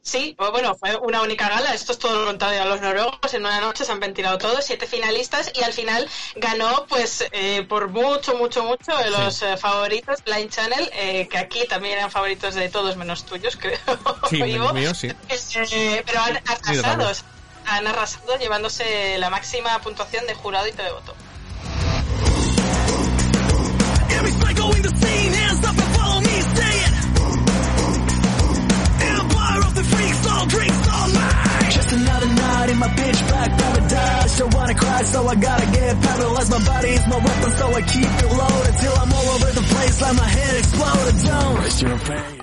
Sí, 0.00 0.34
pues 0.36 0.50
bueno, 0.50 0.74
fue 0.74 0.96
una 0.96 1.22
única 1.22 1.48
gala. 1.48 1.72
Esto 1.74 1.92
es 1.92 1.98
todo 1.98 2.20
lo 2.20 2.26
contrario 2.26 2.62
a 2.62 2.64
los 2.64 2.80
noruegos. 2.80 3.34
En 3.34 3.46
una 3.46 3.60
noche 3.60 3.84
se 3.84 3.92
han 3.92 4.00
ventilado 4.00 4.36
todos, 4.38 4.64
siete 4.64 4.86
finalistas, 4.86 5.52
y 5.54 5.62
al 5.62 5.72
final 5.72 6.08
ganó, 6.36 6.86
pues, 6.88 7.24
eh, 7.32 7.64
por 7.68 7.88
mucho, 7.88 8.34
mucho, 8.36 8.64
mucho, 8.64 8.96
de 8.96 9.10
los 9.10 9.42
eh, 9.42 9.56
favoritos, 9.56 10.18
Line 10.26 10.48
Channel, 10.48 10.90
eh, 10.92 11.28
que 11.28 11.38
aquí 11.38 11.66
también 11.68 11.98
eran 11.98 12.10
favoritos 12.10 12.54
de 12.54 12.68
todos 12.68 12.96
menos 12.96 13.24
tuyos, 13.24 13.56
creo. 13.60 13.78
Sí, 14.28 14.38
menos 14.38 14.74
mío, 14.74 14.94
sí. 14.94 15.08
Eh, 15.72 16.02
pero 16.04 16.20
han 16.20 16.36
arrasado, 16.36 17.12
han 17.66 17.86
arrasado 17.86 18.36
llevándose 18.38 19.16
la 19.18 19.30
máxima 19.30 19.78
puntuación 19.80 20.26
de 20.26 20.34
jurado 20.34 20.66
y 20.66 20.72
televoto. 20.72 21.14
Every 24.10 24.32
in 32.72 32.78
my 32.78 32.88
pitch 32.88 33.20
black 33.28 33.81
paradise. 34.22 34.38
Don't 34.38 34.54
wanna 34.54 34.74
cry, 34.74 35.04
so 35.04 35.28
I 35.28 35.34
gotta 35.36 35.66
get 35.66 36.00
paralyzed. 36.00 36.50
My 36.50 36.64
body 36.64 36.88
is 36.88 37.06
my 37.06 37.16
weapon, 37.16 37.52
so 37.58 37.66
I 37.76 37.82
keep 37.82 38.04
it 38.06 38.32
loaded 38.36 38.74
till 38.80 38.92
I'm 38.96 39.12
all 39.12 39.28
over 39.34 39.52
the 39.52 39.62
place, 39.62 40.00
like 40.00 40.16
my 40.16 40.28
head 40.28 40.54
exploded. 40.58 41.14
Don't. 41.24 41.52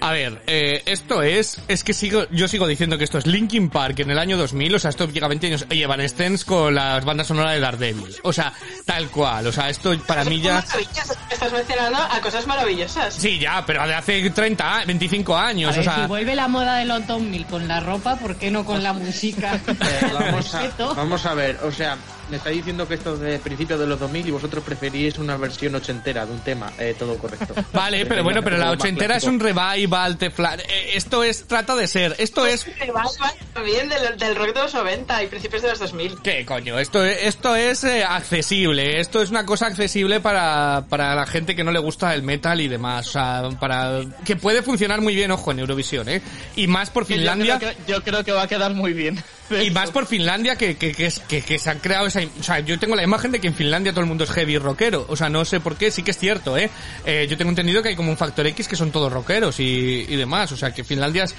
A 0.02 0.12
ver, 0.12 0.42
eh, 0.48 0.82
esto 0.86 1.22
es, 1.22 1.62
es 1.68 1.84
que 1.84 1.94
sigo, 1.94 2.26
yo 2.32 2.48
sigo 2.48 2.68
diciendo 2.68 2.98
que 2.98 3.04
esto 3.04 3.18
es 3.18 3.28
Linkin 3.28 3.70
Park 3.70 4.00
en 4.00 4.12
el 4.12 4.20
año 4.20 4.38
2000, 4.38 4.76
o 4.76 4.80
sea, 4.80 4.90
esto 4.90 5.08
llega 5.08 5.28
20 5.28 5.48
años, 5.48 5.66
oye, 5.70 5.86
Van 5.86 6.08
Stens 6.08 6.46
con 6.46 6.74
las 6.76 7.04
bandas 7.06 7.28
sonoras 7.28 7.54
de 7.54 7.60
Daredevil, 7.60 8.16
o 8.24 8.34
sea, 8.34 8.54
tal 8.86 9.10
cual, 9.10 9.48
o 9.48 9.52
sea, 9.52 9.70
esto 9.70 9.98
para 10.08 10.24
mí 10.26 10.42
ya... 10.42 10.60
Estás 10.60 11.52
mencionando 11.54 12.00
a 12.00 12.20
cosas 12.22 12.46
maravillosas. 12.48 13.14
Sí, 13.14 13.40
ya, 13.40 13.64
pero 13.66 13.86
de 13.88 13.94
hace 13.96 14.30
30, 14.30 14.80
a- 14.80 14.86
25 14.86 15.36
A 15.38 15.48
años, 15.48 15.72
ver, 15.72 15.80
o 15.80 15.84
sea... 15.84 16.02
si 16.04 16.08
vuelve 16.08 16.36
la 16.36 16.48
moda 16.48 16.78
de 16.78 16.86
los 16.86 17.06
2000 17.08 17.46
con 17.46 17.68
la 17.68 17.80
ropa, 17.80 18.16
¿por 18.18 18.36
qué 18.36 18.52
no 18.52 18.66
con 18.66 18.82
la 18.84 18.94
música? 18.94 19.56
Eh, 19.68 20.12
vamos, 20.14 20.56
a, 20.56 20.94
vamos 20.96 21.26
a 21.26 21.34
ver, 21.34 21.60
o 21.64 21.72
sea, 21.80 21.98
me 22.30 22.38
está 22.38 22.50
diciendo 22.52 22.88
que 22.88 22.94
esto 22.94 23.16
es 23.16 23.20
de 23.22 23.40
principios 23.40 23.80
de 23.80 23.88
los 23.88 24.00
2000 24.00 24.28
y 24.28 24.32
vosotros 24.32 24.64
preferís 24.64 25.18
una 25.18 25.36
versión 25.38 25.74
ochentera 25.76 26.26
de 26.26 26.32
un 26.34 26.40
tema, 26.42 26.72
eh, 26.78 26.96
todo 26.98 27.18
correcto. 27.18 27.56
Vale, 27.74 28.06
pero 28.06 28.24
bueno, 28.24 28.44
pero 28.44 28.58
la 28.58 28.72
ochentera 28.72 29.16
es 29.18 29.24
un 29.24 29.40
revival, 29.40 30.18
teflar, 30.18 30.60
eh, 30.62 30.92
esto 30.94 31.24
es, 31.24 31.46
trata 31.48 31.76
de 31.76 31.88
ser, 31.88 32.16
esto 32.20 32.46
es... 32.46 32.66
Revival 32.80 33.08
también 33.54 33.90
del, 33.90 34.18
del 34.18 34.36
rock 34.36 34.54
de 34.54 34.62
los 34.62 34.74
90 34.74 35.24
y 35.24 35.28
principios 35.28 35.62
de 35.64 35.70
los 35.70 35.80
2000. 35.80 36.22
¿Qué 36.22 36.46
coño? 36.46 36.78
Esto, 36.78 37.04
esto 37.04 37.56
es 37.56 37.84
eh, 37.84 38.04
accesible, 38.04 39.00
esto 39.00 39.22
es 39.22 39.30
una 39.32 39.46
cosa 39.46 39.66
accesible 39.68 40.20
para, 40.20 40.86
para 40.90 41.16
la 41.16 41.26
gente 41.26 41.56
que 41.56 41.64
no 41.64 41.72
le 41.72 41.80
gusta 41.80 42.14
el 42.14 42.22
metal 42.24 42.62
y 42.62 42.68
demás, 42.68 43.08
o 43.08 43.12
sea, 43.12 43.50
para... 43.60 44.02
que 44.26 44.36
puede 44.36 44.62
funcionar 44.62 45.02
muy 45.02 45.16
bien, 45.16 45.32
ojo, 45.32 45.52
en 45.52 45.60
Eurovisión, 45.60 46.08
¿eh? 46.10 46.22
Y 46.56 46.68
más 46.68 46.90
por 46.90 47.06
Que 47.08 47.14
yo 47.14 47.20
Finlandia... 47.20 47.58
creo 47.58 47.72
que- 47.72 47.78
Yo 47.92 48.04
creo 48.04 48.24
que 48.24 48.32
va 48.34 48.44
a 48.44 48.48
quedar 48.48 48.74
muy 48.74 48.94
bien. 48.94 49.24
Y 49.64 49.72
más 49.72 49.92
por 49.92 50.06
Finlandia 50.06 50.56
que, 50.56 50.78
que, 50.78 50.92
que, 50.94 51.12
que, 51.28 51.42
que 51.42 51.60
se 51.60 51.70
han 51.70 51.80
creado 51.80 52.08
esa... 52.08 52.20
O 52.40 52.44
sea, 52.44 52.60
yo 52.60 52.78
tengo 52.80 52.96
la 52.96 53.04
imagen 53.04 53.32
de 53.32 53.40
que 53.40 53.48
en 53.48 53.54
Finlandia 53.56 53.92
todo 53.92 54.02
el 54.02 54.08
mundo 54.08 54.24
es 54.24 54.30
heavy 54.32 54.58
rockero. 54.58 55.06
O 55.10 55.16
sea, 55.16 55.30
no 55.30 55.44
sé 55.46 55.60
por 55.60 55.76
qué, 55.76 55.92
sí 55.92 56.04
que 56.04 56.12
es 56.12 56.18
cierto, 56.18 56.58
¿eh? 56.58 56.70
Eh, 57.06 57.28
yo 57.30 57.38
tengo 57.38 57.50
entendido 57.50 57.82
que 57.82 57.90
hay 57.90 57.96
como 57.96 58.12
un 58.12 58.18
factor 58.18 58.46
X 58.48 58.68
que 58.68 58.76
son 58.76 58.92
todos 58.92 59.12
rockeros 59.12 59.60
y, 59.60 60.06
y 60.08 60.16
demás. 60.16 60.52
O 60.52 60.58
sea, 60.58 60.72
que 60.74 60.84
Finlandia 60.84 61.24
es- 61.24 61.36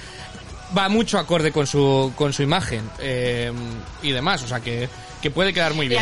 va 0.77 0.87
mucho 0.89 1.19
acorde 1.19 1.51
con 1.51 1.67
su, 1.67 2.13
con 2.15 2.31
su 2.33 2.43
imagen 2.43 2.89
eh, 2.99 3.51
y 4.01 4.11
demás. 4.11 4.41
O 4.43 4.47
sea, 4.47 4.59
que, 4.59 4.87
que 5.21 5.31
puede 5.31 5.53
quedar 5.53 5.73
muy 5.73 5.87
bien. 5.87 6.01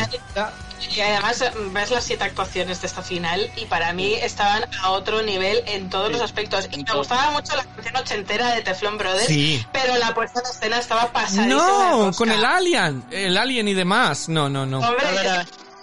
Y 0.96 1.02
además 1.02 1.44
ves 1.72 1.92
las 1.92 2.04
siete 2.04 2.24
actuaciones 2.24 2.82
de 2.82 2.88
esta 2.88 3.02
final 3.02 3.50
y 3.58 3.66
para 3.66 3.92
mí 3.94 4.14
estaban 4.14 4.64
a 4.82 4.92
otro 4.92 5.22
nivel 5.22 5.62
en 5.68 5.90
todos 5.90 6.12
los 6.12 6.22
aspectos. 6.22 6.68
Y 6.72 6.84
me 6.84 6.94
gustaba 6.94 7.32
mucho 7.32 7.56
la 7.56 7.64
canción 7.66 7.96
ochentera 7.98 8.54
de 8.56 8.62
Teflon 8.62 8.98
Brothers, 8.98 9.28
Sí. 9.28 9.66
pero 9.72 9.98
la 9.98 10.14
puesta 10.14 10.40
en 10.40 10.46
escena 10.46 10.78
estaba 10.80 11.12
pasadísima. 11.12 11.48
No, 11.56 12.12
con 12.18 12.30
el 12.32 12.44
Alien, 12.46 13.04
el 13.12 13.38
Alien 13.38 13.68
y 13.68 13.74
demás. 13.74 14.30
No, 14.30 14.50
no, 14.50 14.66
no. 14.66 14.80
Hombre, 14.80 15.06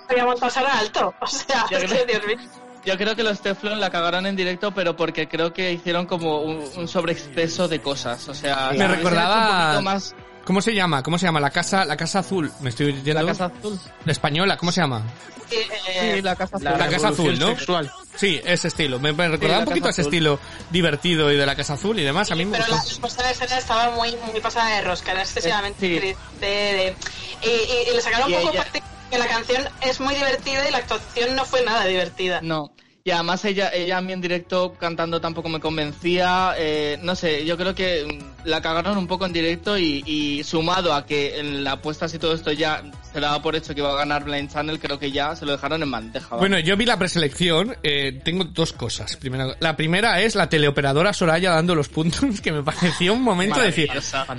habíamos 0.09 0.40
pasado 0.40 0.66
alto. 0.68 1.14
O 1.20 1.26
sea, 1.26 1.66
Yo 1.70 1.78
es 1.78 1.85
creo- 1.85 2.06
que, 2.06 2.12
Dios 2.12 2.26
mío. 2.26 2.37
Yo 2.85 2.96
creo 2.96 3.16
que 3.16 3.24
los 3.24 3.40
Teflon 3.40 3.80
la 3.80 3.90
cagaron 3.90 4.26
en 4.26 4.37
directo, 4.37 4.72
pero 4.72 4.94
porque 4.96 5.26
creo 5.28 5.52
que 5.52 5.72
hicieron 5.72 6.06
como 6.06 6.42
un, 6.42 6.64
un 6.76 6.87
sobreexceso 6.87 7.66
de 7.66 7.80
cosas. 7.82 8.28
O 8.28 8.35
sea, 8.35 8.70
Me 8.76 8.87
recordaba- 8.87 9.35
un 9.50 9.66
poquito 9.66 9.82
más 9.82 10.14
¿Cómo 10.46 10.62
se 10.62 10.72
llama? 10.74 11.02
¿Cómo 11.02 11.18
se 11.18 11.26
llama? 11.26 11.40
La 11.40 11.50
casa, 11.50 11.85
la 11.85 11.96
casa 11.96 12.20
azul. 12.20 12.50
Me 12.61 12.70
estoy 12.70 12.92
yendo. 13.02 13.20
la 13.22 13.26
casa 13.26 13.46
azul. 13.46 13.78
La 14.04 14.12
española, 14.12 14.56
¿cómo 14.56 14.70
se 14.72 14.80
llama? 14.80 15.02
Sí, 15.50 16.22
la 16.22 16.37
casa 16.37 16.56
azul. 16.56 16.64
La, 16.78 16.88
casa 16.88 17.09
azul, 17.09 17.38
¿no? 17.38 17.48
sexual. 17.48 17.92
Sí, 18.16 18.40
ese 18.44 18.68
estilo. 18.68 18.98
Me, 18.98 19.12
recordaba 19.12 19.59
un 19.59 19.64
poquito 19.66 19.88
ese 19.88 20.00
Azul. 20.02 20.14
estilo 20.14 20.40
divertido 20.70 21.30
y 21.32 21.37
de 21.37 21.44
la 21.44 21.54
casa 21.56 21.74
azul 21.74 21.98
y 21.98 22.02
demás. 22.04 22.30
A 22.30 22.35
mí 22.37 22.44
me 22.44 22.59
pero 22.59 22.72
gustó. 22.74 22.94
la 22.94 23.00
puesta 23.00 23.24
en 23.24 23.30
escena 23.30 23.59
estaba 23.59 23.90
muy, 23.90 24.16
muy 24.32 24.40
pasada 24.40 24.76
de 24.76 24.82
rosca, 24.82 25.12
era 25.12 25.22
excesivamente 25.22 25.78
Sí. 25.80 25.96
triste. 25.98 26.46
de- 26.46 26.96
y, 27.42 27.48
y- 27.48 27.90
y 27.90 27.94
le 27.94 28.00
sacaron 28.00 28.30
Y 28.30 28.35
un 28.35 28.40
poco 28.40 28.52
ella- 28.54 28.62
partido 28.62 28.85
que 29.11 29.18
la 29.18 29.26
canción 29.26 29.68
es 29.82 30.00
muy 30.00 30.14
divertida 30.14 30.68
y 30.68 30.72
la 30.72 30.78
actuación 30.78 31.37
no 31.37 31.44
fue 31.44 31.62
nada 31.64 31.85
divertida. 31.85 32.40
No. 32.42 32.72
Y 33.07 33.12
además 33.12 33.45
ella, 33.45 33.71
ella 33.73 33.99
a 33.99 34.01
mí 34.01 34.12
en 34.12 34.21
directo 34.21 34.75
cantando 34.81 35.21
tampoco 35.21 35.49
me 35.49 35.61
convencía. 35.61 36.55
eh, 36.59 36.99
no 37.03 37.14
sé, 37.14 37.45
yo 37.45 37.57
creo 37.57 37.73
que 37.73 38.05
mm, 38.05 38.49
la 38.49 38.61
cagaron 38.61 38.99
un 38.99 39.07
poco 39.07 39.25
en 39.27 39.33
directo 39.33 39.79
y, 39.79 40.42
sumado 40.42 40.92
a 40.92 41.07
que 41.07 41.38
en 41.38 41.62
la 41.62 41.73
apuestas 41.73 42.12
y 42.14 42.19
todo 42.19 42.35
esto 42.35 42.51
ya 42.51 42.83
se 43.16 43.20
daba 43.22 43.40
por 43.40 43.57
hecho 43.57 43.74
que 43.74 43.81
iba 43.81 43.90
a 43.92 43.96
ganar 43.96 44.24
Blind 44.24 44.52
Channel, 44.52 44.79
creo 44.79 44.98
que 44.98 45.11
ya 45.11 45.35
se 45.35 45.46
lo 45.46 45.52
dejaron 45.52 45.83
en 45.83 45.90
bandeja. 45.90 46.37
Bueno, 46.37 46.59
yo 46.59 46.76
vi 46.76 46.85
la 46.85 46.98
preselección, 46.98 47.74
eh, 47.83 48.20
tengo 48.22 48.44
dos 48.44 48.74
cosas. 48.74 49.16
Primero, 49.16 49.55
la 49.59 49.74
primera 49.74 50.20
es 50.20 50.35
la 50.35 50.50
teleoperadora 50.50 51.14
Soraya 51.14 51.52
dando 51.52 51.74
los 51.74 51.88
puntos, 51.88 52.40
que 52.42 52.52
me 52.52 52.62
pareció 52.62 53.14
un 53.14 53.22
momento 53.22 53.59
de 53.59 53.66
decir, 53.66 53.88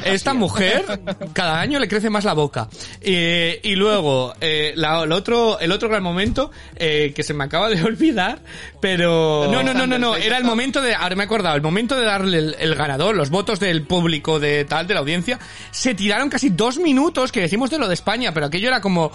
esta 0.05 0.33
mujer 0.35 0.85
cada 1.33 1.59
año 1.59 1.79
le 1.79 1.87
crece 1.87 2.11
más 2.11 2.23
la 2.23 2.33
boca. 2.33 2.69
Eh, 3.01 3.59
y 3.63 3.73
luego, 3.73 4.35
eh, 4.41 4.73
la- 4.75 5.01
el, 5.05 5.11
otro, 5.11 5.59
el 5.59 5.71
otro 5.71 5.89
gran 5.89 6.03
momento, 6.03 6.51
que 6.77 7.23
se 7.23 7.33
me 7.33 7.45
acaba 7.45 7.69
de 7.69 7.81
olvidar, 7.83 8.43
pero... 8.79 9.47
No, 9.51 9.63
no, 9.63 9.73
no, 9.73 9.87
no, 9.87 9.97
no, 9.97 10.15
era 10.15 10.37
el 10.37 10.43
momento 10.43 10.81
de, 10.83 10.93
ahora 10.93 11.15
me 11.15 11.23
he 11.23 11.25
acordado, 11.25 11.55
el 11.55 11.63
momento 11.63 11.95
de 11.95 12.05
darle 12.05 12.37
el, 12.37 12.55
el 12.59 12.75
ganador, 12.75 13.15
los 13.15 13.31
votos 13.31 13.59
del 13.59 13.81
público 13.87 14.39
de 14.39 14.65
tal, 14.65 14.85
de 14.85 14.93
la 14.93 14.99
audiencia, 14.99 15.39
se 15.71 15.95
tiraron 15.95 16.29
casi 16.29 16.49
dos 16.49 16.77
minutos, 16.77 17.31
que 17.31 17.41
decimos 17.41 17.71
de 17.71 17.79
lo 17.79 17.87
de 17.87 17.95
España, 17.95 18.31
pero 18.35 18.45
aquello 18.45 18.66
era 18.67 18.81
como, 18.81 19.11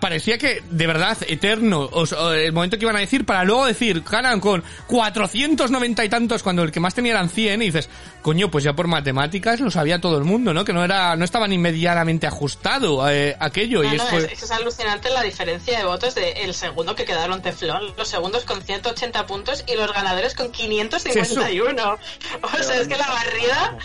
parecía 0.00 0.38
que, 0.38 0.62
de 0.68 0.86
verdad, 0.86 1.16
eterno, 1.28 1.82
o, 1.82 2.02
o 2.02 2.32
el 2.32 2.52
momento 2.52 2.78
que 2.78 2.84
iban 2.84 2.96
a 2.96 3.00
decir, 3.00 3.24
para 3.24 3.44
luego 3.44 3.66
decir, 3.66 4.02
ganan 4.02 4.40
con 4.40 4.62
490 4.86 6.04
y 6.04 6.08
tantos, 6.08 6.42
cuando 6.42 6.62
el 6.62 6.72
que 6.72 6.80
más 6.80 6.94
tenía 6.94 7.12
eran 7.12 7.28
100, 7.28 7.62
y 7.62 7.66
dices, 7.66 7.88
coño, 8.22 8.50
pues 8.50 8.64
ya 8.64 8.74
por 8.74 8.86
matemáticas 8.86 9.60
lo 9.60 9.70
sabía 9.70 10.00
todo 10.00 10.18
el 10.18 10.24
mundo, 10.24 10.52
¿no? 10.52 10.64
Que 10.64 10.72
no 10.72 10.84
era, 10.84 11.16
no 11.16 11.24
estaba 11.24 11.46
ni 11.46 11.58
medianamente 11.58 12.26
ajustado 12.26 13.08
eh, 13.08 13.36
aquello, 13.38 13.82
No, 13.82 13.94
y 13.94 13.96
no, 13.96 14.08
es, 14.18 14.32
es, 14.32 14.42
es 14.42 14.50
alucinante 14.50 15.10
la 15.10 15.22
diferencia 15.22 15.78
de 15.78 15.84
votos 15.84 16.14
del 16.14 16.54
segundo 16.54 16.94
que 16.94 17.04
quedaron 17.04 17.42
Teflón, 17.42 17.94
los 17.96 18.08
segundos 18.08 18.44
con 18.44 18.62
180 18.62 19.26
puntos 19.26 19.64
y 19.66 19.76
los 19.76 19.92
ganadores 19.92 20.34
con 20.34 20.50
551. 20.50 21.98
O 22.42 22.62
sea, 22.62 22.80
es 22.80 22.88
que 22.88 22.96
la 22.96 23.06
barrida 23.06 23.78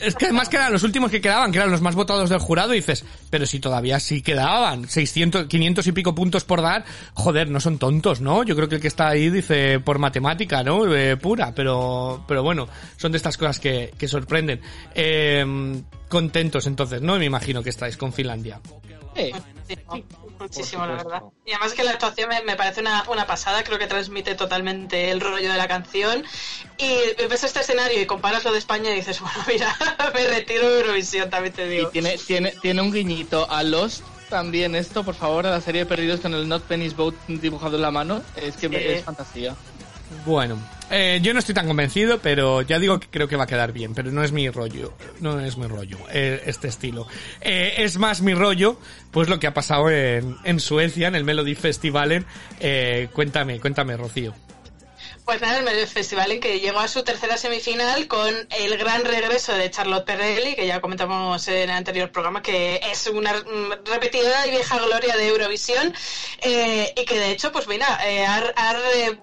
Es 0.00 0.14
que 0.14 0.26
además 0.26 0.48
que 0.48 0.56
eran 0.56 0.72
los 0.72 0.82
últimos 0.82 1.10
que 1.10 1.20
quedaban, 1.20 1.52
que 1.52 1.58
eran 1.58 1.70
los 1.70 1.80
más 1.80 1.94
votados 1.94 2.30
del 2.30 2.38
jurado, 2.38 2.74
y 2.74 2.78
dices, 2.78 3.04
pero 3.30 3.46
si 3.46 3.60
todavía 3.60 4.00
sí 4.00 4.22
quedaban 4.54 4.88
600, 4.88 5.46
500 5.46 5.86
y 5.86 5.92
pico 5.92 6.14
puntos 6.14 6.44
por 6.44 6.62
dar, 6.62 6.84
joder, 7.14 7.50
no 7.50 7.58
son 7.60 7.78
tontos, 7.78 8.20
¿no? 8.20 8.44
Yo 8.44 8.54
creo 8.54 8.68
que 8.68 8.76
el 8.76 8.80
que 8.80 8.88
está 8.88 9.08
ahí 9.08 9.28
dice 9.30 9.80
por 9.80 9.98
matemática, 9.98 10.62
¿no? 10.62 10.94
Eh, 10.94 11.16
pura, 11.16 11.52
pero, 11.54 12.24
pero 12.28 12.42
bueno, 12.42 12.68
son 12.96 13.10
de 13.12 13.16
estas 13.18 13.36
cosas 13.36 13.58
que, 13.58 13.92
que 13.98 14.06
sorprenden. 14.06 14.60
Eh, 14.94 15.82
contentos 16.08 16.66
entonces, 16.68 17.02
¿no? 17.02 17.18
Me 17.18 17.24
imagino 17.24 17.62
que 17.62 17.70
estáis 17.70 17.96
con 17.96 18.12
Finlandia. 18.12 18.60
Muchísimo, 19.16 20.04
muchísimo, 20.40 20.86
la 20.86 20.94
verdad. 20.96 21.22
Y 21.46 21.52
además 21.52 21.72
que 21.72 21.84
la 21.84 21.92
actuación 21.92 22.28
me, 22.28 22.42
me 22.42 22.56
parece 22.56 22.80
una, 22.80 23.04
una 23.08 23.26
pasada, 23.26 23.62
creo 23.64 23.78
que 23.78 23.86
transmite 23.86 24.34
totalmente 24.34 25.10
el 25.10 25.20
rollo 25.20 25.50
de 25.52 25.56
la 25.58 25.68
canción. 25.68 26.24
Y 26.78 26.96
ves 27.28 27.44
este 27.44 27.60
escenario 27.60 28.00
y 28.00 28.06
comparas 28.06 28.44
lo 28.44 28.52
de 28.52 28.58
España 28.58 28.90
y 28.90 28.96
dices, 28.96 29.20
bueno, 29.20 29.38
mira, 29.48 29.74
me 30.14 30.26
retiro 30.28 30.68
de 30.68 30.80
Eurovisión, 30.80 31.30
también 31.30 31.54
te 31.54 31.66
Y 31.66 31.76
digo. 31.78 31.88
tiene, 31.90 32.18
tiene, 32.18 32.52
tiene 32.60 32.82
un 32.82 32.92
guiñito 32.92 33.48
a 33.50 33.62
los 33.62 34.02
también 34.28 34.74
esto, 34.74 35.04
por 35.04 35.14
favor, 35.14 35.46
a 35.46 35.50
la 35.50 35.60
serie 35.60 35.80
de 35.82 35.86
perdidos 35.86 36.20
con 36.20 36.34
el 36.34 36.48
Not 36.48 36.62
Penny's 36.64 36.96
Boat 36.96 37.14
dibujado 37.28 37.76
en 37.76 37.82
la 37.82 37.90
mano. 37.90 38.22
Es 38.36 38.56
que 38.56 38.68
me- 38.68 38.94
es 38.94 39.04
fantasía. 39.04 39.54
Bueno, 40.26 40.58
eh, 40.90 41.18
yo 41.22 41.32
no 41.32 41.40
estoy 41.40 41.54
tan 41.54 41.66
convencido, 41.66 42.18
pero 42.18 42.62
ya 42.62 42.78
digo 42.78 43.00
que 43.00 43.08
creo 43.08 43.26
que 43.26 43.36
va 43.36 43.44
a 43.44 43.46
quedar 43.46 43.72
bien, 43.72 43.94
pero 43.94 44.12
no 44.12 44.22
es 44.22 44.32
mi 44.32 44.48
rollo, 44.50 44.92
no 45.20 45.40
es 45.40 45.56
mi 45.56 45.66
rollo, 45.66 45.98
eh, 46.12 46.42
este 46.46 46.68
estilo. 46.68 47.06
Eh, 47.40 47.74
es 47.78 47.96
más 47.98 48.20
mi 48.20 48.34
rollo, 48.34 48.78
pues 49.10 49.28
lo 49.28 49.40
que 49.40 49.46
ha 49.46 49.54
pasado 49.54 49.90
en, 49.90 50.36
en 50.44 50.60
Suecia, 50.60 51.08
en 51.08 51.14
el 51.16 51.24
Melody 51.24 51.54
Festivalen. 51.54 52.26
Eh, 52.60 53.08
cuéntame, 53.12 53.58
cuéntame, 53.60 53.96
Rocío. 53.96 54.34
Pues 55.24 55.40
nada, 55.40 55.56
el 55.58 55.64
Melody 55.64 55.86
Festival 55.86 56.32
en 56.32 56.40
que 56.40 56.60
llegó 56.60 56.80
a 56.80 56.86
su 56.88 57.02
tercera 57.02 57.38
semifinal 57.38 58.06
con 58.08 58.28
el 58.50 58.76
gran 58.76 59.06
regreso 59.06 59.54
de 59.54 59.70
Charlotte 59.70 60.04
Perrelli, 60.04 60.54
que 60.54 60.66
ya 60.66 60.82
comentamos 60.82 61.48
en 61.48 61.54
el 61.54 61.70
anterior 61.70 62.12
programa, 62.12 62.42
que 62.42 62.78
es 62.92 63.06
una 63.06 63.32
mm, 63.32 63.86
repetida 63.86 64.46
y 64.46 64.50
vieja 64.50 64.78
gloria 64.78 65.16
de 65.16 65.28
Eurovisión, 65.28 65.94
eh, 66.42 66.92
y 66.94 67.06
que 67.06 67.18
de 67.18 67.30
hecho, 67.30 67.50
pues 67.52 67.66
mira, 67.68 67.98
eh, 68.06 68.26
ha, 68.26 68.36
ha 68.36 68.72
re- 68.74 69.18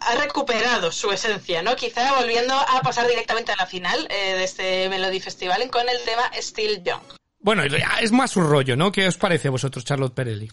ha 0.00 0.14
recuperado 0.16 0.90
su 0.90 1.12
esencia, 1.12 1.60
¿no? 1.62 1.76
Quizá 1.76 2.14
volviendo 2.18 2.54
a 2.54 2.80
pasar 2.80 3.06
directamente 3.06 3.52
a 3.52 3.56
la 3.56 3.66
final 3.66 4.08
eh, 4.10 4.34
de 4.36 4.44
este 4.44 4.88
Melody 4.88 5.20
Festival 5.20 5.68
con 5.70 5.86
el 5.86 6.00
tema 6.06 6.30
Still 6.40 6.82
Young. 6.82 7.02
Bueno, 7.40 7.62
es 8.00 8.10
más 8.12 8.30
su 8.30 8.40
rollo, 8.40 8.74
¿no? 8.74 8.90
¿Qué 8.90 9.06
os 9.06 9.18
parece 9.18 9.48
a 9.48 9.50
vosotros, 9.50 9.84
Charlotte 9.84 10.14
Perelli? 10.14 10.50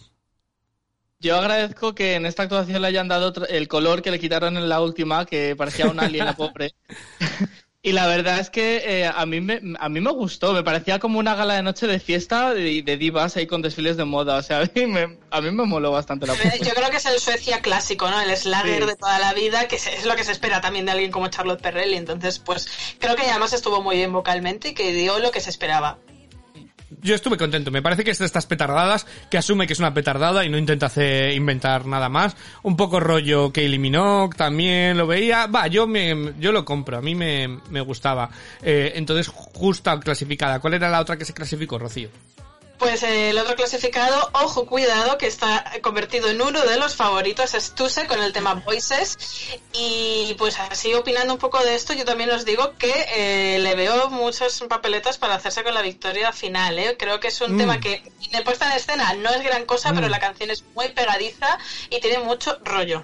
Yo 1.20 1.36
agradezco 1.36 1.94
que 1.94 2.14
en 2.14 2.26
esta 2.26 2.44
actuación 2.44 2.80
le 2.82 2.88
hayan 2.88 3.08
dado 3.08 3.32
el 3.46 3.66
color 3.66 4.02
que 4.02 4.10
le 4.10 4.20
quitaron 4.20 4.56
en 4.56 4.68
la 4.68 4.80
última, 4.80 5.26
que 5.26 5.56
parecía 5.56 5.86
un 5.86 5.98
alien, 5.98 6.26
la 6.26 6.36
pobre. 6.36 6.74
Y 7.80 7.92
la 7.92 8.08
verdad 8.08 8.40
es 8.40 8.50
que 8.50 8.82
eh, 8.84 9.06
a, 9.06 9.24
mí 9.24 9.40
me, 9.40 9.60
a 9.78 9.88
mí 9.88 10.00
me 10.00 10.10
gustó, 10.10 10.52
me 10.52 10.64
parecía 10.64 10.98
como 10.98 11.20
una 11.20 11.36
gala 11.36 11.54
de 11.54 11.62
noche 11.62 11.86
de 11.86 12.00
fiesta 12.00 12.52
de, 12.52 12.82
de 12.82 12.96
divas 12.96 13.36
ahí 13.36 13.46
con 13.46 13.62
desfiles 13.62 13.96
de 13.96 14.04
moda. 14.04 14.36
O 14.36 14.42
sea, 14.42 14.60
a 14.62 14.70
mí 14.74 14.86
me, 14.86 15.16
a 15.30 15.40
mí 15.40 15.50
me 15.52 15.64
moló 15.64 15.92
bastante 15.92 16.26
la 16.26 16.34
Yo 16.34 16.74
creo 16.74 16.90
que 16.90 16.96
es 16.96 17.06
el 17.06 17.20
Suecia 17.20 17.60
clásico, 17.60 18.10
¿no? 18.10 18.20
El 18.20 18.36
slagger 18.36 18.82
Sí. 18.82 18.88
de 18.88 18.96
toda 18.96 19.20
la 19.20 19.32
vida, 19.32 19.68
que 19.68 19.76
es 19.76 20.04
lo 20.04 20.16
que 20.16 20.24
se 20.24 20.32
espera 20.32 20.60
también 20.60 20.86
de 20.86 20.92
alguien 20.92 21.12
como 21.12 21.28
Charlotte 21.28 21.62
Perrelli. 21.62 21.96
Entonces, 21.96 22.40
pues 22.40 22.68
creo 22.98 23.14
que 23.14 23.22
además 23.22 23.52
estuvo 23.52 23.80
muy 23.80 23.96
bien 23.96 24.12
vocalmente 24.12 24.70
y 24.70 24.74
que 24.74 24.92
dio 24.92 25.20
lo 25.20 25.30
que 25.30 25.40
se 25.40 25.50
esperaba. 25.50 25.98
Yo 27.02 27.14
estuve 27.14 27.36
contento. 27.36 27.70
Me 27.70 27.82
parece 27.82 28.04
que 28.04 28.10
es 28.10 28.18
de 28.18 28.26
estas 28.26 28.46
petardadas 28.46 29.06
que 29.30 29.38
asume 29.38 29.66
que 29.66 29.72
es 29.72 29.78
una 29.78 29.94
petardada 29.94 30.44
y 30.44 30.48
no 30.48 30.58
intenta 30.58 30.86
hacer 30.86 31.32
inventar 31.32 31.86
nada 31.86 32.08
más. 32.08 32.36
Un 32.62 32.76
poco 32.76 33.00
rollo 33.00 33.52
que 33.52 33.66
eliminó, 33.66 34.28
también 34.36 34.96
lo 34.96 35.06
veía. 35.06 35.46
Va, 35.46 35.66
yo 35.66 35.86
me, 35.86 36.34
yo 36.38 36.52
lo 36.52 36.64
compro. 36.64 36.98
A 36.98 37.02
mí 37.02 37.14
me, 37.14 37.60
me 37.70 37.80
gustaba. 37.80 38.30
Eh, 38.62 38.92
entonces, 38.96 39.28
justa 39.28 39.98
clasificada. 40.00 40.60
¿Cuál 40.60 40.74
era 40.74 40.88
la 40.88 41.00
otra 41.00 41.16
que 41.16 41.24
se 41.24 41.34
clasificó, 41.34 41.78
Rocío? 41.78 42.08
Pues 42.78 43.02
eh, 43.02 43.30
el 43.30 43.38
otro 43.38 43.56
clasificado, 43.56 44.30
ojo, 44.34 44.64
cuidado, 44.66 45.18
que 45.18 45.26
está 45.26 45.64
convertido 45.82 46.28
en 46.28 46.40
uno 46.40 46.62
de 46.62 46.78
los 46.78 46.94
favoritos, 46.94 47.54
es 47.54 47.74
Tuse 47.74 48.06
con 48.06 48.22
el 48.22 48.32
tema 48.32 48.54
Voices. 48.54 49.18
Y 49.72 50.34
pues 50.38 50.58
así 50.60 50.94
opinando 50.94 51.32
un 51.34 51.40
poco 51.40 51.62
de 51.64 51.74
esto, 51.74 51.92
yo 51.92 52.04
también 52.04 52.30
os 52.30 52.44
digo 52.44 52.74
que 52.78 52.92
eh, 53.16 53.58
le 53.58 53.74
veo 53.74 54.10
muchas 54.10 54.60
papeletas 54.68 55.18
para 55.18 55.34
hacerse 55.34 55.64
con 55.64 55.74
la 55.74 55.82
victoria 55.82 56.32
final. 56.32 56.78
¿eh? 56.78 56.96
Creo 56.98 57.18
que 57.18 57.28
es 57.28 57.40
un 57.40 57.54
Mm. 57.56 57.58
tema 57.58 57.80
que 57.80 58.02
de 58.30 58.42
puesta 58.42 58.66
en 58.70 58.76
escena 58.76 59.12
no 59.14 59.30
es 59.30 59.42
gran 59.42 59.64
cosa, 59.64 59.92
pero 59.92 60.08
la 60.08 60.20
canción 60.20 60.50
es 60.50 60.64
muy 60.76 60.88
pegadiza 60.90 61.58
y 61.90 62.00
tiene 62.00 62.20
mucho 62.20 62.58
rollo. 62.64 63.02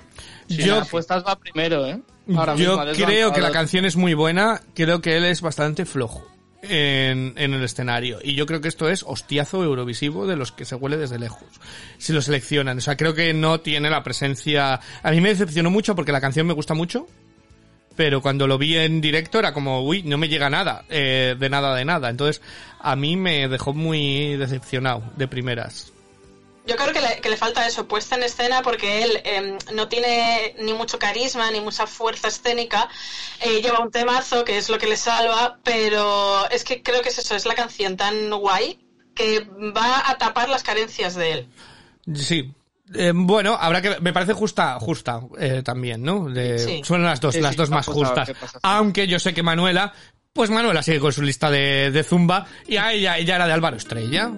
Sí, 0.48 0.58
yo 0.58 0.76
las 0.76 0.86
apuestas 0.86 1.24
va 1.26 1.36
primero, 1.36 1.86
¿eh? 1.86 2.00
Ahora 2.36 2.54
yo 2.54 2.78
mismo, 2.78 3.06
creo 3.06 3.32
que 3.32 3.40
la 3.40 3.50
canción 3.50 3.84
es 3.84 3.96
muy 3.96 4.14
buena. 4.14 4.62
Creo 4.74 5.00
que 5.00 5.16
él 5.16 5.24
es 5.24 5.40
bastante 5.40 5.84
flojo. 5.84 6.24
En, 6.68 7.34
en 7.36 7.54
el 7.54 7.62
escenario. 7.62 8.18
Y 8.22 8.34
yo 8.34 8.46
creo 8.46 8.60
que 8.60 8.68
esto 8.68 8.88
es 8.88 9.04
hostiazo 9.06 9.62
eurovisivo 9.64 10.26
de 10.26 10.36
los 10.36 10.52
que 10.52 10.64
se 10.64 10.74
huele 10.74 10.96
desde 10.96 11.18
lejos. 11.18 11.48
Si 11.98 12.12
lo 12.12 12.22
seleccionan. 12.22 12.78
O 12.78 12.80
sea, 12.80 12.96
creo 12.96 13.14
que 13.14 13.32
no 13.34 13.60
tiene 13.60 13.90
la 13.90 14.02
presencia. 14.02 14.80
A 15.02 15.10
mí 15.10 15.20
me 15.20 15.30
decepcionó 15.30 15.70
mucho 15.70 15.94
porque 15.94 16.12
la 16.12 16.20
canción 16.20 16.46
me 16.46 16.54
gusta 16.54 16.74
mucho. 16.74 17.06
Pero 17.96 18.20
cuando 18.20 18.46
lo 18.48 18.58
vi 18.58 18.76
en 18.76 19.00
directo 19.00 19.38
era 19.38 19.52
como, 19.52 19.86
uy, 19.86 20.02
no 20.02 20.18
me 20.18 20.28
llega 20.28 20.50
nada. 20.50 20.84
eh, 20.90 21.36
de 21.38 21.48
nada, 21.48 21.74
de 21.76 21.84
nada. 21.84 22.10
Entonces, 22.10 22.42
a 22.80 22.96
mí 22.96 23.16
me 23.16 23.46
dejó 23.48 23.72
muy 23.72 24.36
decepcionado 24.36 25.12
de 25.16 25.28
primeras. 25.28 25.93
Yo 26.66 26.76
creo 26.76 26.94
que 26.94 27.00
le, 27.02 27.20
que 27.20 27.28
le 27.28 27.36
falta 27.36 27.66
eso, 27.66 27.86
puesta 27.86 28.16
en 28.16 28.22
escena, 28.22 28.62
porque 28.62 29.02
él 29.02 29.20
eh, 29.24 29.58
no 29.74 29.86
tiene 29.88 30.54
ni 30.60 30.72
mucho 30.72 30.98
carisma 30.98 31.50
ni 31.50 31.60
mucha 31.60 31.86
fuerza 31.86 32.28
escénica. 32.28 32.88
Eh, 33.42 33.60
lleva 33.60 33.80
un 33.80 33.90
temazo 33.90 34.44
que 34.46 34.56
es 34.56 34.70
lo 34.70 34.78
que 34.78 34.86
le 34.86 34.96
salva, 34.96 35.58
pero 35.62 36.48
es 36.50 36.64
que 36.64 36.82
creo 36.82 37.02
que 37.02 37.10
es 37.10 37.18
eso, 37.18 37.36
es 37.36 37.44
la 37.44 37.54
canción 37.54 37.98
tan 37.98 38.30
guay 38.30 38.78
que 39.14 39.46
va 39.76 40.08
a 40.10 40.16
tapar 40.16 40.48
las 40.48 40.62
carencias 40.62 41.14
de 41.14 41.32
él. 41.32 41.48
Sí. 42.14 42.50
Eh, 42.94 43.12
bueno, 43.14 43.56
habrá 43.60 43.80
que 43.82 44.00
me 44.00 44.12
parece 44.12 44.32
justa, 44.32 44.78
justa 44.80 45.20
eh, 45.38 45.62
también, 45.64 46.02
¿no? 46.02 46.28
De- 46.30 46.58
Sí. 46.58 46.80
Son 46.84 47.02
las 47.04 47.20
dos, 47.20 47.34
Sí, 47.34 47.40
las 47.42 47.52
sí, 47.52 47.56
dos 47.58 47.68
¿qué 47.68 47.74
más 47.74 47.86
justas. 47.86 48.30
Aunque 48.62 49.06
yo 49.06 49.18
sé 49.18 49.32
que 49.34 49.42
Manuela, 49.42 49.92
pues 50.32 50.50
Manuela 50.50 50.82
sigue 50.82 50.98
con 51.00 51.12
su 51.12 51.22
lista 51.22 51.50
de, 51.50 51.90
de 51.90 52.02
zumba 52.04 52.46
y 52.66 52.76
a 52.76 52.92
ella, 52.92 53.16
ella 53.18 53.36
era 53.36 53.46
de 53.46 53.52
Álvaro 53.52 53.76
Estrella. 53.76 54.30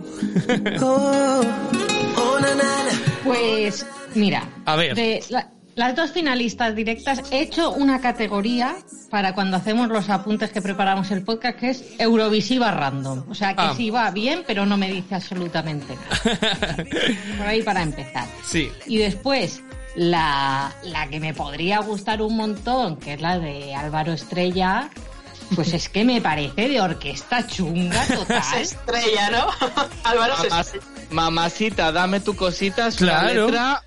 Pues 3.24 3.86
mira, 4.14 4.48
A 4.64 4.76
ver. 4.76 4.94
de 4.94 5.22
la- 5.30 5.50
las 5.74 5.94
dos 5.94 6.10
finalistas 6.12 6.74
directas 6.74 7.22
he 7.30 7.40
hecho 7.42 7.70
una 7.72 8.00
categoría 8.00 8.76
para 9.10 9.34
cuando 9.34 9.56
hacemos 9.58 9.88
los 9.88 10.08
apuntes 10.08 10.50
que 10.50 10.62
preparamos 10.62 11.10
el 11.10 11.22
podcast 11.22 11.58
que 11.58 11.70
es 11.70 11.84
Eurovisiva 11.98 12.70
Random. 12.70 13.24
O 13.28 13.34
sea 13.34 13.54
que 13.54 13.62
Ah. 13.62 13.74
sí 13.76 13.90
va 13.90 14.10
bien, 14.10 14.42
pero 14.46 14.64
no 14.64 14.76
me 14.78 14.90
dice 14.90 15.14
absolutamente 15.16 15.94
nada. 15.94 16.76
Por 17.38 17.46
ahí 17.46 17.62
para 17.62 17.82
empezar. 17.82 18.26
sí. 18.44 18.70
Y 18.86 18.96
después, 18.98 19.60
la, 19.96 20.72
la 20.84 21.08
que 21.08 21.20
me 21.20 21.34
podría 21.34 21.80
gustar 21.80 22.22
un 22.22 22.36
montón, 22.36 22.96
que 22.96 23.14
es 23.14 23.20
la 23.20 23.38
de 23.38 23.74
Álvaro 23.74 24.12
Estrella, 24.12 24.88
pues 25.55 25.72
es 25.72 25.88
que 25.88 26.05
me 26.05 26.20
parece 26.20 26.68
de 26.68 26.80
orquesta 26.80 27.47
chunga 27.47 28.05
Se 28.05 28.16
total. 28.16 28.61
estrella, 28.61 29.30
¿no? 29.30 29.47
Álvaro 30.05 30.34
se 30.42 30.80
mamacita, 31.11 31.92
dame 31.92 32.20
tu 32.20 32.34
cosita, 32.34 32.88
es 32.88 33.01
una 33.01 33.20
Claro. 33.20 33.47
letra 33.47 33.82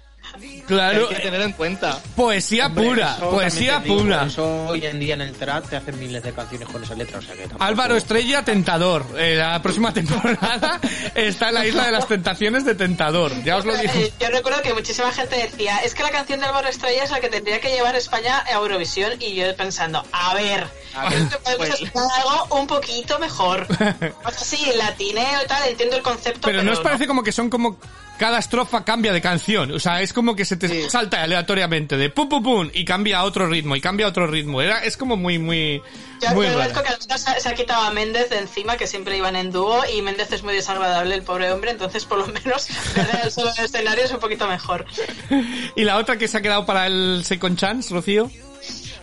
Claro, 0.68 1.08
que 1.10 1.16
hay 1.16 1.22
que 1.22 1.28
tener 1.30 1.42
en 1.48 1.54
cuenta. 1.54 2.00
poesía 2.16 2.68
Hombre, 2.68 2.86
pura, 2.90 3.16
poesía 3.18 3.82
pura. 3.84 4.26
Eso 4.26 4.68
hoy 4.68 4.86
en 4.86 5.00
día 5.00 5.16
en 5.16 5.22
el 5.22 5.34
trap 5.34 5.68
te 5.68 5.78
hacen 5.78 5.98
miles 6.00 6.22
de 6.22 6.32
canciones 6.32 6.68
con 6.70 6.84
esa 6.84 6.94
letra, 6.96 7.18
o 7.18 7.22
sea 7.22 7.34
que 7.36 7.42
tampoco- 7.42 7.64
Álvaro 7.64 7.96
Estrella, 7.96 8.44
Tentador. 8.46 9.06
Eh, 9.18 9.36
la 9.36 9.62
próxima 9.62 9.92
temporada 9.94 10.80
está 11.16 11.50
en 11.50 11.54
la 11.56 11.66
isla 11.66 11.86
de 11.86 11.92
las 11.92 12.08
tentaciones 12.08 12.66
de 12.66 12.76
Tentador. 12.76 13.32
Ya 13.44 13.58
os 13.58 13.66
lo 13.66 13.76
digo. 13.78 13.92
Eh, 13.96 14.14
Yo 14.20 14.30
recuerdo 14.30 14.62
que 14.62 14.74
muchísima 14.74 15.12
gente 15.12 15.38
decía, 15.38 15.80
es 15.80 15.96
que 15.96 16.04
la 16.04 16.12
canción 16.12 16.40
de 16.40 16.46
Álvaro 16.46 16.68
Estrella 16.68 17.04
es 17.04 17.10
la 17.12 17.20
que 17.20 17.30
tendría 17.30 17.60
que 17.60 17.70
llevar 17.70 17.96
España 17.96 18.44
a 18.46 18.52
Eurovisión 18.54 19.14
y 19.20 19.34
yo 19.36 19.56
pensando, 19.56 20.04
a 20.12 20.36
ver, 20.36 20.68
A 20.96 21.10
ver, 21.10 21.20
creo 21.28 21.30
que 21.30 21.38
podemos 21.58 21.80
pues- 21.92 22.14
algo 22.18 22.56
un 22.60 22.68
poquito 22.68 23.18
mejor. 23.20 23.66
O 24.24 24.32
sea, 24.32 24.40
sí, 24.44 24.72
latineo 24.76 25.44
y 25.44 25.48
tal, 25.48 25.68
entiendo 25.68 25.96
el 25.96 26.04
concepto, 26.04 26.42
Pero 26.44 26.60
pero, 26.60 26.64
no 26.64 26.72
os 26.74 26.80
parece 26.82 27.08
como 27.08 27.24
que 27.24 27.32
son 27.32 27.50
como 27.50 27.80
cada 28.20 28.38
estrofa 28.38 28.86
cambia 28.86 29.12
de 29.12 29.22
canción, 29.22 29.72
o 29.72 29.80
sea, 29.80 30.02
es 30.02 30.14
como 30.14 30.36
que 30.36 30.46
se 30.46 30.58
te 30.58 30.68
Sí. 30.68 30.90
salta 30.90 31.24
aleatoriamente 31.24 31.98
de 31.98 32.12
pum 32.12 32.30
pum 32.30 32.44
pum 32.44 32.70
y 32.72 32.86
cambia 32.86 33.18
a 33.20 33.24
otro 33.24 33.48
ritmo 33.48 33.76
y 33.76 33.82
cambia 33.82 34.06
a 34.06 34.10
otro 34.10 34.28
ritmo. 34.28 34.62
Era 34.62 34.84
es 34.84 34.96
como 34.98 35.18
muy 35.18 35.40
muy 35.40 35.82
Yo, 36.22 36.30
muy 36.36 36.46
agradezco 36.46 36.84
que 36.84 36.90
al 36.90 37.00
menos 37.00 37.22
se, 37.22 37.40
se 37.42 37.50
ha 37.50 37.56
quitado 37.56 37.82
a 37.86 37.92
Méndez 37.92 38.30
de 38.30 38.38
encima, 38.38 38.78
que 38.78 38.86
siempre 38.86 39.18
iban 39.18 39.36
en 39.36 39.52
dúo, 39.52 39.82
y 39.92 40.02
Méndez 40.04 40.32
es 40.34 40.44
muy 40.44 40.54
desagradable, 40.54 41.16
el 41.16 41.24
pobre 41.24 41.52
hombre, 41.52 41.72
entonces 41.72 42.06
por 42.06 42.20
lo 42.20 42.28
menos 42.28 42.68
perder 42.94 43.22
el 43.24 43.32
solo 43.32 43.50
en 43.52 43.60
el 43.60 43.66
escenario 43.66 44.04
es 44.04 44.12
un 44.12 44.20
poquito 44.20 44.48
mejor. 44.48 44.86
Y 45.76 45.84
la 45.86 45.98
otra 45.98 46.18
que 46.18 46.28
se 46.28 46.38
ha 46.38 46.42
quedado 46.42 46.66
para 46.66 46.86
el 46.88 47.24
second 47.26 47.58
chance, 47.58 47.94
Rocío. 47.94 48.30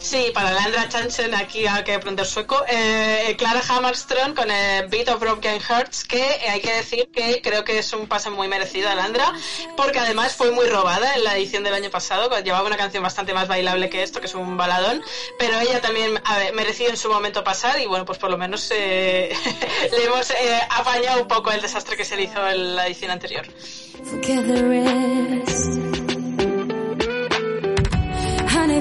Sí, 0.07 0.31
para 0.33 0.53
Landra 0.53 0.89
Chansen, 0.89 1.35
aquí 1.35 1.67
hay 1.67 1.83
que 1.83 1.93
aprender 1.93 2.25
sueco. 2.25 2.63
Eh, 2.69 3.35
Clara 3.37 3.61
Hammarström 3.61 4.37
con 4.37 4.49
el 4.49 4.87
Beat 4.87 5.09
of 5.09 5.19
Broken 5.19 5.61
Hearts, 5.61 6.05
que 6.05 6.23
eh, 6.23 6.49
hay 6.49 6.61
que 6.61 6.73
decir 6.73 7.09
que 7.13 7.43
creo 7.43 7.65
que 7.65 7.81
es 7.81 7.93
un 7.93 8.07
pase 8.07 8.31
muy 8.31 8.47
merecido 8.47 8.89
a 8.89 8.95
Landra, 8.95 9.33
porque 9.77 9.99
además 9.99 10.37
fue 10.37 10.53
muy 10.53 10.67
robada 10.67 11.17
en 11.17 11.25
la 11.25 11.37
edición 11.37 11.65
del 11.65 11.75
año 11.75 11.91
pasado, 11.91 12.31
llevaba 12.39 12.65
una 12.69 12.77
canción 12.77 13.03
bastante 13.03 13.35
más 13.35 13.49
bailable 13.49 13.91
que 13.91 14.05
esto, 14.05 14.21
que 14.21 14.27
es 14.27 14.35
un 14.37 14.57
baladón, 14.57 15.03
pero 15.41 15.59
ella 15.59 15.81
también 15.81 16.21
a 16.25 16.39
ver, 16.39 16.55
mereció 16.55 16.89
en 16.89 16.97
su 16.97 17.09
momento 17.09 17.43
pasar 17.43 17.81
y 17.81 17.87
bueno, 17.87 18.05
pues 18.05 18.19
por 18.19 18.31
lo 18.31 18.39
menos 18.39 18.71
eh, 18.73 19.35
le 19.91 20.05
hemos 20.05 20.31
eh, 20.31 20.61
apañado 20.71 21.23
un 21.23 21.27
poco 21.27 21.51
el 21.51 21.61
desastre 21.61 21.97
que 21.97 22.05
se 22.05 22.15
le 22.15 22.23
hizo 22.23 22.49
en 22.49 22.77
la 22.77 22.87
edición 22.87 23.11
anterior. 23.11 23.45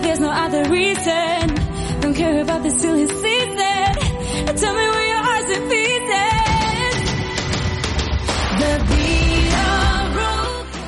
There's 0.02 0.20
no 0.20 0.30
other 0.30 0.70
reason. 0.70 1.56
Don't 2.02 2.16
care 2.16 2.42
about 2.42 2.64
the 2.64 2.70
silly 2.72 3.08
season. 3.08 3.86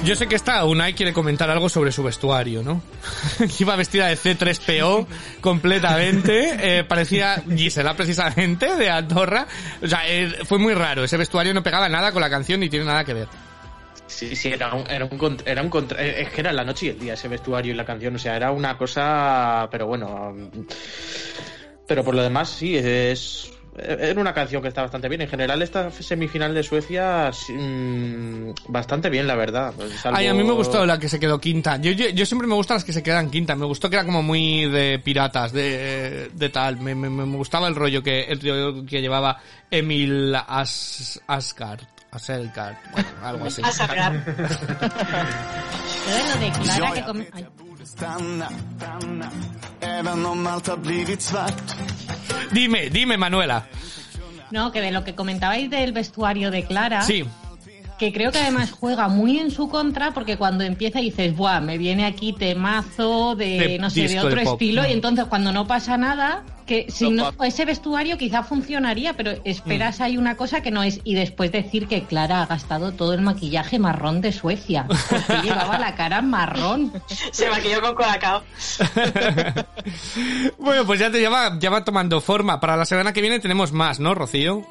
Yo 0.03 0.15
sé 0.15 0.27
que 0.29 0.35
esta 0.35 0.63
Unai 0.63 0.93
quiere 0.93 1.11
comentar 1.11 1.49
algo 1.49 1.67
sobre 1.67 1.91
su 1.91 2.01
vestuario, 2.01 2.63
¿no? 2.63 2.81
Iba 3.59 3.75
vestida 3.75 4.07
de 4.07 4.15
C3PO 4.15 5.05
completamente, 5.41 6.79
eh, 6.79 6.83
parecía 6.85 7.43
Gisela 7.45 7.93
precisamente 7.93 8.73
de 8.77 8.89
Andorra. 8.89 9.45
O 9.83 9.87
sea, 9.87 10.07
eh, 10.07 10.45
fue 10.45 10.59
muy 10.59 10.73
raro, 10.73 11.03
ese 11.03 11.17
vestuario 11.17 11.53
no 11.53 11.61
pegaba 11.61 11.89
nada 11.89 12.13
con 12.13 12.21
la 12.21 12.29
canción 12.29 12.61
ni 12.61 12.69
tiene 12.69 12.85
nada 12.85 13.03
que 13.03 13.13
ver. 13.13 13.27
Sí, 14.07 14.35
sí, 14.35 14.49
era 14.49 14.73
un, 14.73 14.89
era 14.89 15.05
un, 15.05 15.37
era 15.45 15.61
un 15.61 15.69
contra- 15.69 16.01
eh, 16.03 16.21
es 16.23 16.29
que 16.29 16.41
era 16.41 16.51
la 16.53 16.63
noche 16.63 16.87
y 16.87 16.89
el 16.89 16.99
día 16.99 17.13
ese 17.13 17.27
vestuario 17.27 17.73
y 17.73 17.75
la 17.75 17.85
canción, 17.85 18.15
o 18.15 18.19
sea, 18.19 18.35
era 18.35 18.51
una 18.51 18.77
cosa, 18.77 19.67
pero 19.69 19.85
bueno, 19.87 20.29
um, 20.31 20.65
pero 21.87 22.03
por 22.03 22.15
lo 22.15 22.23
demás 22.23 22.49
sí, 22.49 22.75
es, 22.77 23.51
era 23.77 24.19
una 24.19 24.33
canción 24.33 24.61
que 24.61 24.69
está 24.69 24.81
bastante 24.81 25.07
bien. 25.07 25.21
En 25.21 25.27
general 25.29 25.61
esta 25.61 25.91
semifinal 25.91 26.53
de 26.53 26.63
Suecia, 26.63 27.31
mm, 27.49 28.51
bastante 28.69 29.09
bien, 29.09 29.27
la 29.27 29.35
verdad. 29.35 29.73
Pues, 29.75 29.91
salvo- 30.01 30.17
Ay, 30.17 30.27
a 30.27 30.33
mí 30.33 30.43
me 30.43 30.51
gustó 30.53 30.85
la 30.85 30.97
que 30.99 31.07
se 31.09 31.19
quedó 31.19 31.39
quinta. 31.39 31.77
Yo, 31.77 31.91
yo, 31.91 32.09
yo 32.09 32.25
siempre 32.25 32.47
me 32.47 32.55
gustan 32.55 32.75
las 32.75 32.83
que 32.83 32.91
se 32.93 33.03
quedan 33.03 33.29
quinta. 33.29 33.55
Me 33.55 33.65
gustó 33.65 33.89
que 33.89 33.97
era 33.97 34.05
como 34.05 34.23
muy 34.23 34.65
de 34.69 34.99
piratas, 34.99 35.51
de, 35.53 36.29
de 36.33 36.49
tal. 36.49 36.77
Me, 36.79 36.95
me, 36.95 37.09
me 37.09 37.37
gustaba 37.37 37.67
el 37.67 37.75
rollo 37.75 38.01
que, 38.01 38.23
el 38.23 38.39
rollo 38.41 38.85
que 38.85 38.99
llevaba 39.01 39.39
Emil 39.69 40.33
As, 40.35 41.21
Asgard. 41.27 41.81
Aselgard. 42.17 42.75
Bueno, 42.91 43.07
algo 43.23 43.45
así. 43.45 43.61
Yo 43.61 43.69
de 46.13 46.23
lo 46.23 46.35
de 46.39 46.51
Clara 46.63 46.91
que 46.93 47.03
com- 47.03 47.23
ay, 47.33 47.45
Stanna, 47.85 48.49
stanna, 48.75 49.31
även 49.81 50.25
om 50.25 50.45
allt 50.47 50.67
har 50.69 50.77
blivit 50.81 51.21
svart. 51.21 51.57
Dime, 52.51 52.89
dime, 52.89 53.17
Manuela. 53.17 53.65
No, 54.51 54.71
que 54.71 54.81
de 54.81 54.91
lo 54.91 55.03
que 55.03 55.15
comentabais 55.15 55.69
del 55.69 55.93
vestuario 55.93 56.51
de 56.51 56.63
Clara, 56.65 57.01
Sí. 57.03 57.23
que 57.97 58.11
creo 58.13 58.31
que 58.31 58.39
además 58.39 58.71
juega 58.71 59.07
muy 59.07 59.39
en 59.39 59.51
su 59.51 59.69
contra 59.69 60.11
porque 60.11 60.37
cuando 60.37 60.63
empieza 60.63 60.99
dices, 60.99 61.35
buah, 61.35 61.61
me 61.61 61.77
viene 61.77 62.05
aquí 62.05 62.33
temazo 62.33 63.35
de, 63.35 63.57
De 63.59 63.79
no 63.79 63.89
sé, 63.89 64.07
de 64.07 64.19
otro 64.19 64.35
de 64.35 64.43
pop. 64.43 64.53
estilo 64.61 64.83
Mm. 64.83 64.85
y 64.89 64.91
entonces 64.91 65.25
cuando 65.25 65.51
no 65.51 65.65
pasa 65.65 65.97
nada, 65.97 66.43
que 66.67 66.85
si 66.91 67.09
No 67.09 67.31
no, 67.31 67.43
ese 67.45 67.65
vestuario 67.65 68.17
quizá 68.19 68.43
funcionaría, 68.43 69.13
pero 69.13 69.31
Mm. 69.31 69.41
esperas 69.45 70.01
hay 70.01 70.17
una 70.17 70.37
cosa 70.37 70.61
que 70.61 70.69
no 70.69 70.83
es 70.83 70.99
y 71.03 71.15
después 71.15 71.51
decir 71.51 71.87
que 71.87 72.03
Clara 72.03 72.43
ha 72.43 72.45
gastado 72.45 72.91
todo 72.91 73.13
el 73.13 73.21
maquillaje 73.21 73.79
marrón 73.79 74.21
de 74.21 74.31
Suecia, 74.31 74.85
porque 75.09 75.41
llevaba 75.41 75.79
la 75.79 75.95
cara 75.95 76.21
marrón. 76.21 76.93
Se 77.31 77.49
maquilló 77.49 77.81
con 77.81 77.95
colacao. 77.95 78.43
Bueno, 80.57 80.85
pues 80.85 80.99
ya 80.99 81.09
te 81.11 81.19
lleva, 81.19 81.57
ya 81.59 81.69
va 81.69 81.83
tomando 81.83 82.19
forma. 82.21 82.59
Para 82.59 82.75
la 82.75 82.85
semana 82.85 83.13
que 83.13 83.21
viene 83.21 83.39
tenemos 83.39 83.71
más, 83.71 83.99
¿no, 83.99 84.13
Rocío? 84.13 84.65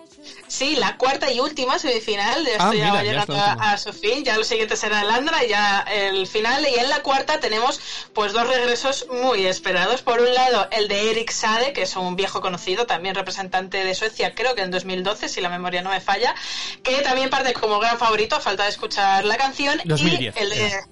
Sí, 0.48 0.76
la 0.76 0.96
cuarta 0.96 1.30
y 1.32 1.40
última 1.40 1.78
semifinal. 1.78 2.44
Ya 2.46 2.52
Ah, 2.58 2.64
ya 2.66 2.70
mira, 2.72 2.92
va 2.92 3.02
ya 3.02 3.10
llegando 3.10 3.34
la 3.34 3.52
a, 3.52 3.78
su 3.78 3.92
fin. 3.92 4.24
Ya 4.24 4.36
lo 4.36 4.44
siguiente 4.44 4.76
será 4.76 5.02
Landra 5.04 5.44
y 5.44 5.48
ya 5.48 5.80
el 5.90 6.26
final. 6.26 6.66
Y 6.68 6.78
en 6.78 6.88
la 6.88 7.02
cuarta 7.02 7.40
tenemos 7.40 7.80
pues 8.14 8.32
dos 8.32 8.46
regresos 8.46 9.06
muy 9.10 9.44
esperados. 9.46 10.02
Por 10.02 10.20
un 10.20 10.32
lado, 10.34 10.68
el 10.70 10.88
de 10.88 11.10
Erik 11.10 11.30
Sade, 11.32 11.72
que 11.72 11.82
es 11.82 11.96
un 11.96 12.14
viejo 12.16 12.40
conocido, 12.40 12.86
también 12.86 13.14
representante 13.14 13.84
de 13.84 13.94
Suecia, 13.94 14.34
creo 14.34 14.54
que 14.54 14.62
en 14.62 14.70
2012, 14.70 15.28
si 15.28 15.40
la 15.40 15.48
memoria 15.48 15.82
no 15.82 15.90
me 15.90 16.00
falla, 16.00 16.34
que 16.82 17.02
también 17.02 17.28
parte 17.28 17.52
como 17.52 17.78
gran 17.80 17.98
favorito, 17.98 18.36
a 18.36 18.40
falta 18.40 18.62
de 18.64 18.70
escuchar 18.70 19.24
la 19.24 19.36
canción. 19.36 19.80
2010 19.84 20.34
y 20.36 20.38
el 20.42 20.50
de, 20.50 20.66
era. 20.66 20.86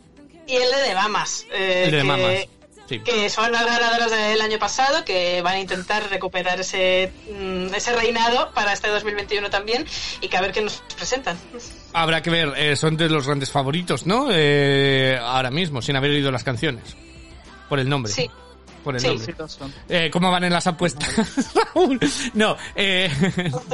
y 0.46 0.56
el 0.56 0.70
de, 0.88 0.94
Mamas. 0.94 1.46
eh, 1.52 1.84
El 1.86 1.90
de 1.92 1.98
que-. 2.02 2.48
Sí. 2.86 3.00
que 3.00 3.30
son 3.30 3.50
las 3.50 3.64
ganadoras 3.64 4.10
del 4.10 4.40
año 4.42 4.58
pasado, 4.58 5.04
que 5.04 5.40
van 5.42 5.54
a 5.54 5.60
intentar 5.60 6.08
recuperar 6.10 6.60
ese, 6.60 7.12
mm, 7.32 7.74
ese 7.74 7.94
reinado 7.94 8.50
para 8.52 8.72
este 8.74 8.88
2021 8.88 9.48
también, 9.50 9.86
y 10.20 10.28
que 10.28 10.36
a 10.36 10.40
ver 10.42 10.52
qué 10.52 10.60
nos 10.60 10.82
presentan. 10.96 11.38
Habrá 11.94 12.20
que 12.22 12.30
ver, 12.30 12.52
eh, 12.56 12.76
son 12.76 12.96
de 12.96 13.08
los 13.08 13.26
grandes 13.26 13.50
favoritos, 13.50 14.04
¿no? 14.06 14.28
Eh, 14.30 15.18
ahora 15.20 15.50
mismo, 15.50 15.80
sin 15.80 15.96
haber 15.96 16.10
oído 16.10 16.30
las 16.30 16.44
canciones. 16.44 16.94
Por 17.68 17.78
el 17.78 17.88
nombre. 17.88 18.12
Sí. 18.12 18.30
Por 18.84 18.96
el 18.96 19.00
Sí. 19.00 19.06
nombre. 19.06 19.34
Eh, 19.88 20.10
¿Cómo 20.10 20.30
van 20.30 20.44
en 20.44 20.52
las 20.52 20.66
apuestas, 20.66 21.08
Raúl? 21.74 21.98
No, 22.34 22.54
eh, 22.76 23.10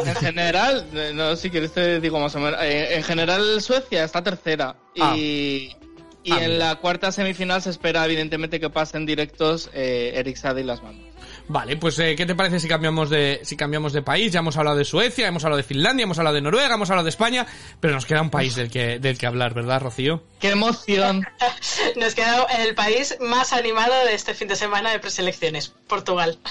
En 0.06 0.14
general, 0.14 0.86
eh, 0.94 1.10
no, 1.12 1.34
si 1.34 1.50
quieres 1.50 1.72
te 1.72 1.98
digo 1.98 2.20
más 2.20 2.32
o 2.36 2.38
menos. 2.38 2.60
eh, 2.62 2.94
en 2.94 3.02
general, 3.02 3.60
Suecia 3.60 4.04
está 4.04 4.22
tercera. 4.22 4.76
Ah. 5.00 5.14
Y, 5.16 5.74
y 6.22 6.32
Ah, 6.32 6.44
en 6.44 6.58
la 6.58 6.76
cuarta 6.76 7.12
semifinal 7.12 7.62
se 7.62 7.70
espera, 7.70 8.04
evidentemente, 8.04 8.60
que 8.60 8.68
pasen 8.70 9.06
directos 9.06 9.70
eh, 9.72 10.12
Eric 10.16 10.36
Sade 10.36 10.60
y 10.60 10.64
las 10.64 10.82
manos. 10.82 11.00
vale, 11.48 11.76
pues 11.76 11.98
eh, 11.98 12.14
¿qué 12.16 12.26
te 12.26 12.34
parece 12.34 12.60
si 12.60 12.68
cambiamos 12.68 13.08
de 13.10 13.40
si 13.42 13.56
cambiamos 13.56 13.92
de 13.92 14.02
país? 14.02 14.32
Ya 14.32 14.40
hemos 14.40 14.56
hablado 14.56 14.76
de 14.76 14.84
Suecia, 14.84 15.26
hemos 15.28 15.44
hablado 15.44 15.56
de 15.58 15.62
Finlandia, 15.64 16.04
hemos 16.04 16.18
hablado 16.18 16.34
de 16.34 16.42
Noruega, 16.42 16.74
hemos 16.74 16.90
hablado 16.90 17.04
de 17.04 17.10
España, 17.10 17.46
pero 17.80 17.94
nos 17.94 18.04
queda 18.06 18.20
un 18.22 18.30
país 18.30 18.54
del 18.54 18.70
que 18.70 18.98
del 18.98 19.16
que 19.18 19.26
hablar, 19.26 19.54
¿verdad, 19.54 19.80
Rocío? 19.80 20.22
¡Qué 20.40 20.50
emoción! 20.50 21.26
Nos 21.96 22.14
queda 22.14 22.44
el 22.64 22.74
país 22.74 23.16
más 23.20 23.52
animado 23.52 23.94
de 24.06 24.14
este 24.14 24.34
fin 24.34 24.48
de 24.48 24.56
semana 24.56 24.92
de 24.92 24.98
preselecciones, 25.00 25.72
Portugal. 25.88 26.38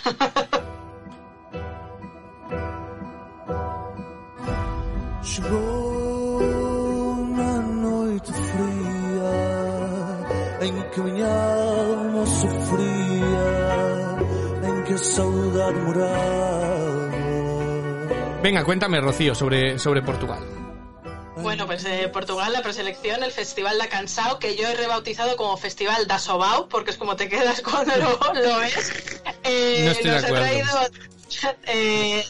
Chegou 5.49 7.25
na 7.37 7.51
noite 7.83 8.31
fria 8.31 8.78
em 10.61 10.81
que 10.91 10.99
minha 11.01 11.27
alma 11.27 12.25
sofria, 12.25 13.47
em 14.63 14.83
que 14.83 14.93
a 14.93 14.97
saudade 14.97 15.79
morava. 15.79 17.09
Venga, 18.41 18.63
cuéntame, 18.63 18.99
Rocío, 19.01 19.35
sobre, 19.35 19.77
sobre 19.79 20.01
Portugal. 20.01 20.39
Bueno, 21.37 21.65
pues 21.67 21.85
eh, 21.85 22.09
Portugal, 22.11 22.51
la 22.51 22.61
preselección, 22.61 23.23
el 23.23 23.31
Festival 23.31 23.77
da 23.77 23.87
Cansao, 23.87 24.39
que 24.39 24.55
yo 24.57 24.67
he 24.67 24.75
rebautizado 24.75 25.37
como 25.37 25.55
Festival 25.55 26.05
da 26.07 26.19
Sobao, 26.19 26.67
porque 26.67 26.91
es 26.91 26.97
como 26.97 27.15
te 27.15 27.29
quedas 27.29 27.61
cuando 27.61 27.95
lo, 27.95 28.19
lo 28.33 28.59
ves. 28.59 29.21
Eh, 29.43 29.83
No 29.85 29.91
estoy 29.91 30.09
de 30.09 30.15
nos 30.15 30.23
acuerdo. 30.25 30.45
ha 30.45 30.49
traído... 30.49 30.67
eh, 31.67 32.25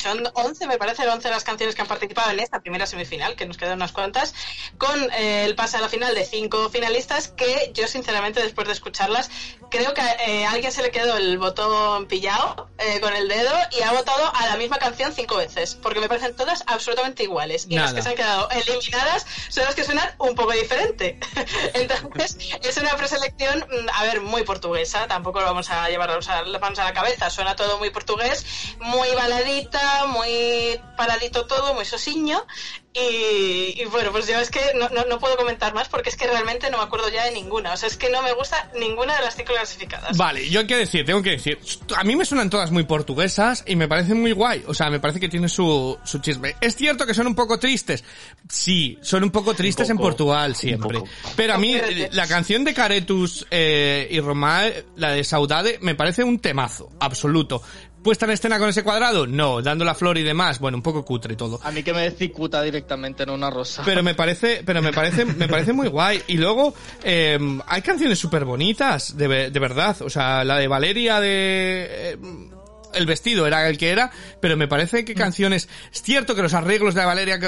son 0.00 0.28
11, 0.34 0.66
me 0.66 0.78
parece, 0.78 1.06
11 1.06 1.30
las 1.30 1.44
canciones 1.44 1.74
que 1.74 1.82
han 1.82 1.88
participado 1.88 2.30
en 2.30 2.40
esta 2.40 2.60
primera 2.60 2.86
semifinal, 2.86 3.36
que 3.36 3.46
nos 3.46 3.56
quedan 3.56 3.74
unas 3.74 3.92
cuantas, 3.92 4.34
con 4.78 5.10
eh, 5.12 5.44
el 5.44 5.54
pase 5.54 5.76
a 5.76 5.80
la 5.80 5.88
final 5.88 6.14
de 6.14 6.24
cinco 6.24 6.68
finalistas, 6.70 7.28
que 7.28 7.70
yo 7.74 7.86
sinceramente 7.86 8.42
después 8.42 8.66
de 8.66 8.72
escucharlas, 8.72 9.30
creo 9.70 9.94
que 9.94 10.02
eh, 10.26 10.46
a 10.46 10.52
alguien 10.52 10.72
se 10.72 10.82
le 10.82 10.90
quedó 10.90 11.16
el 11.16 11.38
botón 11.38 12.06
pillado 12.06 12.68
eh, 12.78 13.00
con 13.00 13.14
el 13.14 13.28
dedo 13.28 13.52
y 13.78 13.82
ha 13.82 13.92
votado 13.92 14.32
a 14.34 14.46
la 14.46 14.56
misma 14.56 14.78
canción 14.78 15.12
cinco 15.12 15.36
veces, 15.36 15.74
porque 15.74 16.00
me 16.00 16.08
parecen 16.08 16.34
todas 16.34 16.64
absolutamente 16.66 17.22
iguales. 17.22 17.66
Y 17.68 17.76
las 17.76 17.92
que 17.92 18.02
se 18.02 18.08
han 18.10 18.16
quedado 18.16 18.48
eliminadas 18.50 19.26
son 19.48 19.64
las 19.64 19.74
que 19.74 19.84
suenan 19.84 20.08
un 20.18 20.34
poco 20.34 20.52
diferente. 20.52 21.18
Entonces, 21.74 22.36
es 22.62 22.76
una 22.76 22.96
preselección, 22.96 23.60
mm, 23.60 23.88
a 23.92 24.04
ver, 24.04 24.20
muy 24.20 24.42
portuguesa, 24.42 25.06
tampoco 25.06 25.40
lo 25.40 25.46
vamos 25.46 25.70
a 25.70 25.88
llevar 25.88 26.10
las 26.10 26.60
manos 26.60 26.78
a 26.78 26.84
la 26.84 26.92
cabeza, 26.92 27.30
suena 27.30 27.56
todo 27.56 27.78
muy 27.78 27.90
portugués, 27.90 28.44
muy 28.78 29.08
baladita, 29.14 29.89
muy 30.06 30.80
paradito 30.96 31.46
todo, 31.46 31.74
muy 31.74 31.84
sosiño. 31.84 32.44
Y, 32.92 33.80
y 33.80 33.84
bueno, 33.92 34.10
pues 34.10 34.26
yo 34.26 34.34
es 34.40 34.50
que 34.50 34.58
no, 34.74 34.88
no, 34.88 35.04
no 35.04 35.20
puedo 35.20 35.36
comentar 35.36 35.72
más 35.74 35.88
porque 35.88 36.10
es 36.10 36.16
que 36.16 36.26
realmente 36.26 36.68
no 36.72 36.78
me 36.78 36.82
acuerdo 36.82 37.08
ya 37.08 37.24
de 37.24 37.30
ninguna. 37.30 37.72
O 37.72 37.76
sea, 37.76 37.88
es 37.88 37.96
que 37.96 38.10
no 38.10 38.20
me 38.20 38.32
gusta 38.32 38.68
ninguna 38.80 39.14
de 39.14 39.22
las 39.22 39.36
cinco 39.36 39.52
clasificadas. 39.52 40.16
Vale, 40.16 40.48
yo 40.50 40.58
hay 40.58 40.66
que 40.66 40.76
decir, 40.76 41.04
tengo 41.06 41.22
que 41.22 41.30
decir, 41.30 41.60
a 41.96 42.02
mí 42.02 42.16
me 42.16 42.24
suenan 42.24 42.50
todas 42.50 42.72
muy 42.72 42.82
portuguesas 42.82 43.62
y 43.64 43.76
me 43.76 43.86
parecen 43.86 44.20
muy 44.20 44.32
guay, 44.32 44.64
o 44.66 44.74
sea, 44.74 44.90
me 44.90 44.98
parece 44.98 45.20
que 45.20 45.28
tiene 45.28 45.48
su, 45.48 45.96
su 46.04 46.18
chisme. 46.18 46.56
Es 46.60 46.74
cierto 46.74 47.06
que 47.06 47.14
son 47.14 47.28
un 47.28 47.36
poco 47.36 47.60
tristes, 47.60 48.02
sí, 48.48 48.98
son 49.02 49.22
un 49.22 49.30
poco 49.30 49.54
tristes 49.54 49.88
en 49.88 49.96
poco, 49.96 50.08
Portugal 50.08 50.56
siempre, 50.56 51.00
pero 51.36 51.54
a 51.54 51.58
mí 51.58 51.76
Espérate. 51.76 52.02
eh, 52.02 52.08
la 52.12 52.26
canción 52.26 52.64
de 52.64 52.74
Caretus 52.74 53.46
eh, 53.52 54.08
y 54.10 54.18
Romae, 54.18 54.84
la 54.96 55.12
de 55.12 55.22
Saudade, 55.22 55.78
me 55.80 55.94
parece 55.94 56.24
un 56.24 56.40
temazo, 56.40 56.90
absoluto. 56.98 57.62
Puesta 58.02 58.26
en 58.26 58.32
escena 58.32 58.58
con 58.58 58.68
ese 58.68 58.82
cuadrado, 58.82 59.26
no, 59.26 59.62
dando 59.62 59.84
la 59.84 59.94
flor 59.94 60.18
y 60.18 60.22
demás, 60.22 60.58
bueno, 60.58 60.76
un 60.78 60.82
poco 60.82 61.04
cutre 61.04 61.36
todo. 61.36 61.60
A 61.62 61.70
mí 61.70 61.82
que 61.82 61.92
me 61.92 62.10
cicuta 62.10 62.62
directamente 62.62 63.22
en 63.22 63.30
una 63.30 63.50
rosa. 63.50 63.82
Pero 63.84 64.02
me 64.02 64.14
parece, 64.14 64.62
pero 64.64 64.82
me 64.82 64.92
parece, 64.92 65.24
me 65.24 65.48
parece 65.48 65.72
muy 65.72 65.88
guay. 65.88 66.22
Y 66.28 66.36
luego, 66.36 66.74
eh, 67.02 67.38
hay 67.66 67.82
canciones 67.82 68.18
súper 68.18 68.44
bonitas, 68.44 69.16
de, 69.16 69.50
de 69.50 69.60
verdad. 69.60 70.00
O 70.02 70.10
sea, 70.10 70.44
la 70.44 70.58
de 70.58 70.68
Valeria 70.68 71.20
de... 71.20 71.88
eh, 71.90 72.18
el 72.92 73.06
vestido 73.06 73.46
era 73.46 73.68
el 73.68 73.78
que 73.78 73.90
era, 73.90 74.10
pero 74.40 74.56
me 74.56 74.66
parece 74.66 75.04
que 75.04 75.14
canciones... 75.14 75.68
Es 75.92 76.02
cierto 76.02 76.34
que 76.34 76.42
los 76.42 76.54
arreglos 76.54 76.94
de 76.94 77.04
Valeria... 77.04 77.38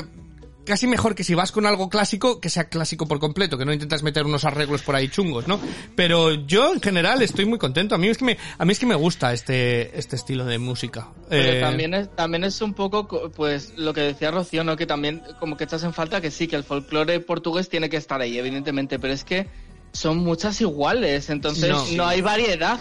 Casi 0.65 0.87
mejor 0.87 1.15
que 1.17 1.25
si 1.25 1.35
vas 1.35 1.51
con 1.51 1.67
algo 1.67 1.89
clásico, 1.89 2.41
que 2.41 2.49
sea 2.49 2.65
clásico 2.69 3.09
por 3.09 3.19
completo, 3.19 3.59
que 3.59 3.65
no 3.65 3.73
intentas 3.73 4.03
meter 4.05 4.25
unos 4.25 4.45
arreglos 4.45 4.83
por 4.83 4.95
ahí 4.95 5.09
chungos, 5.09 5.49
¿no? 5.49 5.59
Pero 5.97 6.33
yo, 6.47 6.73
en 6.73 6.81
general, 6.81 7.21
estoy 7.21 7.47
muy 7.47 7.59
contento. 7.59 7.95
A 7.97 7.99
mí 7.99 8.09
es 8.09 8.19
que 8.19 8.25
me, 8.25 8.39
a 8.59 8.65
mí 8.65 8.73
es 8.73 8.79
que 8.79 8.87
me 8.87 8.95
gusta 8.95 9.33
este, 9.33 9.99
este 9.99 10.15
estilo 10.15 10.45
de 10.45 10.59
música. 10.59 11.09
Pero 11.29 11.53
Eh, 11.53 11.61
también 11.61 11.95
es, 11.95 12.15
también 12.15 12.45
es 12.45 12.61
un 12.63 12.75
poco, 12.75 13.09
co- 13.09 13.31
pues, 13.31 13.73
lo 13.77 13.93
que 13.93 14.03
decía 14.03 14.31
Rocío, 14.31 14.63
¿no? 14.63 14.77
Que 14.77 14.87
también 14.87 15.21
como 15.41 15.57
que 15.57 15.65
echas 15.65 15.83
en 15.83 15.93
falta 15.93 16.21
que 16.21 16.31
sí, 16.31 16.47
que 16.47 16.55
el 16.57 16.63
folclore 16.65 17.19
portugués 17.21 17.69
tiene 17.69 17.91
que 17.91 17.97
estar 17.97 18.21
ahí, 18.21 18.39
evidentemente, 18.39 18.99
pero 19.01 19.13
es 19.13 19.25
que 19.25 19.49
son 19.93 20.19
muchas 20.19 20.61
iguales, 20.61 21.29
entonces 21.29 21.71
No. 21.71 21.85
no, 21.97 22.07
hay 22.07 22.21
variedad. 22.21 22.79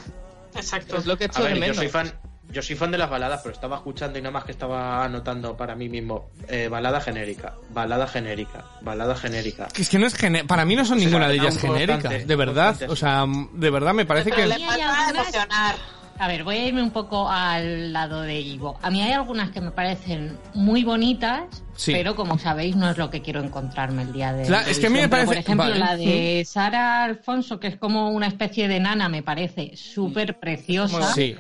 Exacto. 0.56 0.98
Es 0.98 1.06
lo 1.06 1.18
que 1.18 1.24
A 1.24 1.28
echo 1.28 1.42
ver, 1.44 1.50
de 1.54 1.56
yo 1.56 1.62
menos. 1.62 1.78
soy 1.78 1.88
fan, 1.88 2.14
yo 2.52 2.62
soy 2.62 2.76
fan 2.76 2.92
de 2.92 2.98
las 2.98 3.10
baladas, 3.10 3.42
pero 3.44 3.54
estaba 3.54 3.78
escuchando 3.78 4.20
y 4.20 4.22
nada 4.22 4.32
más 4.34 4.44
que 4.44 4.52
estaba 4.52 5.04
anotando 5.04 5.56
para 5.56 5.76
mí 5.76 5.90
mismo 5.90 6.30
eh, 6.48 6.68
balada 6.68 7.00
genérica, 7.02 7.56
balada 7.74 8.08
genérica, 8.08 8.66
balada 8.82 9.16
genérica. 9.16 9.68
Que 9.74 9.82
es 9.84 9.90
que 9.90 9.98
no 10.00 10.08
es 10.08 10.16
gene- 10.16 10.44
para 10.46 10.66
mí 10.66 10.76
no 10.76 10.86
son 10.86 10.98
O 10.98 11.00
sea, 11.00 11.08
ninguna 11.10 11.28
de 11.30 11.36
ellas 11.36 11.58
genéricas, 11.58 12.02
constante, 12.02 12.26
de 12.26 12.36
verdad. 12.36 12.68
constante. 12.70 12.94
O 12.94 12.96
sea, 12.96 13.26
de 13.54 13.70
verdad 13.70 13.94
me 13.94 14.06
parece 14.06 14.30
Pero 14.30 14.42
que... 14.44 14.48
le 14.48 14.54
hay 14.56 14.64
falta 14.66 14.84
algunas- 15.06 15.10
emocionar. 15.34 15.76
A 16.20 16.28
ver, 16.28 16.44
voy 16.44 16.56
a 16.58 16.68
irme 16.68 16.84
un 16.84 16.92
poco 16.92 17.28
al 17.28 17.92
lado 17.94 18.22
de 18.22 18.40
Ivo. 18.40 18.78
A 18.84 18.92
mí 18.92 19.02
hay 19.02 19.12
algunas 19.12 19.50
que 19.50 19.60
me 19.60 19.72
parecen 19.72 20.38
muy 20.54 20.84
bonitas, 20.84 21.46
Sí. 21.76 21.94
pero 21.94 22.16
como 22.16 22.38
sabéis 22.38 22.76
no 22.76 22.92
es 22.92 22.98
lo 23.00 23.10
que 23.10 23.24
quiero 23.24 23.42
encontrarme 23.42 24.04
el 24.04 24.14
día 24.14 24.32
de 24.32 24.44
Claro, 24.46 24.70
es 24.70 24.78
que 24.78 24.86
a 24.86 24.90
mí 24.92 25.00
me 25.00 25.10
parece- 25.10 25.26
Por 25.28 25.38
ejemplo, 25.38 25.66
vale. 25.66 25.80
la 25.80 25.98
de 25.98 26.44
Sara 26.46 27.06
Alfonso, 27.06 27.60
que 27.60 27.70
es 27.70 27.78
como 27.78 28.12
una 28.12 28.28
especie 28.28 28.68
de 28.68 28.80
nana, 28.80 29.10
me 29.10 29.24
parece 29.24 29.72
súper 29.76 30.38
preciosa. 30.40 31.12
Sí. 31.14 31.36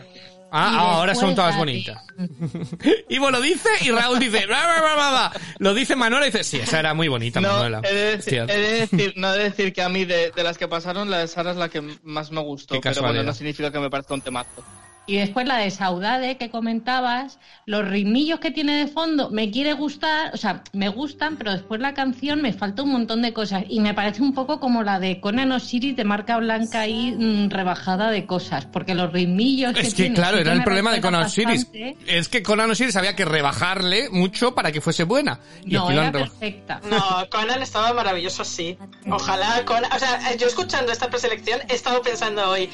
Ah, 0.54 0.76
ah, 0.78 0.95
ahora 0.97 1.16
son 1.16 1.34
todas 1.34 1.56
bonitas. 1.58 2.02
Ivo 3.10 3.32
lo 3.32 3.39
dice 3.41 3.70
y 3.82 3.89
Raúl 3.91 4.20
dice... 4.20 4.45
"Bla, 4.45 4.62
bla, 4.66 4.82
bla, 4.82 4.93
bla, 4.95 5.10
bla". 5.10 5.41
Lo 5.60 5.74
dice 5.74 5.95
Manuela 5.95 6.28
y 6.28 6.32
dice... 6.32 6.43
Sí, 6.43 6.58
esa 6.60 6.80
era 6.80 6.93
muy 6.93 7.08
bonita, 7.08 7.39
No, 7.39 7.54
Manuela. 7.54 7.82
he 7.84 7.93
de, 7.93 8.18
decir, 8.18 8.45
he 8.47 8.58
de 8.58 8.80
decir- 8.88 9.14
no 9.16 9.34
he 9.34 9.38
de 9.38 9.43
decir 9.45 9.72
que 9.74 9.82
a 9.82 9.88
mí 9.89 10.04
de, 10.06 10.32
de 10.32 10.43
las 10.43 10.58
que 10.58 10.68
pasaron, 10.68 11.10
la 11.10 11.20
de 11.20 11.28
Sara 11.28 11.52
es 11.52 11.58
la 11.58 11.70
que 11.70 11.82
más 12.04 12.32
me 12.32 12.41
gustó, 12.41 12.80
pero 12.82 13.02
bueno, 13.02 13.24
no 13.24 13.34
significa 13.34 13.72
que 13.72 13.80
me 13.80 13.89
parezca 13.89 14.14
un 14.14 14.22
temazo. 14.22 14.49
Y 15.08 15.18
después 15.18 15.47
la 15.47 15.58
de 15.58 15.72
Saudade 15.72 16.38
que 16.38 16.49
comentabas, 16.49 17.39
los 17.66 17.88
ritmillos 17.88 18.39
que 18.39 18.52
tiene 18.52 18.78
de 18.78 18.88
fondo 18.88 19.30
me 19.32 19.49
quiere 19.49 19.74
gustar, 19.74 20.32
o 20.34 20.38
sea, 20.38 20.64
me 20.74 20.89
gustan, 20.89 21.38
pero 21.38 21.52
después 21.52 21.82
la 21.82 21.93
canción 21.93 22.41
me 22.41 22.54
falta 22.54 22.84
un 22.84 22.91
montón 22.91 23.22
de 23.24 23.34
cosas 23.34 23.64
y 23.68 23.80
me 23.80 23.93
parece 23.93 24.22
un 24.22 24.34
poco 24.34 24.60
como 24.60 24.84
la 24.84 24.99
de 24.99 25.20
Conan 25.20 25.52
Osiris 25.52 25.95
de 25.95 26.04
marca 26.04 26.38
blanca 26.38 26.82
ahí 26.82 27.12
mm, 27.12 27.49
rebajada 27.49 28.12
de 28.12 28.26
cosas, 28.28 28.68
porque 28.68 28.93
los 28.93 29.12
ritmillos 29.12 29.76
Es 29.76 29.89
que 29.89 30.04
tiene 30.04 30.16
claro, 30.16 30.38
sí 30.38 30.41
era 30.41 30.52
que 30.52 30.58
el 30.60 30.64
problema 30.64 30.91
de 30.91 31.02
Conan 31.02 31.24
Osiris. 31.24 31.66
bastante. 31.66 31.97
Es 32.06 32.30
que 32.30 32.43
Conan 32.43 32.70
Osiris 32.70 32.95
había 32.95 33.16
que 33.16 33.26
rebajarle 33.26 34.10
mucho 34.12 34.54
para 34.54 34.72
que 34.72 34.82
fuese 34.82 35.04
buena. 35.04 35.39
Y 35.66 35.74
No, 35.74 35.89
era 35.89 36.12
perfecta. 36.12 36.80
No, 36.89 37.28
Conan 37.30 37.62
estaba 37.62 37.91
maravilloso, 37.93 38.45
sí. 38.45 38.78
Ojalá 39.10 39.66
Conan... 39.66 39.91
O 39.91 39.99
sea, 39.99 40.36
yo 40.36 40.45
escuchando 40.45 40.91
esta 40.91 41.10
preselección 41.10 41.60
he 41.70 41.74
estado 41.74 42.02
pensando 42.02 42.47
hoy... 42.49 42.70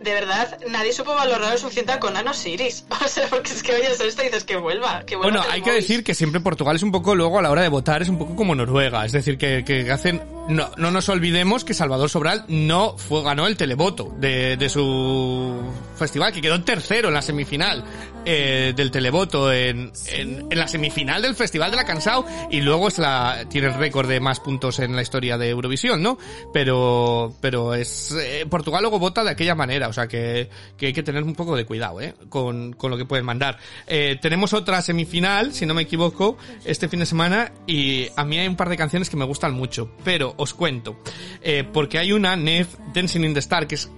De 0.00 0.14
verdad, 0.14 0.58
nadie 0.68 0.94
supo 0.94 1.14
valorar 1.14 1.52
lo 1.52 1.58
suficiente 1.58 1.92
a 1.92 2.00
Conan 2.00 2.26
Osiris. 2.26 2.84
O 3.04 3.08
sea, 3.08 3.26
porque 3.28 3.50
es 3.50 3.62
que 3.62 3.74
oyes 3.74 4.00
esto 4.00 4.22
y 4.22 4.26
dices 4.26 4.44
que 4.44 4.56
vuelva, 4.56 5.02
que 5.04 5.16
vuelva. 5.16 5.40
Bueno, 5.40 5.52
hay 5.52 5.62
que 5.62 5.72
decir 5.72 6.04
que 6.04 6.14
siempre 6.14 6.40
Portugal 6.40 6.76
es 6.76 6.82
un 6.82 6.92
poco, 6.92 7.14
luego 7.14 7.38
a 7.38 7.42
la 7.42 7.50
hora 7.50 7.62
de 7.62 7.68
votar, 7.68 8.02
es 8.02 8.08
un 8.08 8.18
poco 8.18 8.36
como 8.36 8.54
Noruega. 8.54 9.04
Es 9.04 9.12
decir, 9.12 9.36
que, 9.36 9.64
que 9.64 9.90
hacen. 9.90 10.22
No, 10.50 10.68
no 10.76 10.90
nos 10.90 11.08
olvidemos 11.08 11.64
que 11.64 11.74
Salvador 11.74 12.10
Sobral 12.10 12.44
no 12.48 12.98
fue, 12.98 13.22
ganó 13.22 13.46
el 13.46 13.56
televoto 13.56 14.12
de, 14.18 14.56
de 14.56 14.68
su 14.68 15.60
festival, 15.96 16.32
que 16.32 16.42
quedó 16.42 16.60
tercero 16.62 17.06
en 17.06 17.14
la 17.14 17.22
semifinal 17.22 17.84
eh, 18.24 18.74
del 18.76 18.90
televoto 18.90 19.50
en, 19.50 19.92
en, 20.12 20.48
la 20.50 20.68
semifinal 20.68 21.22
del 21.22 21.34
Festival 21.34 21.70
de 21.70 21.76
la 21.78 21.84
Cansao 21.84 22.26
y 22.50 22.60
luego 22.60 22.88
es 22.88 22.98
la 22.98 23.46
tiene 23.48 23.68
el 23.68 23.74
récord 23.74 24.08
de 24.08 24.20
más 24.20 24.40
puntos 24.40 24.78
en 24.78 24.94
la 24.94 25.00
historia 25.00 25.38
de 25.38 25.48
Eurovisión, 25.48 26.02
¿no? 26.02 26.18
Pero 26.52 27.32
pero 27.40 27.72
es 27.72 28.12
eh, 28.12 28.44
Portugal 28.48 28.82
luego 28.82 28.98
vota 28.98 29.24
de 29.24 29.30
aquella 29.30 29.54
manera, 29.54 29.88
o 29.88 29.92
sea 29.92 30.06
que, 30.06 30.50
que 30.76 30.86
hay 30.86 30.92
que 30.92 31.02
tener 31.02 31.22
un 31.22 31.34
poco 31.34 31.56
de 31.56 31.64
cuidado, 31.64 32.00
¿eh? 32.00 32.14
Con, 32.28 32.74
con 32.74 32.90
lo 32.90 32.98
que 32.98 33.06
pueden 33.06 33.24
mandar. 33.24 33.58
Eh, 33.86 34.18
tenemos 34.20 34.52
otra 34.52 34.82
semifinal, 34.82 35.54
si 35.54 35.64
no 35.64 35.72
me 35.72 35.82
equivoco, 35.82 36.36
este 36.64 36.88
fin 36.88 37.00
de 37.00 37.06
semana 37.06 37.52
y 37.66 38.08
a 38.16 38.24
mí 38.24 38.38
hay 38.38 38.48
un 38.48 38.56
par 38.56 38.68
de 38.68 38.76
canciones 38.76 39.08
que 39.08 39.16
me 39.16 39.24
gustan 39.24 39.54
mucho, 39.54 39.92
pero 40.04 40.34
os 40.40 40.54
cuento, 40.54 40.96
eh, 41.42 41.64
porque 41.72 41.98
hay 41.98 42.12
una 42.12 42.34
Nef 42.36 42.74
Dancing 42.94 43.24
in 43.24 43.34
the 43.34 43.40
Star 43.40 43.66
que 43.66 43.74
es 43.76 43.90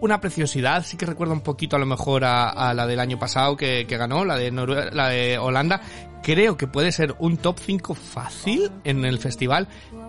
una 0.00 0.20
preciosidad, 0.20 0.84
sí 0.86 0.96
que 0.96 1.06
recuerda 1.06 1.32
un 1.34 1.40
poquito 1.40 1.74
a 1.74 1.78
lo 1.78 1.86
mejor 1.86 2.24
a, 2.24 2.72
la 2.72 2.86
del 2.86 3.00
año 3.00 3.18
pasado 3.18 3.56
que, 3.56 3.84
que 3.88 3.96
ganó, 3.96 4.24
la 4.24 4.36
de, 4.36 4.52
Norue- 4.52 4.90
la 4.92 5.08
de 5.08 5.38
Holanda. 5.38 5.80
Creo 6.22 6.56
que 6.56 6.66
puede 6.66 6.92
ser 6.92 7.14
un 7.18 7.36
top 7.36 7.58
5 7.58 7.94
fácil 7.94 8.70
en 8.84 9.04
el 9.04 9.18
festival, 9.18 9.66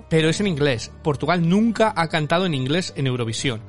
pero 0.09 0.29
es 0.29 0.39
en 0.39 0.47
inglés. 0.47 0.91
Portugal 1.03 1.47
nunca 1.47 1.93
ha 1.95 2.07
cantado 2.07 2.45
en 2.45 2.53
inglés 2.53 2.93
en 2.97 3.07
Eurovisión. 3.07 3.61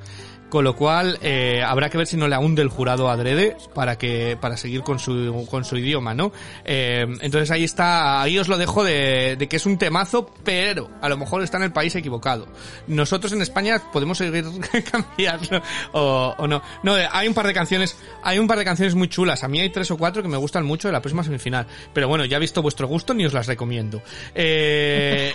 Con 0.51 0.65
lo 0.65 0.75
cual, 0.75 1.17
eh, 1.21 1.63
habrá 1.65 1.89
que 1.89 1.97
ver 1.97 2.07
si 2.07 2.17
no 2.17 2.27
le 2.27 2.37
hunde 2.37 2.61
el 2.61 2.67
jurado 2.67 3.09
adrede 3.09 3.55
para 3.73 3.97
que, 3.97 4.37
para 4.41 4.57
seguir 4.57 4.81
con 4.81 4.99
su, 4.99 5.47
con 5.49 5.63
su 5.63 5.77
idioma, 5.77 6.13
¿no? 6.13 6.33
Eh, 6.65 7.05
entonces 7.21 7.49
ahí 7.51 7.63
está, 7.63 8.21
ahí 8.21 8.37
os 8.37 8.49
lo 8.49 8.57
dejo 8.57 8.83
de, 8.83 9.37
de 9.37 9.47
que 9.47 9.55
es 9.55 9.65
un 9.65 9.77
temazo, 9.77 10.29
pero 10.43 10.89
a 11.01 11.07
lo 11.07 11.15
mejor 11.15 11.41
está 11.41 11.55
en 11.55 11.63
el 11.63 11.71
país 11.71 11.95
equivocado. 11.95 12.49
Nosotros 12.87 13.31
en 13.31 13.41
España 13.41 13.81
podemos 13.93 14.17
seguir 14.17 14.43
cambiarlo 14.91 15.61
o, 15.93 16.35
o 16.37 16.47
no. 16.47 16.61
No, 16.83 16.97
eh, 16.97 17.07
hay 17.09 17.29
un 17.29 17.33
par 17.33 17.47
de 17.47 17.53
canciones, 17.53 17.97
hay 18.21 18.37
un 18.37 18.47
par 18.47 18.57
de 18.57 18.65
canciones 18.65 18.93
muy 18.93 19.07
chulas. 19.07 19.45
A 19.45 19.47
mí 19.47 19.61
hay 19.61 19.69
tres 19.69 19.89
o 19.91 19.97
cuatro 19.97 20.21
que 20.21 20.27
me 20.27 20.35
gustan 20.35 20.65
mucho 20.65 20.89
de 20.89 20.91
la 20.91 21.01
próxima 21.01 21.23
semifinal. 21.23 21.65
Pero 21.93 22.09
bueno, 22.09 22.25
ya 22.25 22.35
he 22.35 22.41
visto 22.41 22.61
vuestro 22.61 22.87
gusto 22.87 23.13
ni 23.13 23.25
os 23.25 23.31
las 23.31 23.47
recomiendo. 23.47 24.01
Eh, 24.35 25.33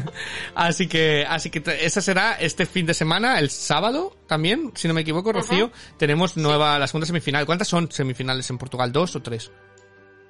así 0.54 0.88
que, 0.88 1.24
así 1.26 1.48
que 1.48 1.62
esa 1.80 2.02
será 2.02 2.34
este 2.34 2.66
fin 2.66 2.84
de 2.84 2.92
semana, 2.92 3.38
el 3.38 3.48
sábado 3.48 4.14
también, 4.26 4.57
si 4.74 4.88
no 4.88 4.94
me 4.94 5.02
equivoco, 5.02 5.32
Rocío. 5.32 5.70
Tenemos 5.96 6.36
nueva, 6.36 6.78
la 6.78 6.86
segunda 6.86 7.06
semifinal. 7.06 7.46
¿Cuántas 7.46 7.68
son 7.68 7.90
semifinales 7.90 8.48
en 8.50 8.58
Portugal? 8.58 8.92
¿Dos 8.92 9.16
o 9.16 9.22
tres? 9.22 9.50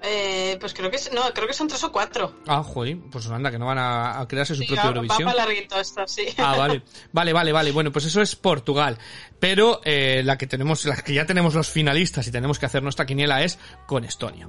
Eh, 0.01 0.57
pues 0.61 0.75
creo 0.75 0.91
que 0.93 0.99
no, 1.13 1.23
creo 1.35 1.49
que 1.49 1.53
son 1.53 1.67
tres 1.67 1.83
o 1.83 1.91
cuatro. 1.91 2.37
Ah, 2.47 2.63
joder, 2.63 2.99
pues 3.11 3.27
anda, 3.27 3.51
que 3.51 3.59
no 3.59 3.67
van 3.67 3.79
a, 3.79 4.21
a 4.21 4.29
crearse 4.29 4.55
su 4.55 4.63
Sí, 4.63 4.69
propia 4.69 4.87
Eurovisión. 4.87 5.29
Va 5.29 5.33
para 5.33 5.45
larguito 5.47 5.81
esto, 5.81 6.07
sí. 6.07 6.27
Ah, 6.39 6.57
vale. 6.57 6.83
Vale, 7.13 7.33
vale, 7.33 7.53
vale. 7.53 7.73
Bueno, 7.73 7.91
pues 7.91 8.05
eso 8.05 8.23
es 8.23 8.37
Portugal. 8.37 8.97
Pero 9.41 9.81
eh, 9.85 10.23
la 10.25 10.39
que 10.39 10.47
tenemos, 10.47 10.85
la 10.85 10.97
que 10.97 11.15
ya 11.15 11.27
tenemos 11.27 11.55
los 11.55 11.69
finalistas 11.69 12.27
y 12.29 12.31
tenemos 12.31 12.59
que 12.59 12.67
hacer 12.67 12.83
nuestra 12.83 13.07
quiniela 13.07 13.43
es 13.43 13.59
con 13.87 14.05
Estonia. 14.05 14.49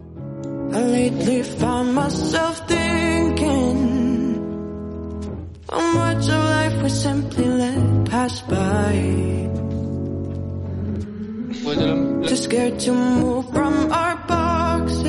I 0.72 1.10
of 5.72 6.28
life 6.28 6.84
we 6.84 6.90
simply 6.90 7.46
let 7.46 8.06
pass 8.10 8.42
by. 8.42 9.40
Too 12.28 12.36
scared 12.36 12.80
to 12.80 12.92
move 12.94 13.50
from 13.52 13.92
our 13.92 14.16
boxes. 14.28 15.08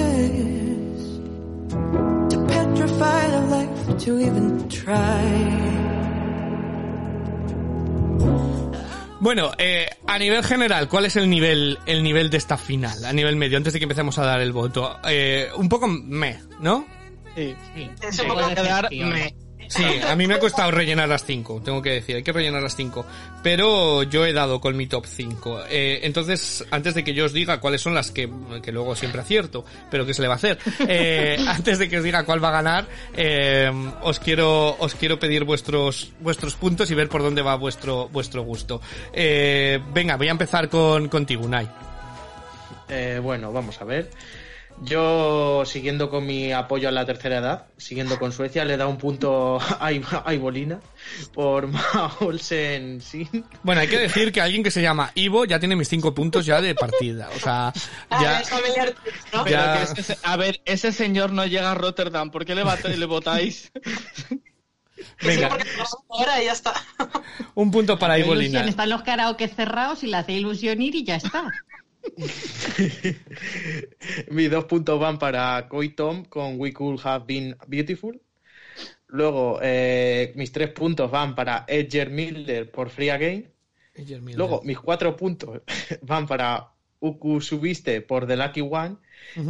Too 2.31 2.47
petrified 2.47 3.35
of 3.35 3.51
life 3.51 3.99
to 4.05 4.21
even 4.21 4.69
try. 4.69 5.71
Bueno, 9.21 9.53
eh, 9.59 9.87
a 10.07 10.19
nivel 10.19 10.43
general, 10.43 10.89
¿cuál 10.89 11.05
es 11.05 11.17
el 11.17 11.29
nivel, 11.29 11.79
el 11.85 12.03
nivel 12.03 12.31
de 12.31 12.39
esta 12.39 12.57
final? 12.57 13.05
A 13.05 13.13
nivel 13.13 13.37
medio, 13.37 13.59
antes 13.59 13.75
de 13.75 13.79
que 13.79 13.85
empecemos 13.85 14.19
a 14.19 14.25
dar 14.25 14.41
el 14.41 14.53
voto. 14.53 14.99
Eh, 15.07 15.51
un 15.57 15.69
poco 15.69 15.87
me, 15.89 16.41
¿no? 16.61 16.87
Sí. 17.35 17.55
Es 18.03 18.17
Sí, 18.17 18.23
puede 18.27 18.55
quedar 18.55 18.89
me. 18.91 19.35
Sí, 19.71 19.85
a 19.85 20.17
mí 20.17 20.27
me 20.27 20.35
ha 20.35 20.41
costado 20.41 20.73
rellenar 20.73 21.09
las 21.09 21.25
5, 21.25 21.63
tengo 21.65 21.81
que 21.81 21.91
decir, 21.91 22.17
hay 22.17 22.25
que 22.25 22.33
rellenar 22.33 22.61
las 22.61 22.75
5. 22.75 23.07
Pero 23.41 24.03
yo 24.03 24.27
he 24.27 24.33
dado 24.33 24.61
con 24.61 24.77
mi 24.77 24.89
top 24.89 25.07
5. 25.07 25.63
Eh, 25.71 26.01
entonces, 26.03 26.67
antes 26.73 26.95
de 26.95 27.05
que 27.05 27.15
yo 27.15 27.25
os 27.27 27.33
diga 27.33 27.61
cuáles 27.61 27.81
son 27.81 27.95
las 27.95 28.11
que, 28.11 28.29
que 28.65 28.73
luego 28.73 28.97
siempre 28.97 29.21
acierto, 29.21 29.65
pero 29.89 30.05
que 30.05 30.13
se 30.13 30.23
le 30.23 30.29
va 30.29 30.35
a 30.35 30.39
hacer, 30.39 30.59
eh, 30.89 31.39
antes 31.47 31.79
de 31.79 31.89
que 31.89 31.99
os 31.99 32.05
diga 32.05 32.25
cuál 32.25 32.43
va 32.43 32.49
a 32.49 32.53
ganar, 32.53 32.87
eh, 33.17 33.71
os 34.03 34.19
quiero, 34.19 34.77
os 34.77 34.97
quiero 34.97 35.21
pedir 35.21 35.45
vuestros, 35.45 36.11
vuestros 36.19 36.57
puntos 36.57 36.91
y 36.91 36.97
ver 36.97 37.09
por 37.09 37.23
dónde 37.23 37.41
va 37.41 37.55
vuestro, 37.55 38.09
vuestro 38.09 38.43
gusto. 38.43 38.81
Eh, 39.13 39.79
venga, 39.95 40.17
voy 40.17 40.27
a 40.27 40.33
empezar 40.33 40.69
con, 40.69 41.09
contigo, 41.09 41.45
Unai. 41.45 41.71
Eh, 42.89 43.21
bueno, 43.23 43.53
vamos 43.53 43.81
a 43.81 43.85
ver. 43.85 44.11
Yo, 44.83 45.65
siguiendo 45.67 46.09
con 46.09 46.25
mi 46.25 46.53
apoyo 46.53 46.89
a 46.89 46.91
la 46.93 47.05
tercera 47.05 47.37
edad, 47.39 47.67
siguiendo 47.77 48.19
con 48.19 48.33
Suecia, 48.33 48.65
le 48.65 48.79
da 48.79 48.87
un 48.87 48.97
punto 48.97 49.57
a, 49.61 49.93
Iv- 49.93 50.23
a 50.25 50.33
Ivolina 50.35 50.81
por 51.35 51.67
Maulsen 51.69 53.01
Sin. 53.03 53.29
Bueno, 53.63 53.83
hay 53.83 53.89
que 53.89 53.99
decir 53.99 54.33
que 54.33 54.41
alguien 54.41 54.63
que 54.63 54.71
se 54.71 54.81
llama 54.81 55.13
Ivo 55.15 55.45
ya 55.45 55.59
tiene 55.61 55.77
mis 55.77 55.89
cinco 55.89 56.15
puntos 56.15 56.47
ya 56.47 56.63
de 56.63 56.75
partida. 56.75 57.29
O 57.37 57.39
sea, 57.39 57.73
Ah, 58.09 58.43
ya... 59.47 59.85
a 60.23 60.37
ver, 60.37 60.61
ese 60.65 60.93
señor 60.93 61.33
no 61.33 61.45
llega 61.45 61.73
a 61.73 61.75
Rotterdam. 61.75 62.31
¿Por 62.31 62.45
qué 62.47 62.55
le, 62.55 62.65
le 62.97 63.07
votáis? 63.07 63.71
Venga, 65.23 65.57
Ahora 66.09 66.43
ya 66.43 66.53
está. 66.53 66.73
un 67.55 67.71
punto 67.71 67.99
para 67.99 68.19
ilusión, 68.19 68.69
Están 68.69 68.89
los 68.91 69.03
karaoke 69.03 69.49
cerrados 69.49 70.03
y 70.05 70.07
le 70.09 70.17
hace 70.17 70.33
ilusión 70.33 70.81
ir 70.81 70.95
y 70.95 71.05
ya 71.05 71.17
está. 71.17 71.51
Mis 74.31 74.51
dos 74.51 74.65
puntos 74.65 74.99
van 74.99 75.19
para 75.19 75.69
Koi 75.69 75.91
Tom 75.91 76.25
con 76.25 76.59
We 76.59 76.73
Could 76.73 77.01
Have 77.05 77.25
Been 77.27 77.57
Beautiful. 77.67 78.21
Luego, 79.07 79.59
eh, 79.63 80.33
mis 80.37 80.53
tres 80.53 80.71
puntos 80.71 81.11
van 81.11 81.35
para 81.35 81.65
Edger 81.67 82.11
Miller 82.11 82.71
por 82.71 82.91
Free 82.91 83.11
Again. 83.11 83.53
Luego, 84.35 84.63
mis 84.65 84.79
cuatro 84.79 85.17
puntos 85.17 85.63
van 86.03 86.27
para 86.27 86.73
Uku 87.01 87.41
Subiste 87.41 88.03
por 88.03 88.27
The 88.27 88.37
Lucky 88.37 88.61
One. 88.61 88.97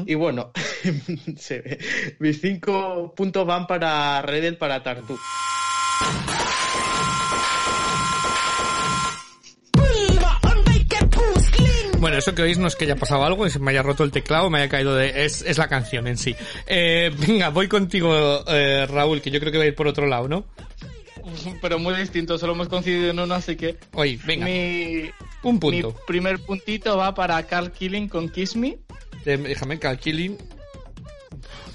Y 0.06 0.14
bueno, 0.14 0.52
mis 2.18 2.40
cinco 2.40 3.14
puntos 3.14 3.46
van 3.46 3.66
para 3.66 4.22
Redel 4.22 4.56
para 4.56 4.82
Tartu. 4.82 5.18
Bueno, 12.00 12.16
eso 12.16 12.34
que 12.34 12.40
oís 12.42 12.56
no 12.58 12.66
es 12.66 12.76
que 12.76 12.86
haya 12.86 12.96
pasado 12.96 13.24
algo, 13.24 13.44
es 13.44 13.52
que 13.52 13.58
me 13.58 13.70
haya 13.72 13.82
roto 13.82 14.04
el 14.04 14.10
teclado, 14.10 14.48
me 14.48 14.58
haya 14.58 14.70
caído 14.70 14.94
de... 14.94 15.24
Es, 15.26 15.42
es 15.42 15.58
la 15.58 15.68
canción 15.68 16.06
en 16.06 16.16
sí. 16.16 16.34
Eh, 16.66 17.10
venga, 17.18 17.50
voy 17.50 17.68
contigo, 17.68 18.42
eh, 18.48 18.86
Raúl, 18.88 19.20
que 19.20 19.30
yo 19.30 19.38
creo 19.38 19.52
que 19.52 19.58
va 19.58 19.64
a 19.64 19.66
ir 19.66 19.74
por 19.74 19.86
otro 19.86 20.06
lado, 20.06 20.26
¿no? 20.26 20.46
Pero 21.60 21.78
muy 21.78 21.94
distinto, 21.94 22.38
solo 22.38 22.54
hemos 22.54 22.68
coincidido 22.68 23.10
en 23.10 23.18
uno, 23.18 23.34
así 23.34 23.54
que... 23.54 23.76
Oye, 23.92 24.18
venga, 24.24 24.46
Mi, 24.46 25.10
un 25.42 25.54
mi 25.54 25.60
punto. 25.60 25.94
primer 26.06 26.38
puntito 26.40 26.96
va 26.96 27.14
para 27.14 27.42
Carl 27.46 27.70
Killing 27.70 28.08
con 28.08 28.30
Kiss 28.30 28.56
Me. 28.56 28.78
Déjame, 29.26 29.78
Calkilling. 29.78 30.38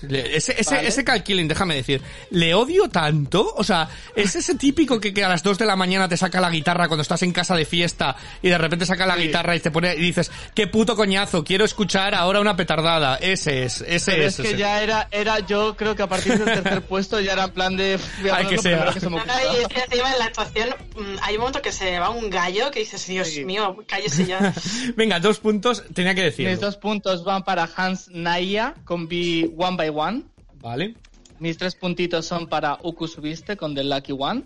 Le- 0.09 0.35
Ese, 0.37 0.55
ese, 0.59 0.75
Vale. 0.75 0.87
ese 0.87 1.03
Calkilling, 1.03 1.47
déjame 1.47 1.75
decir, 1.75 2.01
le 2.31 2.53
odio 2.53 2.89
tanto, 2.89 3.53
o 3.55 3.63
sea, 3.63 3.89
es 4.15 4.35
ese 4.35 4.55
típico 4.55 4.99
que, 4.99 5.13
que 5.13 5.23
a 5.23 5.29
las 5.29 5.43
2 5.43 5.57
de 5.57 5.65
la 5.65 5.75
mañana 5.75 6.07
te 6.09 6.17
saca 6.17 6.39
la 6.41 6.49
guitarra 6.49 6.87
cuando 6.87 7.01
estás 7.01 7.21
en 7.23 7.31
casa 7.31 7.55
de 7.55 7.65
fiesta 7.65 8.15
y 8.41 8.49
de 8.49 8.57
repente 8.57 8.85
saca 8.85 9.05
la 9.05 9.15
Sí. 9.15 9.23
guitarra 9.23 9.55
y 9.55 9.59
te 9.59 9.71
pone 9.71 9.93
y 9.95 9.99
dices, 10.01 10.31
qué 10.53 10.67
puto 10.67 10.95
coñazo, 10.95 11.43
quiero 11.43 11.65
escuchar 11.65 12.13
ahora 12.15 12.39
una 12.41 12.55
petardada. 12.55 13.15
Ese 13.15 13.63
es, 13.63 13.81
ese 13.87 14.11
Pero 14.11 14.23
es. 14.27 14.39
es 14.39 14.41
que 14.43 14.47
ese. 14.49 14.57
ya 14.57 14.81
era, 14.83 15.07
era, 15.11 15.39
yo 15.39 15.75
creo 15.77 15.95
que 15.95 16.03
a 16.03 16.07
partir 16.07 16.37
del 16.37 16.45
tercer 16.61 16.81
puesto 16.87 17.19
ya 17.19 17.33
era 17.33 17.45
en 17.45 17.51
plan 17.51 17.75
de... 17.77 17.97
voy 18.21 18.29
a 18.29 18.35
Ay, 18.37 18.43
poner 18.45 18.59
que 18.59 18.61
primero 18.69 18.93
que 18.93 18.99
se 18.99 19.09
me 19.09 19.17
No, 19.17 19.25
no, 19.25 19.33
ocurra. 19.33 19.53
y 19.53 19.61
es 19.61 19.67
que 19.67 19.79
encima 19.81 20.11
en 20.13 20.19
la 20.19 20.25
actuación 20.25 20.69
mm, 20.95 21.15
hay 21.21 21.35
un 21.35 21.39
momento 21.39 21.61
que 21.61 21.71
se 21.71 21.99
va 21.99 22.09
un 22.09 22.29
gallo 22.29 22.71
que 22.71 22.79
dices, 22.79 23.05
Dios 23.07 23.27
Sí. 23.29 23.45
mío, 23.45 23.75
cállese 23.87 24.25
ya. 24.25 24.53
Venga, 24.95 25.19
dos 25.19 25.39
puntos, 25.39 25.83
tenía 25.93 26.13
que 26.15 26.21
decirlo. 26.23 26.51
Mis 26.51 26.59
dos 26.59 26.77
puntos 26.77 27.23
van 27.23 27.43
para 27.43 27.69
Hans 27.75 28.09
Naya 28.09 28.73
con 28.85 29.07
Be 29.07 29.49
One 29.57 29.77
by 29.77 29.89
One. 29.95 30.23
Vale. 30.55 30.95
Mis 31.39 31.57
tres 31.57 31.75
puntitos 31.75 32.25
son 32.25 32.47
para 32.47 32.77
Uku 32.83 33.07
Subiste 33.07 33.57
con 33.57 33.75
The 33.75 33.83
Lucky 33.83 34.13
One. 34.17 34.43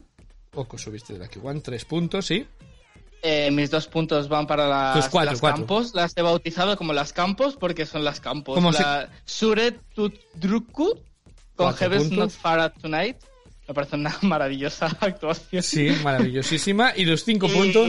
Poco 0.52 0.78
subiste 0.80 1.14
de 1.14 1.20
la 1.20 1.28
que 1.28 1.38
one, 1.40 1.60
tres 1.62 1.86
puntos, 1.86 2.26
sí. 2.26 2.46
Eh, 3.22 3.52
mis 3.52 3.70
dos 3.70 3.88
puntos 3.88 4.28
van 4.30 4.48
para 4.48 4.68
las, 4.68 5.10
cuatro, 5.10 5.32
las 5.34 5.42
campos. 5.42 5.94
Las 5.94 6.18
he 6.18 6.22
bautizado 6.24 6.76
como 6.78 6.94
las 6.94 7.14
campos 7.14 7.56
porque 7.56 7.86
son 7.86 8.04
las 8.04 8.20
campos. 8.20 8.56
¿Cómo 8.56 8.74
se- 8.74 8.82
la 8.82 9.10
Suret 9.26 9.80
Tutdruku 9.94 11.00
con 11.56 11.74
Heaven's. 11.76 12.12
Not 12.12 12.32
Far 12.32 12.74
Tonight. 12.74 13.18
Me 13.68 13.74
parece 13.76 13.96
una 13.98 14.18
maravillosa 14.24 14.88
actuación. 15.00 15.62
Sí, 15.62 15.90
maravillosísima. 16.04 16.94
Y 16.96 17.06
los 17.06 17.24
cinco 17.24 17.46
Y 17.48 17.50
puntos. 17.52 17.88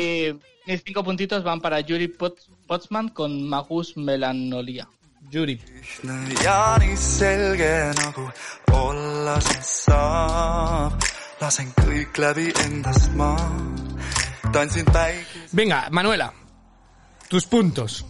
mis 0.66 0.82
cinco 0.84 1.02
puntitos 1.02 1.42
van 1.42 1.60
para 1.62 1.80
Yuri 1.80 2.08
Pot- 2.08 2.42
Potsman 2.66 3.08
con 3.08 3.42
Magus 3.48 3.96
Melanolia. 3.96 4.86
Yuri. 5.30 5.60
Venga, 15.52 15.88
Manuela, 15.90 16.32
tus 17.28 17.46
puntos. 17.46 18.04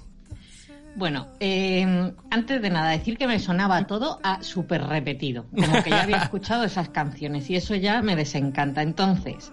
Bueno, 0.97 1.29
eh, 1.39 2.13
antes 2.31 2.61
de 2.61 2.71
nada, 2.71 2.91
decir 2.91 3.17
que 3.17 3.27
me 3.27 3.39
sonaba 3.39 3.87
todo 3.87 4.19
a 4.23 4.43
súper 4.43 4.83
repetido. 4.83 5.47
Como 5.51 5.83
que 5.83 5.91
ya 5.91 6.03
había 6.03 6.17
escuchado 6.17 6.65
esas 6.65 6.89
canciones 6.89 7.49
y 7.49 7.57
eso 7.57 7.75
ya 7.75 8.03
me 8.03 8.17
desencanta. 8.17 8.83
Entonces, 8.83 9.53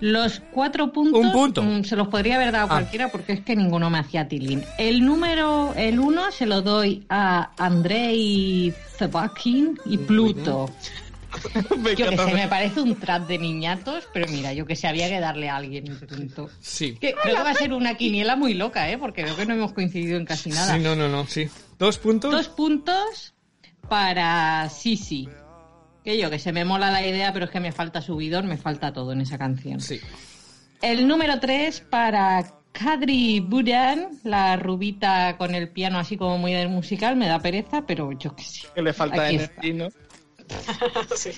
los 0.00 0.40
cuatro 0.52 0.92
puntos 0.92 1.20
Un 1.24 1.32
punto. 1.32 1.62
mm, 1.62 1.84
se 1.84 1.94
los 1.96 2.08
podría 2.08 2.36
haber 2.36 2.52
dado 2.52 2.64
a 2.64 2.66
Ah. 2.66 2.80
cualquiera 2.80 3.08
porque 3.10 3.32
es 3.34 3.40
que 3.40 3.54
ninguno 3.54 3.90
me 3.90 3.98
hacía 3.98 4.26
tilín. 4.28 4.64
El 4.78 5.04
número, 5.04 5.74
el 5.76 5.98
uno 6.00 6.30
se 6.32 6.46
lo 6.46 6.62
doy 6.62 7.04
a 7.08 7.50
Andrei 7.58 8.72
Zebakin 8.96 9.78
y 9.84 9.98
Pluto. 9.98 10.70
Me 11.78 11.94
Yo 11.96 12.10
que 12.10 12.16
sé, 12.16 12.34
me 12.34 12.48
parece 12.48 12.80
un 12.80 12.96
trap 12.96 13.28
de 13.28 13.38
niñatos, 13.38 14.08
pero 14.12 14.26
mira, 14.32 14.52
yo 14.52 14.66
que 14.66 14.74
sé, 14.74 14.88
había 14.88 15.08
que 15.08 15.20
darle 15.20 15.48
a 15.48 15.56
alguien 15.56 15.88
un 15.92 15.98
punto. 16.00 16.50
Sí. 16.60 16.94
Que 17.00 17.14
creo 17.14 17.36
que 17.36 17.42
va 17.42 17.50
a 17.50 17.54
ser 17.54 17.72
una 17.72 17.94
quiniela 17.96 18.34
muy 18.34 18.54
loca, 18.54 18.90
¿eh? 18.90 18.98
Porque 18.98 19.22
creo 19.22 19.36
que 19.36 19.46
no 19.46 19.54
hemos 19.54 19.72
coincidido 19.72 20.16
en 20.18 20.24
casi 20.24 20.50
nada. 20.50 20.74
Sí, 20.74 20.80
no, 20.82 20.96
no, 20.96 21.08
no, 21.08 21.26
sí. 21.26 21.48
Dos 21.78 21.98
puntos. 21.98 22.32
Dos 22.32 22.48
puntos 22.48 23.32
para 23.88 24.68
Sisi. 24.70 25.28
Que 26.10 26.18
yo, 26.18 26.28
que 26.28 26.40
se 26.40 26.50
me 26.50 26.64
mola 26.64 26.90
la 26.90 27.06
idea, 27.06 27.32
pero 27.32 27.44
es 27.44 27.52
que 27.52 27.60
me 27.60 27.70
falta 27.70 28.02
subidor, 28.02 28.42
me 28.42 28.56
falta 28.56 28.92
todo 28.92 29.12
en 29.12 29.20
esa 29.20 29.38
canción. 29.38 29.80
Sí. 29.80 30.00
El 30.82 31.06
número 31.06 31.38
tres 31.38 31.82
para 31.88 32.52
Kadri 32.72 33.38
Budan, 33.38 34.08
la 34.24 34.56
rubita 34.56 35.36
con 35.38 35.54
el 35.54 35.68
piano 35.68 36.00
así 36.00 36.16
como 36.16 36.36
muy 36.36 36.52
del 36.52 36.68
musical, 36.68 37.14
me 37.14 37.28
da 37.28 37.38
pereza, 37.38 37.86
pero 37.86 38.10
yo 38.10 38.34
qué 38.34 38.42
sé. 38.42 38.66
Que 38.74 38.82
le 38.82 38.92
falta 38.92 39.24
Aquí 39.24 39.36
energía, 39.36 39.74
¿no? 39.74 39.88
Sí. 41.14 41.30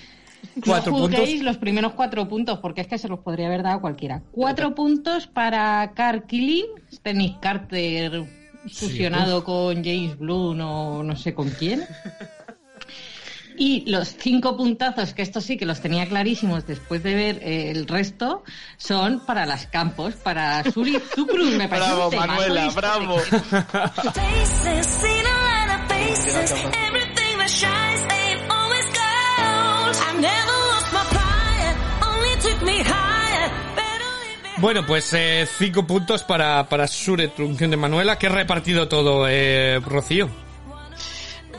Cuatro 0.64 0.92
no 0.92 0.98
juzguéis 1.00 1.28
puntos. 1.28 1.44
los 1.44 1.56
primeros 1.58 1.92
cuatro 1.92 2.26
puntos, 2.26 2.58
porque 2.60 2.80
es 2.80 2.86
que 2.86 2.96
se 2.96 3.08
los 3.08 3.18
podría 3.18 3.48
haber 3.48 3.62
dado 3.62 3.76
a 3.76 3.80
cualquiera. 3.82 4.22
Cuatro 4.32 4.74
puntos 4.74 5.26
para 5.26 5.92
Carl 5.94 6.24
Killing, 6.24 6.64
Nick 7.12 7.40
Carter 7.40 8.24
fusionado 8.70 9.44
con 9.44 9.84
James 9.84 10.16
Bloom 10.18 10.60
o 10.60 11.02
no 11.02 11.14
sé 11.14 11.34
con 11.34 11.50
quién. 11.50 11.84
Y 13.56 13.88
los 13.90 14.16
cinco 14.16 14.56
puntazos, 14.56 15.14
que 15.14 15.22
estos 15.22 15.44
sí 15.44 15.56
que 15.56 15.66
los 15.66 15.80
tenía 15.80 16.06
clarísimos 16.08 16.66
después 16.66 17.02
de 17.02 17.14
ver 17.14 17.40
eh, 17.42 17.70
el 17.70 17.86
resto, 17.86 18.44
son 18.76 19.24
para 19.26 19.46
las 19.46 19.66
campos, 19.66 20.14
para 20.14 20.62
Suri 20.70 20.98
Zucrun, 21.14 21.56
me 21.58 21.68
parece 21.68 21.94
Bravo, 21.94 22.08
un 22.08 22.16
Manuela, 22.16 22.70
bravo. 22.70 23.16
Bueno, 34.62 34.86
pues 34.86 35.12
eh, 35.12 35.44
cinco 35.58 35.84
puntos 35.84 36.22
para, 36.22 36.68
para 36.68 36.86
Sure 36.86 37.26
Trunción 37.26 37.72
de 37.72 37.76
Manuela, 37.76 38.16
que 38.16 38.26
he 38.26 38.28
repartido 38.28 38.86
todo, 38.86 39.26
eh, 39.28 39.80
Rocío. 39.84 40.28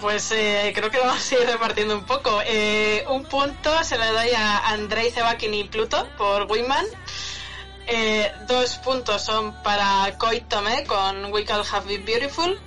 Pues 0.03 0.33
eh, 0.33 0.73
creo 0.75 0.91
que 0.91 0.99
vamos 0.99 1.31
a 1.31 1.35
ir 1.35 1.47
repartiendo 1.47 1.97
un 1.97 2.03
poco. 2.03 2.41
Eh, 2.45 3.05
un 3.07 3.23
punto 3.23 3.85
se 3.85 3.97
le 3.97 4.07
doy 4.07 4.31
a 4.35 4.67
Andrei 4.67 5.09
Zebakin 5.09 5.53
y 5.53 5.63
Pluto 5.63 6.05
por 6.17 6.51
Winman. 6.51 6.85
Eh, 7.87 8.29
dos 8.45 8.79
puntos 8.79 9.23
son 9.23 9.53
para 9.63 10.13
Koi 10.17 10.41
Tome 10.41 10.83
con 10.83 11.31
We 11.31 11.45
Can 11.45 11.61
Have 11.71 11.87
Been 11.87 12.03
Beautiful. 12.03 12.59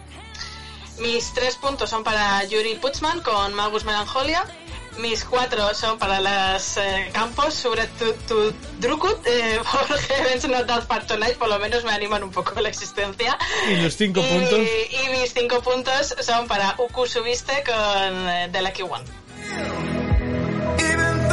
Mis 1.00 1.34
tres 1.34 1.56
puntos 1.56 1.90
son 1.90 2.04
para 2.04 2.42
Yuri 2.44 2.76
Putzman 2.76 3.20
con 3.20 3.52
Magus 3.52 3.84
Melancholia. 3.84 4.42
Mis 4.98 5.24
cuatro 5.24 5.74
son 5.74 5.98
para 5.98 6.20
las 6.20 6.76
eh, 6.78 7.10
campos 7.12 7.52
sobre 7.54 7.86
tu, 7.86 8.12
tu 8.26 8.52
Drukut 8.80 9.26
eh, 9.26 9.58
por 9.88 9.98
Heaven's 9.98 10.48
Not 10.48 10.66
That 10.66 10.86
Far 10.86 11.06
Tonight. 11.06 11.36
Por 11.36 11.48
lo 11.48 11.58
menos 11.58 11.84
me 11.84 11.90
animan 11.92 12.22
un 12.22 12.30
poco 12.30 12.58
la 12.60 12.68
existencia. 12.68 13.36
Y 13.68 13.76
los 13.76 13.94
cinco 13.94 14.20
Y- 14.20 14.24
puntos. 14.24 14.58
Y 14.58 15.08
mis 15.10 15.32
cinco 15.32 15.60
puntos 15.60 16.14
son 16.20 16.46
para 16.48 16.74
Uku 16.78 17.06
Subiste 17.06 17.62
con 17.64 17.74
eh, 18.28 18.48
The 18.52 18.62
Lucky 18.62 18.82
One. 18.82 19.04
Even 20.78 21.28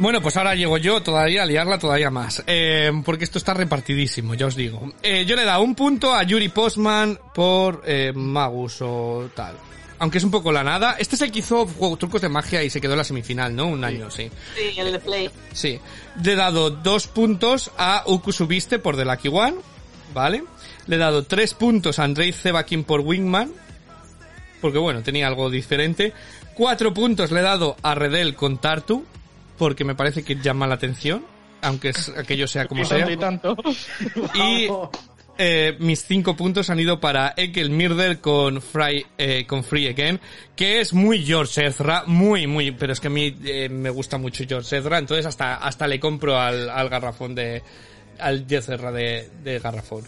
Bueno, 0.00 0.20
pues 0.22 0.36
ahora 0.38 0.54
llego 0.54 0.78
yo 0.78 1.02
todavía 1.02 1.42
a 1.42 1.46
liarla 1.46 1.78
todavía 1.78 2.10
más. 2.10 2.42
Eh, 2.46 2.90
porque 3.04 3.24
esto 3.24 3.36
está 3.38 3.52
repartidísimo, 3.54 4.34
ya 4.34 4.46
os 4.46 4.56
digo. 4.56 4.92
Eh, 5.02 5.24
yo 5.26 5.36
le 5.36 5.42
he 5.42 5.44
dado 5.44 5.62
un 5.62 5.74
punto 5.74 6.14
a 6.14 6.22
Yuri 6.22 6.48
Postman 6.48 7.18
por 7.34 7.82
eh, 7.86 8.10
Magus 8.14 8.78
o 8.80 9.28
tal. 9.34 9.54
aunque 9.98 10.16
es 10.16 10.24
un 10.24 10.30
poco 10.30 10.50
la 10.52 10.64
nada. 10.64 10.96
Este 10.98 11.16
es 11.16 11.20
el 11.22 11.30
que 11.30 11.40
hizo 11.40 11.66
juego- 11.66 11.98
trucos 11.98 12.22
de 12.22 12.30
magia 12.30 12.62
y 12.62 12.70
se 12.70 12.80
quedó 12.80 12.92
en 12.92 12.98
la 12.98 13.04
semifinal, 13.04 13.54
¿no? 13.54 13.66
Un 13.66 13.84
año, 13.84 14.10
sí. 14.10 14.30
Sí, 14.56 14.80
el 14.80 14.92
de 14.92 14.98
Play. 14.98 15.30
Sí. 15.52 15.78
Le 16.24 16.32
he 16.32 16.36
dado 16.36 16.70
dos 16.70 17.06
puntos 17.06 17.70
a 17.76 18.02
Ukusubiste 18.06 18.78
por 18.78 18.96
The 18.96 19.04
Lucky 19.04 19.28
One, 19.28 19.56
¿vale? 20.14 20.42
Le 20.86 20.96
he 20.96 20.98
dado 20.98 21.24
tres 21.24 21.52
puntos 21.52 21.98
a 21.98 22.04
Andrei 22.04 22.32
Zebakin 22.32 22.84
por 22.84 23.00
Wingman, 23.00 23.52
porque 24.62 24.78
bueno, 24.78 25.02
tenía 25.02 25.26
algo 25.26 25.50
diferente. 25.50 26.14
Cuatro 26.54 26.94
puntos 26.94 27.30
le 27.30 27.40
he 27.40 27.42
dado 27.42 27.76
a 27.82 27.94
Redel 27.94 28.34
con 28.34 28.56
Tartu, 28.56 29.04
porque 29.60 29.84
me 29.84 29.94
parece 29.94 30.22
que 30.24 30.36
llama 30.36 30.66
la 30.66 30.76
atención, 30.76 31.22
aunque 31.60 31.90
es- 31.90 32.08
aquello 32.16 32.48
sea 32.48 32.66
como 32.66 32.80
Y 32.80 32.86
sea. 32.86 33.06
tanto 33.06 33.12
y 33.12 33.16
tanto. 33.18 33.56
Y 34.34 34.68
eh, 35.36 35.76
mis 35.80 36.02
cinco 36.04 36.34
puntos 36.34 36.70
han 36.70 36.80
ido 36.80 36.98
para 36.98 37.34
Ekel 37.36 37.68
Mirder 37.68 38.20
con, 38.20 38.62
Fry, 38.62 39.04
eh, 39.18 39.44
con 39.46 39.62
Free 39.62 39.88
Again, 39.88 40.18
que 40.56 40.80
es 40.80 40.94
muy 40.94 41.24
George 41.24 41.66
Ezra, 41.66 42.04
muy, 42.06 42.46
muy, 42.46 42.70
pero 42.72 42.94
es 42.94 43.00
que 43.00 43.08
a 43.08 43.10
mí 43.10 43.36
eh, 43.44 43.68
me 43.68 43.90
gusta 43.90 44.16
mucho 44.16 44.44
George 44.48 44.78
Ezra, 44.78 44.98
entonces 44.98 45.26
hasta, 45.26 45.56
hasta 45.56 45.86
le 45.86 46.00
compro 46.00 46.38
al, 46.40 46.70
al 46.70 46.88
garrafón 46.88 47.34
de, 47.34 47.62
al 48.18 48.46
George 48.48 48.74
Ezra 48.74 48.90
de, 48.92 49.28
de 49.44 49.58
garrafón. 49.58 50.04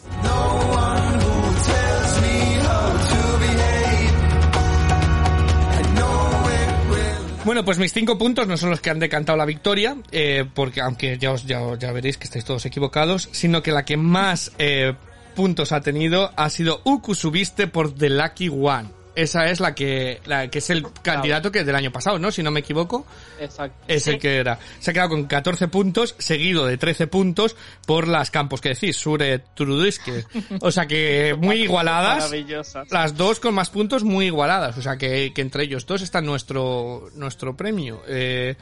Bueno, 7.45 7.65
pues 7.65 7.79
mis 7.79 7.93
cinco 7.93 8.17
puntos 8.17 8.47
no 8.47 8.57
son 8.57 8.71
los 8.71 8.81
que 8.81 8.91
han 8.91 9.01
decantado 9.01 9.37
la 9.37 9.45
victoria, 9.45 9.97
eh, 10.13 10.45
porque 10.55 10.81
aunque 10.81 11.19
ya, 11.19 11.33
os, 11.33 11.45
ya, 11.45 11.61
ya 11.77 11.91
veréis 11.91 12.17
que 12.17 12.25
estáis 12.25 12.45
todos 12.45 12.65
equivocados, 12.67 13.29
sino 13.33 13.63
que 13.65 13.73
la 13.73 13.85
que 13.85 13.97
más 13.97 14.53
eh, 14.59 14.95
puntos 15.35 15.73
ha 15.73 15.81
tenido 15.81 16.31
ha 16.37 16.49
sido 16.51 16.81
Ukusubiste 16.85 17.67
por 17.67 17.93
The 17.95 18.11
Lucky 18.11 18.49
One. 18.49 19.02
Esa 19.15 19.51
es 19.51 19.61
la 19.61 19.75
que, 19.75 20.21
la 20.25 20.49
que 20.49 20.59
es 20.59 20.71
el 20.71 20.87
candidato 21.03 21.53
que 21.53 21.65
del 21.65 21.75
año 21.75 21.93
pasado, 21.93 22.19
¿no? 22.19 22.33
Si 22.33 22.43
no 22.43 22.51
me 22.51 22.61
equivoco, 22.61 23.07
Exacto. 23.39 23.85
es 23.87 24.07
el 24.07 24.19
que 24.19 24.37
era. 24.39 24.59
Se 24.81 24.91
ha 24.91 24.95
quedado 24.95 25.11
con 25.11 25.25
14 25.25 25.69
puntos, 25.69 26.15
seguido 26.19 26.65
de 26.67 26.79
13 26.79 27.07
puntos 27.09 27.55
por 27.87 28.09
las 28.09 28.31
campos 28.31 28.61
que 28.63 28.71
decís, 28.71 28.97
Sure 28.97 29.39
Turudiske. 29.55 30.25
O 30.61 30.71
sea 30.73 30.87
que 30.87 31.37
muy 31.39 31.57
igualadas. 31.63 32.25
Maravillosas. 32.31 32.91
Las 32.91 33.15
dos 33.17 33.39
con 33.39 33.53
más 33.55 33.69
puntos 33.69 34.03
muy 34.03 34.27
igualadas. 34.27 34.79
O 34.79 34.83
sea 34.83 34.97
que, 34.97 35.33
que 35.35 35.43
entre 35.43 35.65
ellos 35.65 35.85
dos 35.85 36.01
está 36.01 36.23
nuestro, 36.23 37.11
nuestro 37.15 37.55
premio. 37.57 38.03
Eh, 38.09 38.57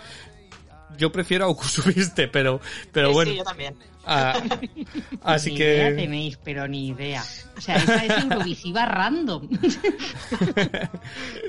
yo 0.98 1.12
prefiero 1.12 1.44
a 1.44 1.48
Ukusubiste, 1.48 2.28
pero, 2.28 2.60
pero 2.92 3.08
Sí, 3.08 3.14
bueno. 3.14 3.30
sí, 3.30 3.38
yo 3.38 3.44
también. 3.44 3.76
Ah, 4.06 4.34
así 5.24 5.50
ni 5.50 5.56
idea 5.56 5.88
que. 5.90 5.94
tenéis, 5.94 6.38
pero 6.42 6.66
ni 6.66 6.88
idea. 6.88 7.22
O 7.56 7.60
sea, 7.60 7.76
esa 7.76 8.04
es 8.04 8.24
Eurovisiva 8.24 8.86
random. 8.86 9.48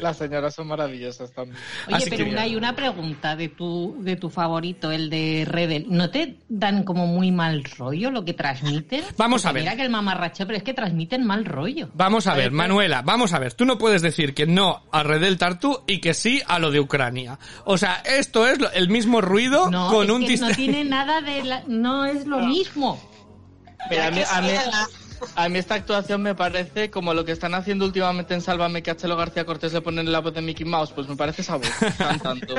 Las 0.02 0.18
señoras 0.18 0.54
son 0.56 0.68
maravillosas 0.68 1.32
también. 1.32 1.58
Oye, 1.88 1.96
Así 1.98 2.10
pero 2.10 2.26
que- 2.26 2.32
una, 2.32 2.42
hay 2.42 2.56
una 2.56 2.76
pregunta 2.76 3.36
de 3.36 3.50
tu, 3.50 3.96
de 4.00 4.16
tu 4.16 4.30
favorito, 4.30 4.92
el 4.92 5.10
de 5.10 5.46
Redel. 5.48 5.86
¿No 5.90 6.10
te 6.10 6.38
dan 6.50 6.84
como 6.84 7.08
muy 7.08 7.32
mal 7.32 7.64
rollo 7.78 8.12
lo 8.12 8.26
que 8.26 8.34
transmiten? 8.34 9.04
Vamos 9.18 9.46
a 9.46 9.52
ver. 9.52 9.64
Mira 9.64 9.76
que 9.76 9.84
el 9.84 9.90
mamarracho, 9.90 10.46
pero 10.46 10.58
es 10.58 10.64
que 10.64 10.74
transmiten 10.74 11.26
mal 11.26 11.46
rollo. 11.46 11.90
Vamos 11.94 12.28
a 12.28 12.36
ver, 12.36 12.52
Manuela, 12.52 13.02
vamos 13.02 13.34
a 13.34 13.40
ver. 13.40 13.54
Tú 13.54 13.66
no 13.66 13.78
puedes 13.78 14.02
decir 14.02 14.34
que 14.34 14.46
no 14.46 14.84
a 14.92 15.04
Redel 15.04 15.38
Tartu 15.38 15.84
y 15.88 16.00
que 16.00 16.14
sí 16.14 16.42
a 16.48 16.60
lo 16.60 16.72
de 16.72 16.80
Ucrania. 16.80 17.40
O 17.66 17.78
sea, 17.78 18.02
esto 18.06 18.48
es 18.48 18.60
lo- 18.60 18.72
el 18.72 18.90
mismo 18.90 19.22
ruido 19.22 19.70
No, 19.70 19.90
con 19.90 20.06
es 20.06 20.12
un 20.12 20.26
que 20.26 20.38
no 20.38 20.50
tiene 20.52 20.84
nada 20.84 21.22
de... 21.22 21.44
la- 21.44 21.64
no 21.68 22.06
es 22.06 22.26
lo 22.26 22.41
mismo. 22.48 23.02
Pero 23.90 24.04
a 24.04 24.12
mí, 24.12 24.18
que 24.18 24.26
a, 24.26 24.42
mí, 24.42 24.50
sí, 24.50 25.30
a 25.36 25.50
mí 25.50 25.58
esta 25.60 25.76
actuación 25.76 26.22
me 26.22 26.36
parece 26.36 26.92
como 26.92 27.14
lo 27.14 27.26
que 27.26 27.32
están 27.32 27.54
haciendo 27.56 27.86
últimamente 27.86 28.34
en 28.34 28.42
Sálvame 28.42 28.84
que 28.84 28.92
a 28.92 28.98
Chelo 28.98 29.16
García 29.18 29.46
Cortés 29.46 29.74
le 29.74 29.82
ponen 29.82 30.12
la 30.12 30.20
voz 30.20 30.34
de 30.34 30.42
Mickey 30.42 30.66
Mouse, 30.66 30.92
pues 30.92 31.08
me 31.08 31.16
parece 31.16 31.42
esa 31.42 31.56
voz 31.58 31.70
cantando. 31.98 32.56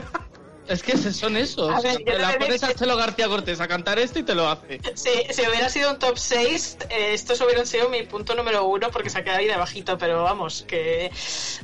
Es 0.69 0.83
que 0.83 0.97
se- 0.97 1.13
son 1.13 1.37
esos. 1.37 1.75
A 1.75 1.81
ver, 1.81 1.97
te 2.05 2.19
la 2.19 2.39
pones 2.39 2.63
a 2.63 2.73
Chelo 2.73 2.97
García 2.97 3.27
Cortés 3.29 3.61
a 3.61 3.67
cantar 3.69 3.99
esto 3.99 4.21
y 4.21 4.23
te 4.23 4.35
lo 4.35 4.49
hace. 4.49 4.81
Sí, 4.95 5.11
si 5.31 5.43
hubiera 5.43 5.69
sido 5.69 5.91
un 5.91 5.99
top 5.99 6.17
6, 6.17 6.77
eh, 6.89 7.15
estos 7.15 7.41
hubieran 7.41 7.67
sido 7.67 7.89
mi 7.89 8.05
punto 8.05 8.35
número 8.37 8.65
uno 8.67 8.91
porque 8.93 9.11
se 9.11 9.19
ha 9.19 9.25
quedado 9.25 9.41
ahí 9.41 9.47
de 9.49 9.57
bajito, 9.57 9.99
pero 9.99 10.23
vamos, 10.23 10.65
que 10.67 11.11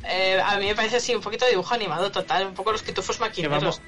eh, 0.04 0.40
a 0.44 0.56
mí 0.58 0.66
me 0.66 0.74
parece 0.74 0.96
así 0.96 1.14
un 1.14 1.20
poquito 1.22 1.44
de 1.44 1.52
dibujo 1.52 1.74
animado 1.74 2.10
total, 2.10 2.46
un 2.48 2.54
poco 2.54 2.72
los 2.72 2.82
pitufos 2.82 3.18
maquineros. 3.20 3.80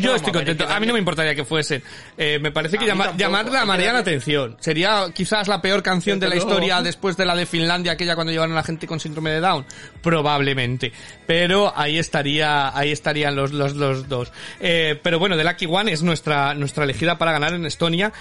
Yo 0.00 0.14
estoy 0.14 0.32
contento. 0.32 0.66
A 0.68 0.80
mí 0.80 0.86
no 0.86 0.92
me 0.94 0.98
importaría 0.98 1.34
que 1.34 1.44
fuesen. 1.44 1.82
Eh, 2.16 2.38
me 2.40 2.50
parece 2.52 2.78
que 2.78 2.86
llama- 2.86 3.14
llamarle 3.16 3.52
llamaría 3.52 3.92
la 3.92 3.98
atención. 3.98 4.56
Sería 4.60 5.06
quizás 5.14 5.46
la 5.48 5.60
peor 5.60 5.82
canción 5.82 6.18
de 6.20 6.28
la 6.28 6.36
historia 6.36 6.80
después 6.82 7.16
de 7.16 7.24
la 7.26 7.34
de 7.36 7.44
Finlandia, 7.46 7.92
aquella 7.92 8.14
cuando 8.14 8.32
llevaron 8.32 8.52
a 8.52 8.56
la 8.56 8.62
gente 8.64 8.86
con 8.86 8.98
síndrome 9.00 9.30
de 9.30 9.40
Down. 9.40 9.66
Probablemente. 10.02 10.92
Pero 11.26 11.72
ahí 11.76 11.98
estaría, 11.98 12.76
ahí 12.76 12.92
estarían 12.92 13.36
los, 13.36 13.52
los, 13.52 13.74
los 13.74 14.08
dos. 14.08 14.32
Eh, 14.60 14.98
pero 15.02 15.18
bueno, 15.18 15.36
The 15.36 15.44
Lucky 15.44 15.66
One 15.66 15.92
es 15.92 16.02
nuestra, 16.02 16.54
nuestra 16.54 16.84
elegida 16.84 17.18
para 17.18 17.32
ganar 17.32 17.52
en 17.54 17.66
Estonia, 17.66 18.12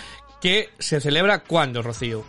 que 0.42 0.72
se 0.80 1.00
celebra 1.00 1.40
cuando, 1.40 1.82
Rocío. 1.82 2.26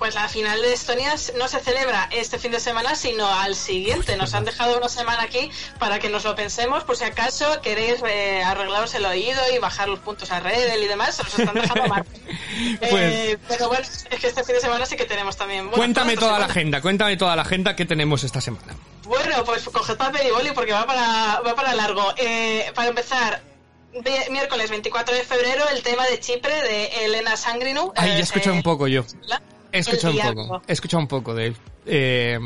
Pues 0.00 0.14
la 0.14 0.28
final 0.28 0.60
de 0.62 0.72
Estonia 0.72 1.14
no 1.36 1.46
se 1.46 1.60
celebra 1.60 2.08
este 2.10 2.38
fin 2.38 2.50
de 2.50 2.58
semana, 2.58 2.94
sino 2.96 3.28
al 3.28 3.54
siguiente. 3.54 4.16
Nos 4.16 4.32
han 4.32 4.46
dejado 4.46 4.78
una 4.78 4.88
semana 4.88 5.22
aquí 5.22 5.50
para 5.78 5.98
que 5.98 6.08
nos 6.08 6.24
lo 6.24 6.34
pensemos, 6.34 6.84
por 6.84 6.96
si 6.96 7.04
acaso 7.04 7.60
queréis 7.60 8.02
eh, 8.08 8.42
arreglaros 8.42 8.94
el 8.94 9.04
oído 9.04 9.40
y 9.54 9.58
bajar 9.58 9.88
los 9.90 9.98
puntos 9.98 10.32
a 10.32 10.40
Redel 10.40 10.82
y 10.82 10.86
demás, 10.88 11.16
se 11.16 11.22
los 11.24 11.38
están 11.38 11.54
dejando 11.54 11.86
mal. 11.86 12.04
Eh, 12.82 13.38
pero 13.48 13.68
bueno, 13.68 13.84
es 14.10 14.20
que 14.20 14.26
este 14.26 14.42
fin 14.44 14.54
de 14.54 14.60
semana 14.60 14.84
sí 14.86 14.96
que 14.96 15.04
tenemos 15.04 15.36
también. 15.36 15.64
bueno, 15.64 15.76
cuéntame 15.76 16.16
toda 16.16 16.38
la 16.38 16.46
agenda, 16.46 16.80
cuéntame 16.82 17.16
toda 17.16 17.34
la 17.36 17.42
agenda 17.42 17.74
que 17.76 17.84
tenemos 17.86 18.22
esta 18.24 18.40
semana. 18.40 18.74
Bueno, 19.04 19.44
pues 19.44 19.64
coged 19.68 19.96
papel 19.96 20.26
y 20.26 20.30
boli 20.30 20.50
porque 20.52 20.72
va 20.72 20.86
para, 20.86 21.40
va 21.40 21.54
para 21.54 21.74
largo. 21.74 22.12
Eh, 22.16 22.70
para 22.74 22.88
empezar, 22.88 23.42
miércoles 24.30 24.70
24 24.70 25.14
de 25.14 25.24
febrero, 25.24 25.64
el 25.70 25.82
tema 25.82 26.06
de 26.06 26.20
Chipre 26.20 26.54
de 26.62 27.04
Elena 27.06 27.36
Sangrinu. 27.36 27.92
Ay, 27.96 28.08
ya 28.10 28.14
he 28.14 28.18
Eh, 28.18 28.22
escuchado 28.22 28.54
un 28.56 28.62
poco 28.62 28.86
yo. 28.88 29.04
la- 29.26 29.40
He 29.72 29.78
escuchado 29.78 30.12
un 30.14 30.34
poco. 30.34 30.62
He 30.66 30.72
escuchado 30.72 31.00
un 31.00 31.08
poco 31.08 31.34
de 31.34 31.46
él. 31.46 31.56
Eh, 31.86 32.38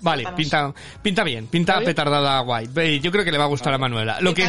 vale, 0.00 0.24
pinta, 0.36 0.72
pinta 1.02 1.24
bien, 1.24 1.46
pinta 1.46 1.80
petardada 1.80 2.40
guay. 2.40 2.68
Yo 3.00 3.10
creo 3.10 3.24
que 3.24 3.32
le 3.32 3.38
va 3.38 3.44
a 3.44 3.48
gustar 3.48 3.72
a 3.74 3.78
Manuela. 3.78 4.20
Lo 4.20 4.34
que 4.34 4.48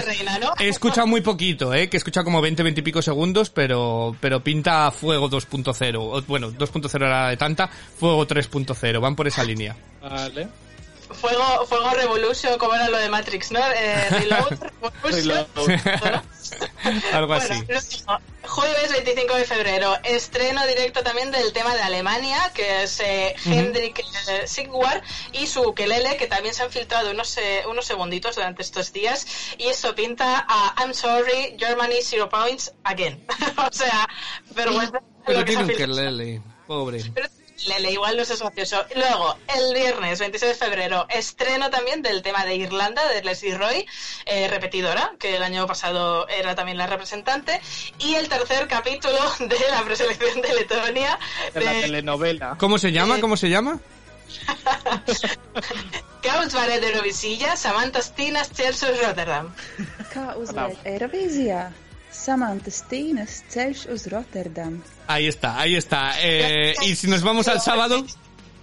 he 0.60 0.68
escuchado 0.68 1.08
muy 1.08 1.22
poquito, 1.22 1.74
eh, 1.74 1.90
que 1.90 1.98
he 1.98 2.00
escuchado 2.00 2.24
como 2.26 2.42
20, 2.42 2.64
20 2.64 2.82
y 2.82 2.84
pico 2.84 3.02
segundos, 3.02 3.50
pero, 3.50 4.16
pero 4.20 4.44
pinta 4.44 4.92
fuego 4.92 5.30
2.0. 5.30 5.98
O, 6.00 6.22
Bueno, 6.24 6.52
2.0 6.52 6.96
era 6.96 7.30
de 7.30 7.38
tanta, 7.38 7.68
fuego 7.68 8.28
3.0. 8.28 9.00
Van 9.00 9.16
por 9.16 9.28
esa 9.28 9.44
línea. 9.44 9.76
Vale. 10.02 10.48
Fuego, 11.12 11.66
Fuego 11.68 11.90
Revolution, 11.92 12.58
como 12.58 12.76
era 12.76 12.90
lo 12.90 12.98
de 12.98 13.10
Matrix, 13.10 13.52
¿no? 13.52 13.60
Eh, 13.60 14.10
Reload, 14.10 14.50
Revolution. 14.94 15.48
Reload. 15.56 16.22
Algo 17.14 17.28
Bueno, 17.36 17.56
así. 17.76 18.04
jueves 18.44 18.92
25 18.92 19.36
de 19.36 19.44
febrero, 19.46 19.96
estreno 20.04 20.66
directo 20.66 21.04
también 21.04 21.32
del 21.32 21.52
tema 21.54 21.76
de 21.76 21.82
Alemania, 21.82 22.52
que 22.54 22.84
es 22.84 23.00
eh, 23.00 23.36
Hendrik 23.46 24.00
eh, 24.30 24.48
Sigwart 24.48 25.04
y 25.34 25.48
su 25.48 25.62
ukelele, 25.62 26.16
que 26.18 26.28
también 26.28 26.54
se 26.54 26.64
han 26.64 26.72
filtrado 26.72 27.12
unos, 27.12 27.38
eh, 27.38 27.64
unos 27.70 27.86
segunditos 27.86 28.36
durante 28.36 28.62
estos 28.62 28.94
días, 28.94 29.28
y 29.58 29.68
eso 29.68 29.94
pinta 29.96 30.46
a 30.48 30.76
I'm 30.80 30.94
sorry, 30.94 31.56
Germany 31.60 32.02
zero 32.02 32.30
points 32.30 32.72
again. 32.84 33.26
o 33.58 33.72
sea, 33.72 34.08
vergüenza. 34.52 35.02
Pero 35.26 35.44
tiene 35.44 36.42
pobre. 36.66 37.04
Pero 37.14 37.28
Lele, 37.66 37.92
igual 37.92 38.16
no 38.16 38.24
es 38.24 38.30
eso 38.30 38.46
gracioso. 38.46 38.86
Luego, 38.96 39.36
el 39.56 39.74
viernes 39.74 40.20
26 40.20 40.52
de 40.52 40.66
febrero, 40.66 41.08
estreno 41.10 41.70
también 41.70 42.02
del 42.02 42.22
tema 42.22 42.46
de 42.46 42.56
Irlanda, 42.56 43.08
de 43.08 43.24
Leslie 43.24 43.58
Roy, 43.58 43.86
eh, 44.26 44.48
repetidora, 44.48 45.14
que 45.18 45.36
el 45.36 45.44
año 45.44 45.66
pasado 45.66 46.28
era 46.30 46.54
también 46.56 46.78
la 46.78 46.88
representante. 46.88 47.60
Y 48.00 48.16
el 48.16 48.30
tercer 48.30 48.68
capítulo 48.68 49.18
de 49.40 49.58
la 49.72 49.84
preselección 49.84 50.42
de 50.42 50.54
Letonia. 50.54 51.18
De 51.54 51.62
la 51.62 51.72
telenovela. 51.72 52.56
¿Cómo 52.60 52.78
se 52.78 52.92
llama? 52.92 53.18
Eh, 53.18 53.22
¿Cómo 53.22 53.38
se 53.38 53.50
llama? 53.50 53.80
Kauts 56.22 56.54
Varet 56.54 56.82
de 56.82 56.90
Eurovisija, 56.90 57.56
Samantha 57.56 58.02
Stinas, 58.02 58.52
Chelsea 58.52 58.90
Rotterdam. 59.02 59.54
Kā 60.12 60.36
uzvarēt 60.36 60.82
Eirovīzijā? 62.18 62.28
Samanta 62.28 62.72
Stīnas 62.72 63.44
ceļš 63.54 63.86
uz 63.94 64.08
Rotterdam. 64.12 64.82
Ahí 65.08 65.28
está, 65.28 65.60
ahí 65.60 65.76
está. 65.76 66.14
Eh, 66.22 66.74
y 66.84 66.96
si 66.96 67.08
nos 67.08 67.22
vamos 67.22 67.48
al 67.48 67.62
sábado... 67.62 68.06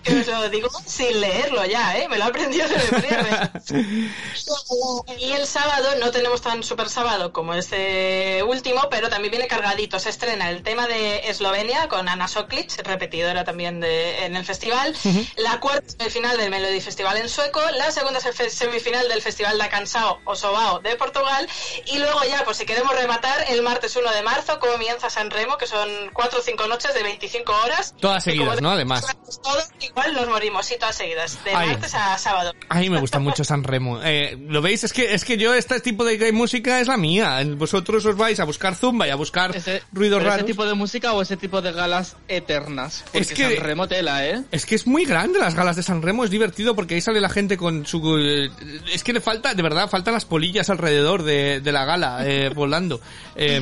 Que 0.04 0.20
os 0.20 0.26
lo 0.26 0.48
digo 0.50 0.68
sin 0.86 1.20
leerlo 1.20 1.64
ya, 1.64 1.96
¿eh? 1.98 2.08
Me 2.08 2.18
lo 2.18 2.24
he 2.24 2.28
aprendido 2.28 2.68
de 2.68 2.76
memoria. 2.76 3.52
Y 5.18 5.32
el 5.32 5.46
sábado 5.46 5.90
no 6.00 6.10
tenemos 6.10 6.42
tan 6.42 6.62
super 6.62 6.88
sábado 6.88 7.32
como 7.32 7.54
este 7.54 8.42
último, 8.42 8.88
pero 8.90 9.08
también 9.08 9.30
viene 9.30 9.46
cargadito. 9.46 9.98
Se 9.98 10.10
estrena 10.10 10.50
el 10.50 10.62
tema 10.62 10.86
de 10.86 11.28
Eslovenia 11.30 11.88
con 11.88 12.08
Ana 12.08 12.28
Soklic, 12.28 12.70
repetidora 12.86 13.44
también 13.44 13.80
de, 13.80 14.24
en 14.26 14.36
el 14.36 14.44
festival. 14.44 14.94
La 15.36 15.60
cuarta 15.60 15.86
semifinal 15.98 16.36
del 16.36 16.50
Melody 16.50 16.80
Festival 16.80 17.16
en 17.16 17.28
sueco. 17.28 17.60
La 17.76 17.90
segunda 17.90 18.20
se- 18.20 18.50
semifinal 18.50 19.08
del 19.08 19.22
Festival 19.22 19.56
da 19.58 19.68
Cansao 19.68 20.20
o 20.24 20.36
Sobao 20.36 20.80
de 20.80 20.96
Portugal. 20.96 21.48
Y 21.86 21.98
luego 21.98 22.20
ya, 22.28 22.44
pues 22.44 22.58
si 22.58 22.66
queremos 22.66 22.94
rematar, 22.94 23.46
el 23.48 23.62
martes 23.62 23.96
1 23.96 24.10
de 24.12 24.22
marzo 24.22 24.58
comienza 24.58 25.08
San 25.10 25.30
Remo, 25.30 25.56
que 25.56 25.66
son 25.66 25.88
4 26.12 26.38
o 26.38 26.42
5 26.42 26.66
noches 26.66 26.92
de 26.94 27.02
25 27.02 27.52
horas. 27.64 27.94
Todas 28.00 28.24
seguidas, 28.24 28.60
¿no? 28.60 28.70
Además. 28.72 29.06
todo 29.42 29.58
y 29.80 29.88
igual 29.94 30.12
nos 30.14 30.28
morimos, 30.28 30.66
sí, 30.66 30.74
todas 30.78 30.96
seguidas, 30.96 31.38
de 31.44 31.54
Ay. 31.54 31.68
martes 31.68 31.94
a 31.94 32.18
sábado. 32.18 32.52
A 32.68 32.78
mí 32.80 32.90
me 32.90 32.98
gusta 33.00 33.18
mucho 33.18 33.44
San 33.44 33.62
Remo. 33.64 34.00
Eh, 34.02 34.36
¿Lo 34.48 34.60
veis? 34.60 34.84
Es 34.84 34.92
que, 34.92 35.14
es 35.14 35.24
que 35.24 35.36
yo 35.36 35.54
este 35.54 35.78
tipo 35.80 36.04
de 36.04 36.32
música 36.32 36.80
es 36.80 36.88
la 36.88 36.96
mía. 36.96 37.40
Vosotros 37.56 38.04
os 38.06 38.16
vais 38.16 38.38
a 38.40 38.44
buscar 38.44 38.74
zumba 38.74 39.06
y 39.06 39.10
a 39.10 39.14
buscar 39.16 39.52
ruidos 39.92 40.18
¿Pero 40.18 40.18
raros. 40.18 40.36
¿Ese 40.38 40.44
tipo 40.44 40.66
de 40.66 40.74
música 40.74 41.12
o 41.12 41.22
ese 41.22 41.36
tipo 41.36 41.62
de 41.62 41.72
galas 41.72 42.16
eternas? 42.28 43.02
Porque 43.04 43.18
Es 43.20 43.32
que- 43.32 43.54
San 43.56 43.64
Remo 43.64 43.86
tela, 43.88 44.26
¿eh? 44.26 44.42
Es 44.50 44.66
que 44.66 44.74
es 44.74 44.86
muy 44.86 45.04
grande 45.04 45.38
las 45.38 45.54
galas 45.54 45.76
de 45.76 45.82
San 45.82 46.02
Remo, 46.02 46.24
es 46.24 46.30
divertido 46.30 46.74
porque 46.74 46.94
ahí 46.94 47.00
sale 47.00 47.20
la 47.20 47.28
gente 47.28 47.56
con 47.56 47.86
su... 47.86 48.18
eh, 48.18 48.50
Es 48.92 49.04
que 49.04 49.12
le 49.12 49.20
falta, 49.20 49.54
de 49.54 49.62
verdad, 49.62 49.88
faltan 49.88 50.14
las 50.14 50.24
polillas 50.24 50.70
alrededor 50.70 51.22
de, 51.22 51.60
de 51.60 51.72
la 51.72 51.84
gala, 51.84 52.18
eh, 52.26 52.48
volando. 52.54 53.00
Eh, 53.36 53.60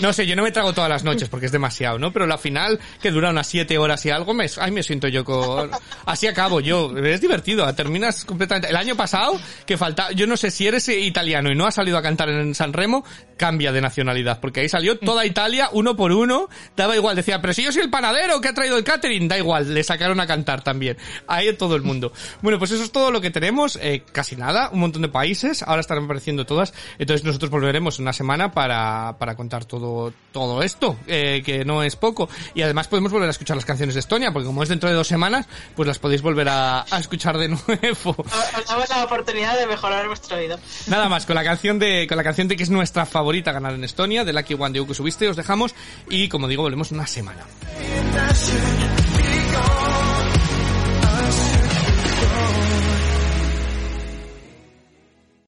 no 0.00 0.12
sé, 0.12 0.26
yo 0.26 0.36
no 0.36 0.42
me 0.42 0.52
trago 0.52 0.72
todas 0.72 0.90
las 0.90 1.04
noches 1.04 1.28
porque 1.28 1.46
es 1.46 1.52
demasiado, 1.52 1.98
¿no? 1.98 2.12
Pero 2.12 2.26
la 2.26 2.38
final, 2.38 2.80
que 3.00 3.10
dura 3.10 3.30
unas 3.30 3.46
siete 3.46 3.78
horas 3.78 4.04
y 4.06 4.10
algo, 4.10 4.32
me, 4.34 4.46
ahí 4.60 4.70
me 4.70 4.82
siento 4.82 5.08
yo 5.08 5.24
con... 5.24 5.65
Así 6.04 6.26
acabo 6.26 6.60
yo, 6.60 6.96
es 6.98 7.20
divertido, 7.20 7.72
terminas 7.74 8.24
completamente... 8.24 8.68
El 8.68 8.76
año 8.76 8.96
pasado, 8.96 9.38
que 9.64 9.76
falta, 9.76 10.12
yo 10.12 10.26
no 10.26 10.36
sé 10.36 10.50
si 10.50 10.66
eres 10.66 10.88
italiano 10.88 11.50
y 11.50 11.54
no 11.54 11.66
has 11.66 11.74
salido 11.74 11.98
a 11.98 12.02
cantar 12.02 12.28
en 12.28 12.54
San 12.54 12.72
Remo, 12.72 13.04
cambia 13.36 13.72
de 13.72 13.80
nacionalidad, 13.80 14.40
porque 14.40 14.60
ahí 14.60 14.68
salió 14.68 14.98
toda 14.98 15.26
Italia, 15.26 15.68
uno 15.72 15.96
por 15.96 16.12
uno, 16.12 16.48
daba 16.76 16.96
igual, 16.96 17.16
decía, 17.16 17.40
pero 17.40 17.52
si 17.52 17.62
yo 17.62 17.72
soy 17.72 17.82
el 17.82 17.90
panadero 17.90 18.40
que 18.40 18.48
ha 18.48 18.54
traído 18.54 18.76
el 18.76 18.84
catering, 18.84 19.28
da 19.28 19.38
igual, 19.38 19.72
le 19.72 19.82
sacaron 19.84 20.20
a 20.20 20.26
cantar 20.26 20.62
también. 20.62 20.96
Ahí 21.26 21.52
todo 21.54 21.76
el 21.76 21.82
mundo. 21.82 22.12
Bueno, 22.42 22.58
pues 22.58 22.70
eso 22.70 22.82
es 22.82 22.92
todo 22.92 23.10
lo 23.10 23.20
que 23.20 23.30
tenemos, 23.30 23.78
eh, 23.80 24.02
casi 24.12 24.36
nada, 24.36 24.70
un 24.72 24.80
montón 24.80 25.02
de 25.02 25.08
países, 25.08 25.62
ahora 25.62 25.80
estarán 25.80 26.04
apareciendo 26.04 26.46
todas, 26.46 26.72
entonces 26.98 27.24
nosotros 27.24 27.50
volveremos 27.50 27.98
en 27.98 28.04
una 28.04 28.12
semana 28.12 28.52
para, 28.52 29.16
para 29.18 29.36
contar 29.36 29.64
todo, 29.64 30.12
todo 30.32 30.62
esto, 30.62 30.96
eh, 31.06 31.42
que 31.44 31.64
no 31.64 31.82
es 31.82 31.96
poco. 31.96 32.28
Y 32.54 32.62
además 32.62 32.88
podemos 32.88 33.12
volver 33.12 33.28
a 33.28 33.30
escuchar 33.30 33.56
las 33.56 33.64
canciones 33.64 33.94
de 33.94 34.00
Estonia, 34.00 34.32
porque 34.32 34.46
como 34.46 34.62
es 34.62 34.68
dentro 34.68 34.88
de 34.88 34.94
dos 34.94 35.08
semanas, 35.08 35.46
pues 35.74 35.86
las 35.86 35.98
podéis 35.98 36.22
volver 36.22 36.48
a, 36.48 36.84
a 36.90 36.98
escuchar 36.98 37.38
de 37.38 37.48
nuevo. 37.48 38.16
Os 38.18 38.66
damos 38.66 38.88
la 38.88 39.04
oportunidad 39.04 39.58
de 39.58 39.66
mejorar 39.66 40.06
vuestro 40.06 40.36
oído. 40.36 40.58
Nada 40.86 41.08
más, 41.08 41.26
con 41.26 41.34
la 41.34 41.44
canción 41.44 41.78
de, 41.78 42.06
con 42.06 42.16
la 42.16 42.24
canción 42.24 42.48
de 42.48 42.56
que 42.56 42.62
es 42.62 42.70
nuestra 42.70 43.06
favorita 43.06 43.52
ganar 43.52 43.74
en 43.74 43.84
Estonia, 43.84 44.24
de 44.24 44.32
Lucky 44.32 44.54
One 44.54 44.72
de 44.72 44.80
U 44.80 44.86
que 44.86 44.94
subiste, 44.94 45.28
os 45.28 45.36
dejamos 45.36 45.74
y 46.08 46.28
como 46.28 46.48
digo, 46.48 46.62
volvemos 46.62 46.90
una 46.90 47.06
semana. 47.06 47.44